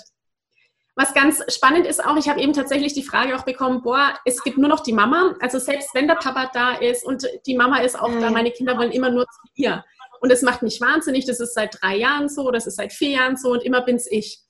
Was 0.97 1.15
ganz 1.15 1.43
spannend 1.49 1.87
ist 1.87 2.05
auch, 2.05 2.19
ich 2.19 2.29
habe 2.29 2.43
eben 2.43 2.53
tatsächlich 2.53 2.93
die 2.93 3.03
Frage 3.03 3.35
auch 3.35 3.47
bekommen, 3.47 3.81
boah, 3.81 4.19
es 4.27 4.43
gibt 4.43 4.59
nur 4.59 4.69
noch 4.69 4.81
die 4.81 4.93
Mama. 4.93 5.35
Also 5.41 5.59
selbst 5.59 5.95
wenn 5.95 6.09
der 6.09 6.17
Papa 6.17 6.51
da 6.53 6.73
ist 6.73 7.07
und 7.07 7.27
die 7.47 7.57
Mama 7.57 7.79
ist 7.79 7.99
auch 7.99 8.13
da, 8.21 8.31
meine 8.31 8.51
Kinder 8.51 8.77
wollen 8.77 8.93
immer 8.93 9.11
nur 9.11 9.25
zu 9.25 9.41
ihr. 9.55 9.83
Und 10.21 10.31
das 10.31 10.43
macht 10.43 10.61
mich 10.61 10.79
wahnsinnig. 10.83 11.25
Das 11.25 11.41
ist 11.41 11.55
seit 11.55 11.81
drei 11.81 11.97
Jahren 11.97 12.29
so, 12.29 12.51
das 12.51 12.67
ist 12.67 12.77
seit 12.77 12.93
vier 12.93 13.13
Jahren 13.13 13.39
so 13.39 13.53
und 13.53 13.63
immer 13.63 13.81
bin 13.81 13.97
es 13.97 14.07
ich. 14.13 14.41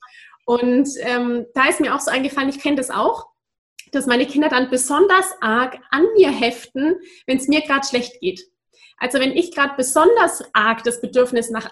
Und 0.45 0.89
ähm, 1.03 1.47
da 1.55 1.69
ist 1.69 1.79
mir 1.79 1.95
auch 1.95 2.01
so 2.01 2.11
eingefallen, 2.11 2.49
ich 2.49 2.59
kenne 2.59 2.75
das 2.75 2.91
auch 2.91 3.30
dass 3.93 4.07
meine 4.07 4.27
Kinder 4.27 4.49
dann 4.49 4.71
besonders 4.71 5.35
arg 5.41 5.79
an 5.91 6.05
mir 6.17 6.31
heften, 6.31 6.97
wenn 7.27 7.39
es 7.39 7.49
mir 7.49 7.63
gerade 7.63 7.87
schlecht 7.87 8.21
geht. 8.21 8.43
Also 8.99 9.19
wenn 9.19 9.37
ich 9.37 9.55
gerade 9.55 9.75
besonders 9.77 10.45
arg 10.53 10.85
das 10.85 11.01
Bedürfnis 11.01 11.51
nach 11.51 11.71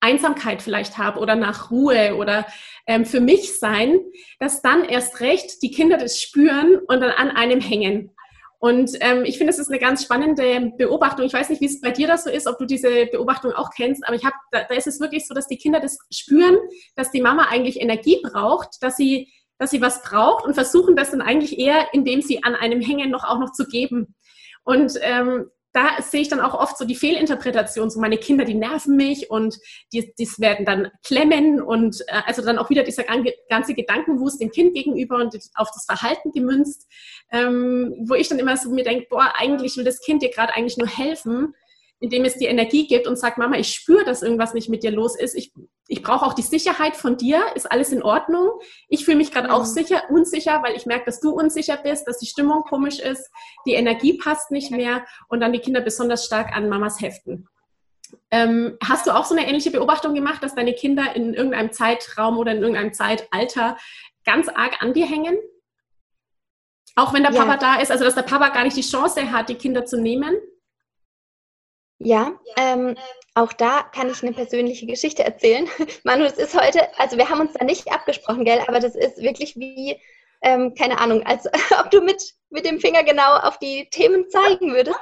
Einsamkeit 0.00 0.62
vielleicht 0.62 0.96
habe 0.98 1.20
oder 1.20 1.34
nach 1.34 1.70
Ruhe 1.70 2.16
oder 2.16 2.46
ähm, 2.86 3.04
für 3.04 3.20
mich 3.20 3.58
sein, 3.58 4.00
dass 4.38 4.62
dann 4.62 4.84
erst 4.84 5.20
recht 5.20 5.62
die 5.62 5.70
Kinder 5.70 5.98
das 5.98 6.20
spüren 6.20 6.78
und 6.86 7.00
dann 7.00 7.10
an 7.10 7.30
einem 7.30 7.60
hängen. 7.60 8.12
Und 8.60 8.90
ähm, 9.00 9.24
ich 9.24 9.38
finde, 9.38 9.52
es 9.52 9.58
ist 9.58 9.68
eine 9.68 9.78
ganz 9.78 10.02
spannende 10.02 10.72
Beobachtung. 10.76 11.24
Ich 11.24 11.32
weiß 11.32 11.48
nicht, 11.48 11.60
wie 11.60 11.66
es 11.66 11.80
bei 11.80 11.92
dir 11.92 12.08
da 12.08 12.18
so 12.18 12.28
ist, 12.28 12.48
ob 12.48 12.58
du 12.58 12.64
diese 12.64 13.06
Beobachtung 13.06 13.52
auch 13.52 13.70
kennst, 13.70 14.04
aber 14.06 14.16
ich 14.16 14.24
habe, 14.24 14.34
da, 14.50 14.64
da 14.64 14.74
ist 14.74 14.88
es 14.88 14.98
wirklich 14.98 15.26
so, 15.28 15.34
dass 15.34 15.46
die 15.46 15.58
Kinder 15.58 15.78
das 15.78 15.98
spüren, 16.12 16.56
dass 16.96 17.12
die 17.12 17.20
Mama 17.20 17.46
eigentlich 17.50 17.80
Energie 17.80 18.20
braucht, 18.20 18.82
dass 18.82 18.96
sie 18.96 19.32
dass 19.58 19.70
sie 19.70 19.80
was 19.80 20.02
braucht 20.02 20.44
und 20.44 20.54
versuchen 20.54 20.96
das 20.96 21.10
dann 21.10 21.20
eigentlich 21.20 21.58
eher, 21.58 21.92
indem 21.92 22.22
sie 22.22 22.42
an 22.44 22.54
einem 22.54 22.80
hängen, 22.80 23.10
noch 23.10 23.24
auch 23.24 23.38
noch 23.38 23.52
zu 23.52 23.66
geben. 23.66 24.14
Und 24.64 24.94
ähm, 25.02 25.50
da 25.72 26.00
sehe 26.02 26.22
ich 26.22 26.28
dann 26.28 26.40
auch 26.40 26.54
oft 26.54 26.78
so 26.78 26.84
die 26.84 26.94
Fehlinterpretation, 26.94 27.90
so 27.90 28.00
meine 28.00 28.16
Kinder, 28.16 28.44
die 28.44 28.54
nerven 28.54 28.96
mich 28.96 29.30
und 29.30 29.58
die, 29.92 30.12
die 30.18 30.26
werden 30.38 30.64
dann 30.64 30.90
klemmen 31.04 31.60
und 31.60 32.00
äh, 32.08 32.22
also 32.26 32.42
dann 32.42 32.58
auch 32.58 32.70
wieder 32.70 32.84
dieser 32.84 33.04
ganze 33.48 33.74
Gedankenwust 33.74 34.40
dem 34.40 34.50
Kind 34.50 34.74
gegenüber 34.74 35.16
und 35.16 35.34
auf 35.54 35.70
das 35.72 35.84
Verhalten 35.84 36.32
gemünzt, 36.32 36.88
ähm, 37.30 37.94
wo 38.06 38.14
ich 38.14 38.28
dann 38.28 38.38
immer 38.38 38.56
so 38.56 38.70
mir 38.70 38.84
denke, 38.84 39.06
boah, 39.10 39.34
eigentlich 39.36 39.76
will 39.76 39.84
das 39.84 40.00
Kind 40.00 40.22
dir 40.22 40.30
gerade 40.30 40.54
eigentlich 40.54 40.78
nur 40.78 40.88
helfen, 40.88 41.54
indem 42.00 42.24
es 42.24 42.36
dir 42.36 42.48
Energie 42.48 42.86
gibt 42.86 43.06
und 43.06 43.18
sagt, 43.18 43.38
Mama, 43.38 43.58
ich 43.58 43.68
spüre, 43.68 44.04
dass 44.04 44.22
irgendwas 44.22 44.54
nicht 44.54 44.68
mit 44.68 44.82
dir 44.82 44.90
los 44.90 45.18
ist. 45.18 45.34
Ich, 45.34 45.52
ich 45.88 46.02
brauche 46.02 46.24
auch 46.24 46.34
die 46.34 46.42
Sicherheit 46.42 46.96
von 46.96 47.16
dir. 47.16 47.42
Ist 47.54 47.72
alles 47.72 47.90
in 47.92 48.02
Ordnung? 48.02 48.60
Ich 48.88 49.06
fühle 49.06 49.16
mich 49.16 49.32
gerade 49.32 49.48
mhm. 49.48 49.54
auch 49.54 49.64
sicher, 49.64 50.02
unsicher, 50.10 50.62
weil 50.62 50.76
ich 50.76 50.84
merke, 50.86 51.06
dass 51.06 51.18
du 51.18 51.30
unsicher 51.30 51.78
bist, 51.78 52.06
dass 52.06 52.18
die 52.18 52.26
Stimmung 52.26 52.62
komisch 52.62 52.98
ist, 52.98 53.30
die 53.66 53.72
Energie 53.72 54.18
passt 54.18 54.50
nicht 54.50 54.70
mehr 54.70 55.04
und 55.28 55.40
dann 55.40 55.52
die 55.52 55.60
Kinder 55.60 55.80
besonders 55.80 56.26
stark 56.26 56.54
an 56.54 56.68
Mamas 56.68 57.00
heften. 57.00 57.48
Ähm, 58.30 58.76
hast 58.86 59.06
du 59.06 59.14
auch 59.14 59.24
so 59.24 59.34
eine 59.34 59.46
ähnliche 59.46 59.70
Beobachtung 59.70 60.14
gemacht, 60.14 60.42
dass 60.42 60.54
deine 60.54 60.74
Kinder 60.74 61.16
in 61.16 61.32
irgendeinem 61.32 61.72
Zeitraum 61.72 62.38
oder 62.38 62.52
in 62.52 62.58
irgendeinem 62.58 62.92
Zeitalter 62.92 63.78
ganz 64.24 64.48
arg 64.48 64.82
an 64.82 64.92
dir 64.92 65.06
hängen? 65.06 65.38
Auch 66.96 67.14
wenn 67.14 67.22
der 67.22 67.32
ja. 67.32 67.44
Papa 67.44 67.56
da 67.56 67.80
ist, 67.80 67.90
also 67.90 68.04
dass 68.04 68.14
der 68.14 68.22
Papa 68.22 68.48
gar 68.48 68.64
nicht 68.64 68.76
die 68.76 68.82
Chance 68.82 69.30
hat, 69.32 69.48
die 69.48 69.54
Kinder 69.54 69.86
zu 69.86 69.98
nehmen? 69.98 70.36
Ja, 72.08 72.32
ähm, 72.56 72.96
auch 73.34 73.52
da 73.52 73.82
kann 73.82 74.08
ich 74.08 74.22
eine 74.22 74.32
persönliche 74.32 74.86
Geschichte 74.86 75.24
erzählen. 75.24 75.68
Manu, 76.04 76.24
es 76.24 76.38
ist 76.38 76.58
heute, 76.58 76.88
also 76.98 77.18
wir 77.18 77.28
haben 77.28 77.40
uns 77.40 77.52
da 77.52 77.66
nicht 77.66 77.92
abgesprochen, 77.92 78.46
gell, 78.46 78.60
aber 78.66 78.80
das 78.80 78.94
ist 78.96 79.20
wirklich 79.20 79.56
wie, 79.56 80.00
ähm, 80.40 80.72
keine 80.74 81.00
Ahnung, 81.00 81.26
als 81.26 81.44
ob 81.78 81.90
du 81.90 82.00
mit, 82.00 82.32
mit 82.48 82.64
dem 82.64 82.80
Finger 82.80 83.02
genau 83.02 83.36
auf 83.36 83.58
die 83.58 83.90
Themen 83.90 84.26
zeigen 84.30 84.72
würdest. 84.72 84.98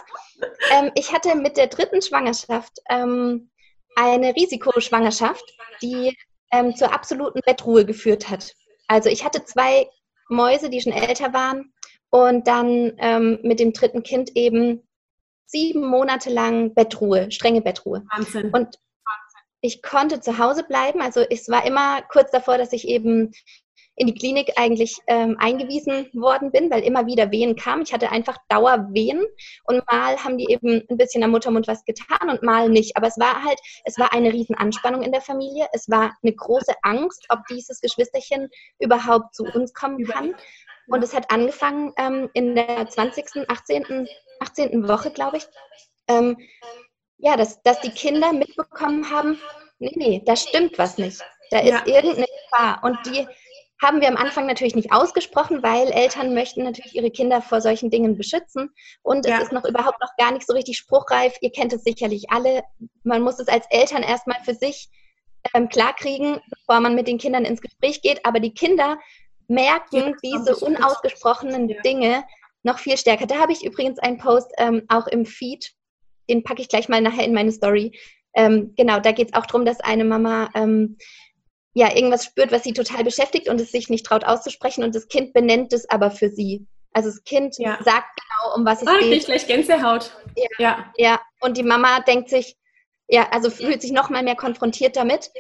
Ähm, 0.73 0.91
ich 0.97 1.13
hatte 1.13 1.37
mit 1.37 1.57
der 1.57 1.69
dritten 1.69 2.03
Schwangerschaft 2.03 2.77
ähm, 2.91 3.53
eine 3.95 4.35
Risikoschwangerschaft, 4.35 5.45
die 5.81 6.13
ähm, 6.51 6.75
zur 6.75 6.93
absoluten 6.93 7.39
Bettruhe 7.47 7.85
geführt 7.85 8.29
hat. 8.29 8.53
Also 8.89 9.11
ich 9.11 9.25
hatte 9.25 9.45
zwei 9.45 9.89
Mäuse, 10.29 10.71
die 10.71 10.81
schon 10.81 10.93
älter 10.93 11.33
waren 11.33 11.73
und 12.11 12.49
dann 12.49 12.95
ähm, 12.99 13.39
mit 13.45 13.61
dem 13.61 13.73
dritten 13.73 14.03
Kind 14.03 14.33
eben 14.35 14.83
sieben 15.47 15.87
Monate 15.87 16.31
lang 16.31 16.75
Bettruhe, 16.75 17.31
strenge 17.31 17.63
Bettruhe. 17.63 18.05
Wahnsinn. 18.11 18.51
Und 18.51 18.79
ich 19.61 19.83
konnte 19.83 20.21
zu 20.21 20.39
Hause 20.39 20.65
bleiben. 20.65 21.01
Also 21.01 21.21
es 21.21 21.49
war 21.49 21.65
immer 21.67 22.03
kurz 22.03 22.31
davor, 22.31 22.59
dass 22.59 22.73
ich 22.73 22.87
eben 22.87 23.33
in 23.97 24.07
die 24.07 24.15
Klinik 24.15 24.53
eigentlich 24.57 24.99
ähm, 25.07 25.37
eingewiesen 25.39 26.09
worden 26.13 26.53
bin, 26.53 26.71
weil 26.71 26.83
immer 26.83 27.07
wieder 27.07 27.31
Wehen 27.31 27.57
kamen. 27.57 27.83
Ich 27.83 27.93
hatte 27.93 28.13
einfach 28.13 28.37
Dauerwehen 28.49 29.25
und 29.65 29.83
mal 29.91 30.23
haben 30.23 30.37
die 30.37 30.51
eben 30.51 30.83
ein 30.89 30.97
bisschen 30.99 31.25
am 31.25 31.31
Muttermund 31.31 31.67
was 31.67 31.85
getan 31.85 32.29
und 32.29 32.43
mal 32.43 32.69
nicht. 32.69 32.97
Aber 32.97 33.07
es 33.07 33.19
war 33.19 33.43
halt, 33.43 33.59
es 33.85 33.99
war 33.99 34.13
eine 34.13 34.33
riesen 34.33 34.55
Anspannung 34.55 35.03
in 35.03 35.13
der 35.13 35.23
Familie. 35.23 35.67
Es 35.73 35.89
war 35.89 36.17
eine 36.23 36.35
große 36.35 36.75
Angst, 36.83 37.25
ob 37.31 37.41
dieses 37.49 37.81
Geschwisterchen 37.81 38.49
überhaupt 38.79 39.35
zu 39.35 39.45
uns 39.45 39.73
kommen 39.73 40.05
kann. 40.05 40.35
Und 40.89 41.03
es 41.03 41.15
hat 41.15 41.31
angefangen 41.31 41.93
ähm, 41.99 42.31
in 42.35 42.55
der 42.55 42.89
20., 42.89 43.49
18., 43.49 44.07
18. 44.41 44.89
Woche, 44.89 45.11
glaube 45.11 45.39
ich. 45.39 45.47
Ähm, 46.07 46.37
ja, 47.19 47.37
dass, 47.37 47.63
dass 47.63 47.81
die 47.81 47.91
Kinder 47.91 48.33
mitbekommen 48.33 49.11
haben, 49.11 49.41
nee, 49.79 49.95
nee, 49.97 50.23
da 50.25 50.37
stimmt 50.37 50.79
was 50.79 50.99
nicht. 50.99 51.23
Da 51.51 51.61
ist 51.61 51.71
ja. 51.71 51.87
irgendeine 51.87 52.27
Gefahr. 52.27 52.85
Und 52.85 52.99
die 53.07 53.27
haben 53.83 54.01
wir 54.01 54.09
am 54.09 54.17
Anfang 54.17 54.47
natürlich 54.47 54.75
nicht 54.75 54.93
ausgesprochen, 54.93 55.63
weil 55.63 55.89
Eltern 55.91 56.33
möchten 56.35 56.63
natürlich 56.63 56.95
ihre 56.95 57.11
Kinder 57.11 57.43
vor 57.43 57.61
solchen 57.61 57.91
Dingen 57.91 58.17
beschützen. 58.17 58.71
Und 59.03 59.27
ja. 59.27 59.37
es 59.37 59.45
ist 59.45 59.53
noch 59.53 59.65
überhaupt 59.65 60.01
noch 60.01 60.17
gar 60.17 60.33
nicht 60.33 60.47
so 60.47 60.55
richtig 60.55 60.79
spruchreif. 60.79 61.35
Ihr 61.41 61.53
kennt 61.53 61.73
es 61.73 61.85
sicherlich 61.85 62.31
alle. 62.31 62.63
Man 63.05 63.23
muss 63.23 63.39
es 63.39 63.49
als 63.49 63.67
Eltern 63.71 64.03
erstmal 64.03 64.41
für 64.45 64.55
sich 64.55 64.89
ähm, 65.55 65.69
klarkriegen, 65.69 66.41
bevor 66.51 66.81
man 66.81 66.95
mit 66.95 67.07
den 67.07 67.19
Kindern 67.19 67.45
ins 67.45 67.61
Gespräch 67.61 68.01
geht. 68.01 68.25
Aber 68.25 68.41
die 68.41 68.55
Kinder 68.55 68.99
merken 69.49 70.17
diese 70.23 70.57
unausgesprochenen. 70.57 71.69
Dinge 71.85 72.25
noch 72.63 72.79
viel 72.79 72.97
stärker. 72.97 73.27
Da 73.27 73.39
habe 73.39 73.53
ich 73.53 73.65
übrigens 73.65 73.99
einen 73.99 74.19
Post 74.19 74.53
ähm, 74.59 74.83
auch 74.89 75.07
im 75.07 75.25
Feed, 75.25 75.73
den 76.29 76.43
packe 76.43 76.61
ich 76.61 76.69
gleich 76.69 76.89
mal 76.89 77.01
nachher 77.01 77.25
in 77.25 77.33
meine 77.33 77.53
Story. 77.53 77.93
Ähm, 78.35 78.75
genau, 78.77 79.01
da 79.01 79.13
geht 79.13 79.29
es 79.29 79.35
auch 79.35 79.47
darum, 79.47 79.65
dass 79.65 79.81
eine 79.81 80.05
Mama 80.05 80.51
ähm, 80.55 80.99
ja 81.77 81.95
irgendwas 81.95 82.25
spürt, 82.25 82.53
was 82.53 82.65
sie 82.65 82.73
total 82.73 83.05
beschäftigt 83.05 83.51
und 83.51 83.61
es 83.61 83.71
sich 83.71 83.91
nicht 83.91 84.07
traut 84.07 84.25
auszusprechen 84.25 84.83
und 84.83 84.95
das 84.95 85.09
Kind 85.09 85.35
benennt 85.35 85.75
es 85.75 85.89
aber 85.91 86.11
für 86.11 86.31
sie. 86.31 86.67
Also 86.95 87.11
das 87.11 87.23
Kind 87.25 87.57
ja. 87.59 87.77
sagt 87.85 88.09
genau, 88.17 88.57
um 88.57 88.65
was 88.65 88.81
es 88.81 88.89
ah, 88.89 88.99
geht. 88.99 89.13
Ich 89.13 89.27
gleich 89.27 89.47
Gänsehaut. 89.47 90.11
Ja, 90.37 90.47
ja. 90.59 90.93
Ja. 90.97 91.21
Und 91.41 91.59
die 91.59 91.63
Mama 91.63 92.01
denkt 92.01 92.31
sich, 92.31 92.57
ja, 93.09 93.29
also 93.31 93.51
fühlt 93.51 93.83
sich 93.83 93.93
noch 93.93 94.09
mal 94.09 94.23
mehr 94.23 94.37
konfrontiert 94.37 94.97
damit 94.97 95.31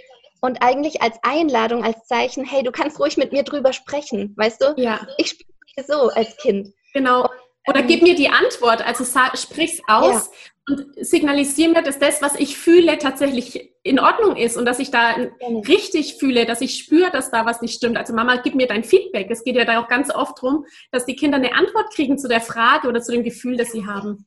und 0.43 0.62
eigentlich 0.62 1.01
als 1.01 1.16
Einladung, 1.22 1.82
als 1.82 2.05
Zeichen, 2.05 2.45
hey, 2.45 2.62
du 2.62 2.70
kannst 2.70 3.01
ruhig 3.01 3.16
mit 3.16 3.32
mir 3.32 3.43
drüber 3.43 3.72
sprechen, 3.72 4.34
weißt 4.37 4.61
du? 4.61 4.74
Ja. 4.76 5.07
Ich 5.16 5.30
spiele 5.30 5.87
so 5.89 6.11
als 6.11 6.37
Kind. 6.37 6.68
Genau. 6.93 7.30
Oder 7.66 7.82
gib 7.82 8.03
mir 8.03 8.14
die 8.14 8.28
Antwort, 8.28 8.87
also 8.87 9.05
sprich's 9.05 9.80
aus 9.89 10.26
ja. 10.26 10.39
Und 10.69 10.87
signalisiere 11.01 11.71
mir, 11.71 11.83
dass 11.83 11.99
das, 11.99 12.21
was 12.23 12.35
ich 12.35 12.57
fühle, 12.57 12.99
tatsächlich 12.99 13.73
in 13.85 14.01
Ordnung 14.01 14.37
ist 14.37 14.57
und 14.57 14.64
dass 14.64 14.81
ich 14.81 14.91
da 14.91 15.14
genau. 15.14 15.61
richtig 15.61 16.17
fühle, 16.19 16.45
dass 16.45 16.61
ich 16.61 16.77
spüre, 16.77 17.11
dass 17.12 17.31
da 17.31 17.47
was 17.47 17.62
nicht 17.62 17.75
stimmt. 17.75 17.97
Also 17.97 18.12
Mama, 18.12 18.37
gib 18.37 18.57
mir 18.57 18.67
dein 18.67 18.83
Feedback. 18.83 19.31
Es 19.31 19.45
geht 19.45 19.55
ja 19.55 19.64
da 19.64 19.81
auch 19.81 19.89
ganz 19.89 20.12
oft 20.12 20.43
darum, 20.43 20.67
dass 20.91 21.07
die 21.07 21.14
Kinder 21.14 21.37
eine 21.37 21.55
Antwort 21.55 21.95
kriegen 21.95 22.19
zu 22.19 22.27
der 22.27 22.41
Frage 22.41 22.89
oder 22.89 23.01
zu 23.01 23.12
dem 23.12 23.23
Gefühl, 23.23 23.57
das 23.57 23.71
sie 23.71 23.87
haben. 23.87 24.27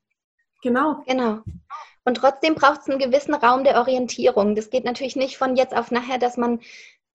Genau. 0.62 1.04
Genau. 1.06 1.40
Und 2.06 2.16
trotzdem 2.16 2.56
braucht 2.56 2.82
es 2.82 2.90
einen 2.90 3.00
gewissen 3.00 3.34
Raum 3.34 3.66
der 3.66 3.78
Orientierung. 3.78 4.56
Das 4.56 4.70
geht 4.70 4.86
natürlich 4.86 5.18
nicht 5.18 5.38
von 5.38 5.58
jetzt 5.58 5.76
auf 5.76 5.92
nachher, 5.92 6.20
dass 6.20 6.38
man 6.38 6.62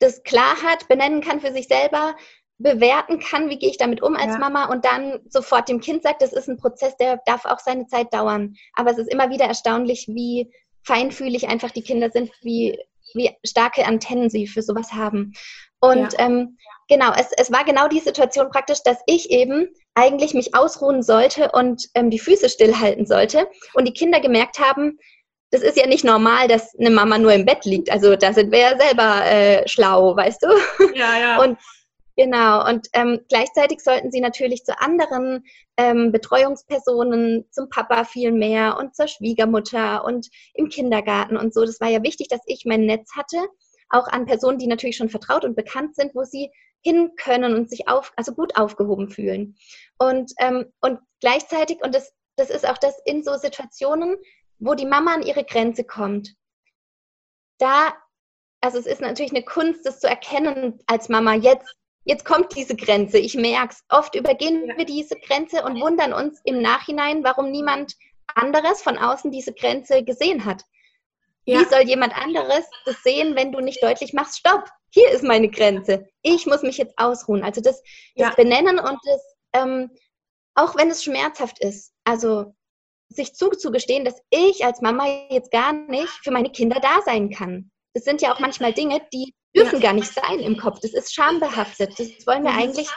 das 0.01 0.23
klar 0.23 0.63
hat, 0.63 0.87
benennen 0.89 1.23
kann 1.23 1.41
für 1.41 1.53
sich 1.53 1.67
selber, 1.67 2.15
bewerten 2.59 3.19
kann, 3.19 3.51
wie 3.51 3.59
gehe 3.59 3.71
ich 3.71 3.79
damit 3.79 4.03
um 4.03 4.15
als 4.17 4.35
ja. 4.35 4.39
Mama 4.39 4.67
und 4.67 4.85
dann 4.85 5.21
sofort 5.29 5.69
dem 5.69 5.81
Kind 5.81 6.03
sagt, 6.03 6.23
das 6.23 6.33
ist 6.33 6.49
ein 6.49 6.57
Prozess, 6.57 6.97
der 6.97 7.21
darf 7.27 7.45
auch 7.45 7.59
seine 7.59 7.87
Zeit 7.87 8.13
dauern. 8.15 8.55
Aber 8.75 8.91
es 8.91 8.99
ist 8.99 9.13
immer 9.13 9.31
wieder 9.31 9.47
erstaunlich, 9.47 10.07
wie 10.09 10.53
feinfühlig 10.85 11.49
einfach 11.49 11.71
die 11.71 11.83
Kinder 11.83 12.11
sind, 12.11 12.31
wie, 12.43 12.79
wie 13.15 13.31
starke 13.45 13.85
Antennen 13.87 14.31
sie 14.31 14.47
für 14.47 14.63
sowas 14.63 14.93
haben. 14.93 15.33
Und 15.81 16.13
ja. 16.13 16.19
ähm, 16.21 16.57
genau, 16.89 17.13
es, 17.19 17.31
es 17.37 17.51
war 17.51 17.65
genau 17.65 17.89
die 17.89 18.01
Situation 18.01 18.51
praktisch, 18.51 18.83
dass 18.85 18.99
ich 19.07 19.31
eben 19.31 19.69
eigentlich 19.95 20.35
mich 20.35 20.55
ausruhen 20.55 21.03
sollte 21.03 21.51
und 21.53 21.89
ähm, 21.95 22.11
die 22.11 22.19
Füße 22.19 22.49
stillhalten 22.49 23.07
sollte. 23.07 23.49
Und 23.75 23.87
die 23.87 23.93
Kinder 23.93 24.21
gemerkt 24.21 24.59
haben, 24.61 24.99
das 25.51 25.63
ist 25.63 25.77
ja 25.77 25.87
nicht 25.87 26.05
normal, 26.05 26.49
dass 26.49 26.75
eine 26.79 26.91
Mama 26.91 27.19
nur 27.19 27.33
im 27.33 27.45
Bett 27.45 27.65
liegt. 27.65 27.91
Also 27.91 28.17
da 28.17 28.33
sind 28.33 28.51
wir 28.51 28.59
ja 28.61 28.79
selber 28.79 29.25
äh, 29.25 29.69
schlau, 29.69 30.17
weißt 30.17 30.43
du? 30.43 30.49
Ja, 30.95 31.19
ja. 31.19 31.43
Und 31.43 31.59
Genau, 32.17 32.65
und 32.69 32.89
ähm, 32.93 33.21
gleichzeitig 33.29 33.81
sollten 33.81 34.13
sie 34.13 34.21
natürlich 34.21 34.65
zu 34.65 34.81
anderen 34.81 35.45
ähm, 35.77 36.13
Betreuungspersonen, 36.13 37.47
zum 37.51 37.69
Papa 37.69 38.05
viel 38.05 38.31
mehr 38.31 38.77
und 38.79 38.95
zur 38.95 39.09
Schwiegermutter 39.09 40.05
und 40.05 40.29
im 40.55 40.69
Kindergarten 40.69 41.37
und 41.37 41.53
so. 41.53 41.65
Das 41.65 41.81
war 41.81 41.89
ja 41.89 42.05
wichtig, 42.05 42.29
dass 42.29 42.41
ich 42.47 42.65
mein 42.67 42.87
Netz 42.87 43.17
hatte, 43.17 43.39
auch 43.89 44.07
an 44.07 44.27
Personen, 44.27 44.59
die 44.59 44.69
natürlich 44.69 44.97
schon 44.97 45.09
vertraut 45.09 45.45
und 45.45 45.57
bekannt 45.57 45.97
sind, 45.97 46.15
wo 46.15 46.23
sie 46.23 46.51
hin 46.83 47.17
können 47.17 47.55
und 47.55 47.69
sich 47.69 47.89
auf, 47.89 48.13
also 48.15 48.33
gut 48.33 48.57
aufgehoben 48.57 49.09
fühlen. 49.09 49.57
Und, 49.99 50.33
ähm, 50.39 50.67
und 50.81 51.01
gleichzeitig, 51.21 51.79
und 51.83 51.95
das, 51.97 52.13
das 52.37 52.51
ist 52.51 52.69
auch 52.69 52.79
das 52.79 52.97
in 53.07 53.25
so 53.25 53.37
Situationen, 53.37 54.17
wo 54.61 54.75
die 54.75 54.87
Mama 54.87 55.15
an 55.15 55.23
ihre 55.23 55.45
Grenze 55.45 55.83
kommt, 55.83 56.37
da 57.59 57.93
also 58.61 58.79
es 58.79 58.87
ist 58.87 59.03
natürlich 59.03 59.33
eine 59.33 59.45
Kunst, 59.45 59.85
das 59.85 60.01
zu 60.01 60.09
erkennen 60.09 60.79
als 60.87 61.11
Mama, 61.11 61.35
jetzt 61.35 61.77
jetzt 62.05 62.25
kommt 62.25 62.55
diese 62.57 62.77
Grenze, 62.77 63.19
ich 63.19 63.35
merke 63.35 63.75
es. 63.75 63.85
Oft 63.89 64.15
übergehen 64.15 64.73
wir 64.77 64.85
diese 64.85 65.17
Grenze 65.17 65.65
und 65.65 65.81
wundern 65.81 66.13
uns 66.13 66.41
im 66.45 66.63
Nachhinein, 66.63 67.25
warum 67.25 67.51
niemand 67.51 67.95
anderes 68.35 68.83
von 68.83 68.99
außen 68.99 69.31
diese 69.31 69.53
Grenze 69.53 70.03
gesehen 70.03 70.45
hat. 70.45 70.63
Ja. 71.47 71.61
Wie 71.61 71.65
soll 71.65 71.83
jemand 71.83 72.17
anderes 72.17 72.65
das 72.87 73.03
sehen, 73.03 73.37
wenn 73.37 73.53
du 73.53 73.61
nicht 73.61 73.83
deutlich 73.83 74.13
machst, 74.13 74.39
stopp, 74.39 74.65
hier 74.91 75.11
ist 75.11 75.25
meine 75.25 75.51
Grenze. 75.51 76.09
Ich 76.23 76.47
muss 76.47 76.63
mich 76.63 76.79
jetzt 76.79 76.99
ausruhen. 76.99 77.43
Also 77.43 77.61
das, 77.61 77.83
das 77.83 78.29
ja. 78.29 78.35
Benennen 78.35 78.79
und 78.79 78.99
das, 79.05 79.37
ähm, 79.53 79.91
auch 80.55 80.77
wenn 80.77 80.91
es 80.91 81.05
schmerzhaft 81.05 81.59
ist, 81.59 81.93
also 82.05 82.55
sich 83.09 83.35
zuzugestehen, 83.35 84.05
dass 84.05 84.23
ich 84.31 84.65
als 84.65 84.81
Mama 84.81 85.07
jetzt 85.31 85.51
gar 85.51 85.73
nicht 85.73 86.13
für 86.23 86.31
meine 86.31 86.51
Kinder 86.51 86.81
da 86.81 87.03
sein 87.05 87.31
kann. 87.31 87.71
Das 87.93 88.05
sind 88.05 88.23
ja 88.23 88.33
auch 88.33 88.41
manchmal 88.41 88.73
Dinge, 88.73 89.01
die 89.13 89.35
dürfen 89.57 89.81
gar 89.81 89.93
nicht 89.93 90.13
sein 90.13 90.41
im 90.41 90.57
Kopf. 90.57 90.81
Das 90.81 90.93
ist 90.93 91.15
schambehaftet. 91.15 91.99
Das 91.99 92.27
wollen 92.27 92.45
wir 92.45 92.53
eigentlich 92.53 92.89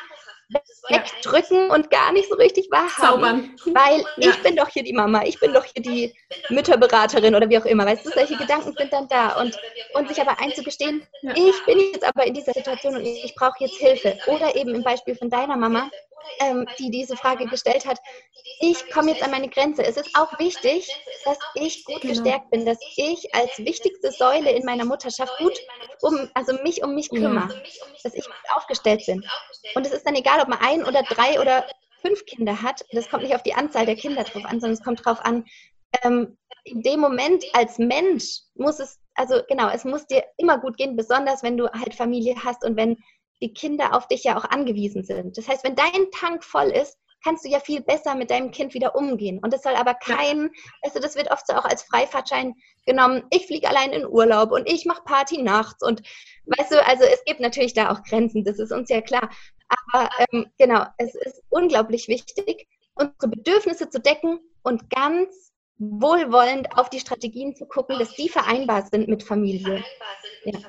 wegdrücken 0.89 1.69
und 1.71 1.89
gar 1.89 2.13
nicht 2.13 2.29
so 2.29 2.35
richtig 2.35 2.69
wahrhaben. 2.71 2.95
Zaubern. 2.95 3.55
Weil 3.65 3.99
ja. 4.17 4.29
ich 4.29 4.41
bin 4.41 4.55
doch 4.55 4.69
hier 4.69 4.83
die 4.83 4.93
Mama, 4.93 5.23
ich 5.25 5.39
bin 5.39 5.53
doch 5.53 5.65
hier 5.65 5.83
die 5.83 6.13
Mütterberaterin 6.49 7.35
oder 7.35 7.49
wie 7.49 7.57
auch 7.57 7.65
immer. 7.65 7.85
Weißt 7.85 8.05
du, 8.05 8.11
solche 8.11 8.37
Gedanken 8.37 8.73
sind 8.77 8.93
dann 8.93 9.07
da. 9.09 9.39
Und, 9.41 9.57
und 9.93 10.07
sich 10.07 10.21
aber 10.21 10.39
einzugestehen, 10.39 11.05
ja. 11.21 11.33
ich 11.35 11.65
bin 11.65 11.79
jetzt 11.79 12.05
aber 12.05 12.25
in 12.25 12.33
dieser 12.33 12.53
Situation 12.53 12.95
und 12.95 13.05
ich 13.05 13.35
brauche 13.35 13.55
jetzt 13.59 13.77
Hilfe. 13.77 14.17
Oder 14.27 14.55
eben 14.55 14.73
im 14.73 14.83
Beispiel 14.83 15.15
von 15.15 15.29
deiner 15.29 15.57
Mama, 15.57 15.89
ähm, 16.39 16.65
die 16.79 16.89
diese 16.89 17.15
Frage 17.15 17.45
gestellt 17.45 17.85
hat, 17.85 17.99
ich 18.59 18.89
komme 18.91 19.11
jetzt 19.11 19.23
an 19.23 19.31
meine 19.31 19.49
Grenze. 19.49 19.83
Es 19.83 19.97
ist 19.97 20.09
auch 20.15 20.37
wichtig, 20.39 20.89
dass 21.25 21.37
ich 21.55 21.85
gut 21.85 22.01
genau. 22.01 22.13
gestärkt 22.13 22.49
bin, 22.51 22.65
dass 22.65 22.79
ich 22.95 23.33
als 23.33 23.57
wichtigste 23.59 24.11
Säule 24.11 24.51
in 24.51 24.65
meiner 24.65 24.85
Mutterschaft 24.85 25.37
gut 25.37 25.57
um, 26.01 26.29
also 26.33 26.53
mich 26.63 26.83
um 26.83 26.95
mich 26.95 27.09
kümmere, 27.09 27.53
ja. 27.53 27.61
dass 28.03 28.13
ich 28.13 28.25
gut 28.25 28.35
aufgestellt 28.55 29.03
bin. 29.05 29.23
Und 29.75 29.85
es 29.85 29.91
ist 29.91 30.05
dann 30.05 30.15
egal, 30.15 30.41
ob 30.41 30.47
man 30.47 30.59
ein 30.59 30.83
oder 30.83 31.03
drei 31.03 31.39
oder 31.39 31.65
fünf 32.01 32.25
Kinder 32.25 32.61
hat. 32.61 32.85
Das 32.91 33.09
kommt 33.09 33.23
nicht 33.23 33.35
auf 33.35 33.43
die 33.43 33.53
Anzahl 33.53 33.85
der 33.85 33.95
Kinder 33.95 34.23
drauf 34.23 34.45
an, 34.45 34.59
sondern 34.59 34.73
es 34.73 34.83
kommt 34.83 35.05
drauf 35.05 35.19
an, 35.23 35.45
ähm, 36.03 36.37
in 36.63 36.81
dem 36.81 36.99
Moment 36.99 37.43
als 37.53 37.77
Mensch 37.77 38.41
muss 38.55 38.79
es, 38.79 38.99
also 39.15 39.41
genau, 39.47 39.69
es 39.69 39.85
muss 39.85 40.05
dir 40.05 40.23
immer 40.37 40.59
gut 40.59 40.77
gehen, 40.77 40.95
besonders 40.95 41.43
wenn 41.43 41.57
du 41.57 41.69
halt 41.71 41.95
Familie 41.95 42.35
hast 42.43 42.63
und 42.63 42.75
wenn 42.75 42.97
die 43.41 43.53
Kinder 43.53 43.95
auf 43.95 44.07
dich 44.07 44.23
ja 44.23 44.37
auch 44.37 44.45
angewiesen 44.45 45.03
sind. 45.03 45.37
Das 45.37 45.47
heißt, 45.47 45.63
wenn 45.63 45.75
dein 45.75 46.11
Tank 46.11 46.43
voll 46.43 46.69
ist, 46.69 46.97
kannst 47.23 47.45
du 47.45 47.49
ja 47.49 47.59
viel 47.59 47.81
besser 47.81 48.15
mit 48.15 48.29
deinem 48.29 48.51
Kind 48.51 48.73
wieder 48.73 48.95
umgehen. 48.95 49.39
Und 49.39 49.51
das 49.53 49.63
soll 49.63 49.75
aber 49.75 49.93
kein, 49.93 50.49
also 50.81 50.99
das 50.99 51.15
wird 51.15 51.31
oft 51.31 51.47
so 51.47 51.53
auch 51.53 51.65
als 51.65 51.83
Freifahrtschein 51.83 52.55
genommen, 52.85 53.23
ich 53.31 53.47
fliege 53.47 53.67
allein 53.67 53.91
in 53.91 54.07
Urlaub 54.07 54.51
und 54.51 54.71
ich 54.71 54.85
mache 54.85 55.03
Party 55.03 55.41
nachts 55.41 55.83
und 55.83 56.01
weißt 56.45 56.71
du, 56.71 56.85
also 56.85 57.03
es 57.03 57.23
gibt 57.25 57.39
natürlich 57.39 57.73
da 57.73 57.91
auch 57.91 58.03
Grenzen, 58.03 58.43
das 58.43 58.59
ist 58.59 58.71
uns 58.71 58.89
ja 58.89 59.01
klar. 59.01 59.29
Aber 59.91 60.09
ähm, 60.31 60.45
genau, 60.57 60.85
es 60.97 61.15
ist 61.15 61.43
unglaublich 61.49 62.07
wichtig, 62.07 62.67
unsere 62.95 63.27
Bedürfnisse 63.27 63.89
zu 63.89 63.99
decken 63.99 64.39
und 64.63 64.89
ganz 64.89 65.51
wohlwollend 65.79 66.77
auf 66.77 66.89
die 66.89 66.99
Strategien 66.99 67.55
zu 67.55 67.65
gucken, 67.65 67.99
dass 67.99 68.15
die 68.15 68.29
vereinbar 68.29 68.87
sind 68.89 69.07
mit 69.07 69.23
Familie. 69.23 69.83
Ja. 70.45 70.59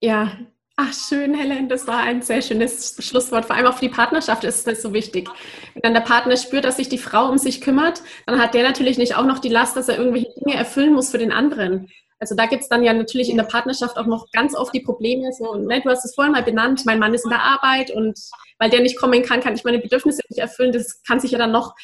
ja, 0.00 0.38
Ach, 0.76 0.94
schön, 0.94 1.34
Helen, 1.34 1.68
das 1.68 1.86
war 1.86 1.98
ein 1.98 2.22
sehr 2.22 2.40
schönes 2.40 2.96
Schlusswort. 3.00 3.44
Vor 3.44 3.54
allem 3.54 3.66
auch 3.66 3.74
für 3.74 3.86
die 3.86 3.90
Partnerschaft 3.90 4.44
ist 4.44 4.66
das 4.66 4.80
so 4.80 4.94
wichtig. 4.94 5.28
Wenn 5.74 5.82
dann 5.82 5.94
der 5.94 6.00
Partner 6.00 6.36
spürt, 6.36 6.64
dass 6.64 6.78
sich 6.78 6.88
die 6.88 6.98
Frau 6.98 7.28
um 7.28 7.36
sich 7.36 7.60
kümmert, 7.60 8.02
dann 8.26 8.40
hat 8.40 8.54
der 8.54 8.62
natürlich 8.62 8.96
nicht 8.96 9.14
auch 9.14 9.26
noch 9.26 9.40
die 9.40 9.50
Last, 9.50 9.76
dass 9.76 9.88
er 9.88 9.98
irgendwelche 9.98 10.32
Dinge 10.40 10.56
erfüllen 10.56 10.94
muss 10.94 11.10
für 11.10 11.18
den 11.18 11.32
anderen. 11.32 11.88
Also 12.18 12.34
da 12.34 12.46
gibt 12.46 12.62
es 12.62 12.68
dann 12.68 12.82
ja 12.82 12.92
natürlich 12.92 13.30
in 13.30 13.36
der 13.36 13.44
Partnerschaft 13.44 13.96
auch 13.98 14.06
noch 14.06 14.30
ganz 14.32 14.54
oft 14.54 14.74
die 14.74 14.80
Probleme. 14.80 15.32
So, 15.32 15.54
ne, 15.54 15.80
du 15.82 15.90
hast 15.90 16.04
es 16.04 16.14
vorhin 16.14 16.32
mal 16.32 16.42
benannt, 16.42 16.82
mein 16.86 16.98
Mann 16.98 17.14
ist 17.14 17.24
in 17.24 17.30
der 17.30 17.42
Arbeit 17.42 17.90
und 17.90 18.18
weil 18.58 18.70
der 18.70 18.80
nicht 18.80 18.98
kommen 18.98 19.22
kann, 19.22 19.40
kann 19.40 19.54
ich 19.54 19.64
meine 19.64 19.78
Bedürfnisse 19.78 20.22
nicht 20.28 20.38
erfüllen. 20.38 20.72
Das 20.72 21.02
kann 21.02 21.18
sich 21.18 21.30
ja 21.30 21.38
dann 21.38 21.52
noch 21.52 21.74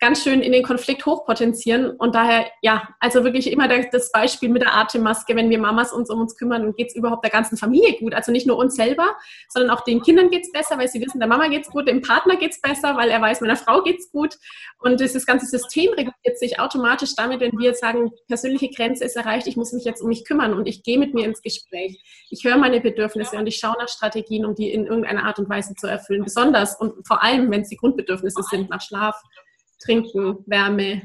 ganz 0.00 0.22
schön 0.22 0.40
in 0.40 0.52
den 0.52 0.62
Konflikt 0.62 1.06
hochpotenzieren. 1.06 1.90
Und 1.90 2.14
daher, 2.14 2.46
ja, 2.62 2.88
also 3.00 3.24
wirklich 3.24 3.50
immer 3.50 3.68
das 3.68 4.10
Beispiel 4.12 4.48
mit 4.48 4.62
der 4.62 4.74
Atemmaske, 4.74 5.36
wenn 5.36 5.50
wir 5.50 5.58
Mamas 5.58 5.92
uns 5.92 6.10
um 6.10 6.20
uns 6.20 6.36
kümmern, 6.36 6.74
geht 6.74 6.88
es 6.88 6.96
überhaupt 6.96 7.24
der 7.24 7.30
ganzen 7.30 7.56
Familie 7.56 7.96
gut. 7.98 8.14
Also 8.14 8.32
nicht 8.32 8.46
nur 8.46 8.56
uns 8.56 8.74
selber, 8.74 9.16
sondern 9.48 9.70
auch 9.70 9.82
den 9.82 10.02
Kindern 10.02 10.30
geht 10.30 10.42
es 10.42 10.52
besser, 10.52 10.78
weil 10.78 10.88
sie 10.88 11.00
wissen, 11.00 11.18
der 11.18 11.28
Mama 11.28 11.48
geht 11.48 11.62
es 11.62 11.70
gut, 11.70 11.88
dem 11.88 12.02
Partner 12.02 12.36
geht 12.36 12.52
es 12.52 12.60
besser, 12.60 12.96
weil 12.96 13.08
er 13.08 13.20
weiß, 13.20 13.40
meiner 13.40 13.56
Frau 13.56 13.82
geht 13.82 13.98
es 13.98 14.10
gut. 14.10 14.34
Und 14.78 15.00
dieses 15.00 15.26
ganze 15.26 15.46
System 15.46 15.90
reguliert 15.90 16.38
sich 16.38 16.58
automatisch 16.60 17.14
damit, 17.16 17.40
wenn 17.40 17.58
wir 17.58 17.74
sagen, 17.74 18.10
persönliche 18.28 18.70
Grenze 18.70 19.04
ist 19.04 19.16
erreicht, 19.16 19.46
ich 19.46 19.56
muss 19.56 19.72
mich 19.72 19.84
jetzt 19.84 20.02
um 20.02 20.08
mich 20.08 20.24
kümmern 20.24 20.54
und 20.54 20.66
ich 20.66 20.82
gehe 20.82 20.98
mit 20.98 21.14
mir 21.14 21.24
ins 21.24 21.42
Gespräch. 21.42 22.02
Ich 22.30 22.44
höre 22.44 22.58
meine 22.58 22.80
Bedürfnisse 22.80 23.36
und 23.36 23.46
ich 23.46 23.56
schaue 23.56 23.76
nach 23.78 23.88
Strategien, 23.88 24.44
um 24.44 24.54
die 24.54 24.72
in 24.72 24.86
irgendeiner 24.86 25.24
Art 25.24 25.38
und 25.38 25.48
Weise 25.48 25.74
zu 25.74 25.86
erfüllen. 25.86 26.24
Besonders 26.24 26.78
und 26.78 27.06
vor 27.06 27.22
allem, 27.22 27.50
wenn 27.50 27.62
es 27.62 27.68
die 27.68 27.76
Grundbedürfnisse 27.76 28.42
sind, 28.42 28.70
nach 28.70 28.80
Schlaf, 28.80 29.20
Trinken, 29.84 30.38
Wärme, 30.46 31.02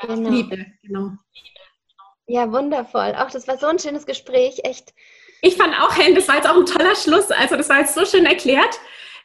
genau. 0.00 0.30
Liebe, 0.30 0.66
genau. 0.82 1.10
Ja, 2.26 2.50
wundervoll. 2.50 3.14
Auch 3.16 3.30
das 3.30 3.46
war 3.46 3.58
so 3.58 3.66
ein 3.66 3.78
schönes 3.78 4.06
Gespräch, 4.06 4.60
echt. 4.64 4.92
Ich 5.42 5.56
fand 5.56 5.74
auch, 5.80 5.96
Helen, 5.96 6.14
das 6.14 6.26
war 6.26 6.36
jetzt 6.36 6.48
auch 6.48 6.56
ein 6.56 6.66
toller 6.66 6.96
Schluss. 6.96 7.30
Also 7.30 7.56
das 7.56 7.68
war 7.68 7.80
jetzt 7.80 7.94
so 7.94 8.04
schön 8.04 8.26
erklärt. 8.26 8.80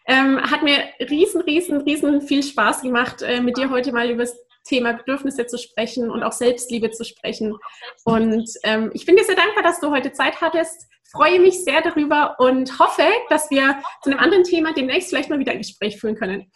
Ähm, 0.07 0.39
hat 0.41 0.63
mir 0.63 0.83
riesen, 0.99 1.41
riesen, 1.41 1.81
riesen 1.81 2.21
viel 2.21 2.43
Spaß 2.43 2.81
gemacht, 2.81 3.21
äh, 3.21 3.39
mit 3.39 3.57
dir 3.57 3.69
heute 3.69 3.91
mal 3.91 4.09
über 4.09 4.23
das 4.23 4.35
Thema 4.63 4.93
Bedürfnisse 4.93 5.47
zu 5.47 5.57
sprechen 5.57 6.09
und 6.09 6.23
auch 6.23 6.31
Selbstliebe 6.31 6.91
zu 6.91 7.03
sprechen. 7.03 7.57
Und 8.03 8.49
ähm, 8.63 8.91
ich 8.93 9.05
bin 9.05 9.15
dir 9.15 9.23
sehr 9.23 9.35
dankbar, 9.35 9.63
dass 9.63 9.79
du 9.79 9.89
heute 9.89 10.11
Zeit 10.11 10.41
hattest. 10.41 10.87
Freue 11.11 11.39
mich 11.39 11.63
sehr 11.63 11.81
darüber 11.81 12.35
und 12.39 12.79
hoffe, 12.79 13.07
dass 13.29 13.49
wir 13.49 13.81
zu 14.03 14.11
einem 14.11 14.19
anderen 14.19 14.43
Thema 14.43 14.73
demnächst 14.73 15.09
vielleicht 15.09 15.29
mal 15.29 15.39
wieder 15.39 15.51
ein 15.51 15.57
Gespräch 15.57 15.99
führen 15.99 16.15
können. 16.15 16.51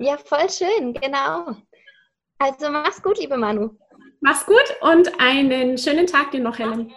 Ja, 0.00 0.18
voll 0.18 0.50
schön, 0.50 0.92
genau. 0.94 1.56
Also 2.38 2.70
mach's 2.70 3.02
gut, 3.02 3.18
liebe 3.18 3.36
Manu. 3.36 3.70
Mach's 4.20 4.44
gut 4.44 4.64
und 4.80 5.10
einen 5.18 5.78
schönen 5.78 6.06
Tag 6.06 6.30
dir 6.32 6.40
noch, 6.40 6.58
Helen. 6.58 6.92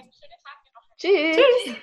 Tschüss. 0.97 1.37
Tschüss. 1.37 1.75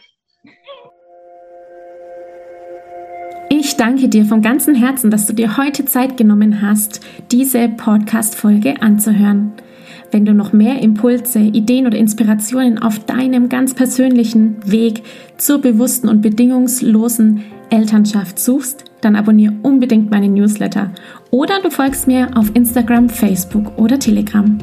Ich 3.49 3.77
danke 3.77 4.09
dir 4.09 4.27
von 4.27 4.43
ganzem 4.43 4.75
Herzen, 4.75 5.11
dass 5.11 5.27
du 5.27 5.33
dir 5.33 5.57
heute 5.57 5.87
Zeit 5.87 6.17
genommen 6.17 6.61
hast, 6.61 7.01
diese 7.33 7.69
Podcast-Folge 7.69 8.83
anzuhören. 8.83 9.53
Wenn 10.11 10.25
du 10.27 10.35
noch 10.35 10.53
mehr 10.53 10.81
Impulse, 10.83 11.39
Ideen 11.39 11.87
oder 11.87 11.97
Inspirationen 11.97 12.79
auf 12.79 12.99
deinem 13.07 13.49
ganz 13.49 13.75
persönlichen 13.75 14.71
Weg 14.71 15.03
zur 15.39 15.61
bewussten 15.61 16.09
und 16.09 16.21
bedingungslosen 16.21 17.45
Elternschaft 17.77 18.39
suchst, 18.39 18.85
dann 19.03 19.17
abonniere 19.17 19.53
unbedingt 19.63 20.11
meine 20.11 20.29
Newsletter 20.29 20.93
oder 21.31 21.61
du 21.61 21.71
folgst 21.71 22.07
mir 22.07 22.31
auf 22.35 22.51
Instagram, 22.55 23.11
Facebook 23.11 23.77
oder 23.77 23.99
Telegram. 23.99 24.57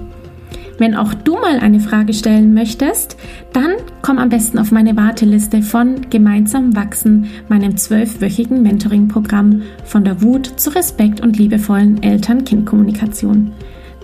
Wenn 0.80 0.95
auch 0.95 1.14
du 1.14 1.36
mal 1.36 1.59
eine 1.59 1.80
Frage 1.80 2.14
stellen 2.14 2.55
möchtest, 2.55 3.16
dann 3.53 3.74
komm 4.01 4.18
am 4.18 4.30
besten 4.30 4.57
auf 4.57 4.72
meine 4.72 4.97
Warteliste 4.97 5.61
von 5.61 6.09
Gemeinsam 6.09 6.76
wachsen, 6.76 7.28
meinem 7.47 7.78
zwölfwöchigen 7.78 8.64
Mentoring-Programm 8.64 9.61
von 9.86 10.03
der 10.03 10.24
Wut 10.24 10.59
zu 10.59 10.72
Respekt 10.72 11.22
und 11.22 11.38
liebevollen 11.38 12.01
Eltern-Kind-Kommunikation. 12.01 13.51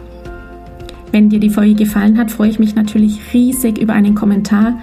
Wenn 1.14 1.28
dir 1.28 1.38
die 1.38 1.48
Folge 1.48 1.76
gefallen 1.76 2.18
hat, 2.18 2.32
freue 2.32 2.48
ich 2.48 2.58
mich 2.58 2.74
natürlich 2.74 3.20
riesig 3.32 3.78
über 3.78 3.92
einen 3.92 4.16
Kommentar 4.16 4.80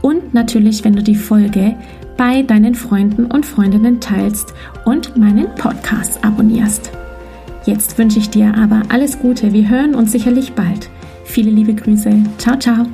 und 0.00 0.32
natürlich, 0.32 0.84
wenn 0.84 0.94
du 0.94 1.02
die 1.02 1.16
Folge 1.16 1.74
bei 2.16 2.42
deinen 2.42 2.76
Freunden 2.76 3.26
und 3.26 3.44
Freundinnen 3.44 3.98
teilst 3.98 4.54
und 4.84 5.16
meinen 5.16 5.52
Podcast 5.56 6.24
abonnierst. 6.24 6.92
Jetzt 7.66 7.98
wünsche 7.98 8.20
ich 8.20 8.30
dir 8.30 8.54
aber 8.56 8.82
alles 8.90 9.18
Gute. 9.18 9.52
Wir 9.52 9.68
hören 9.68 9.96
uns 9.96 10.12
sicherlich 10.12 10.52
bald. 10.52 10.88
Viele 11.24 11.50
liebe 11.50 11.74
Grüße. 11.74 12.12
Ciao, 12.38 12.56
ciao. 12.56 12.86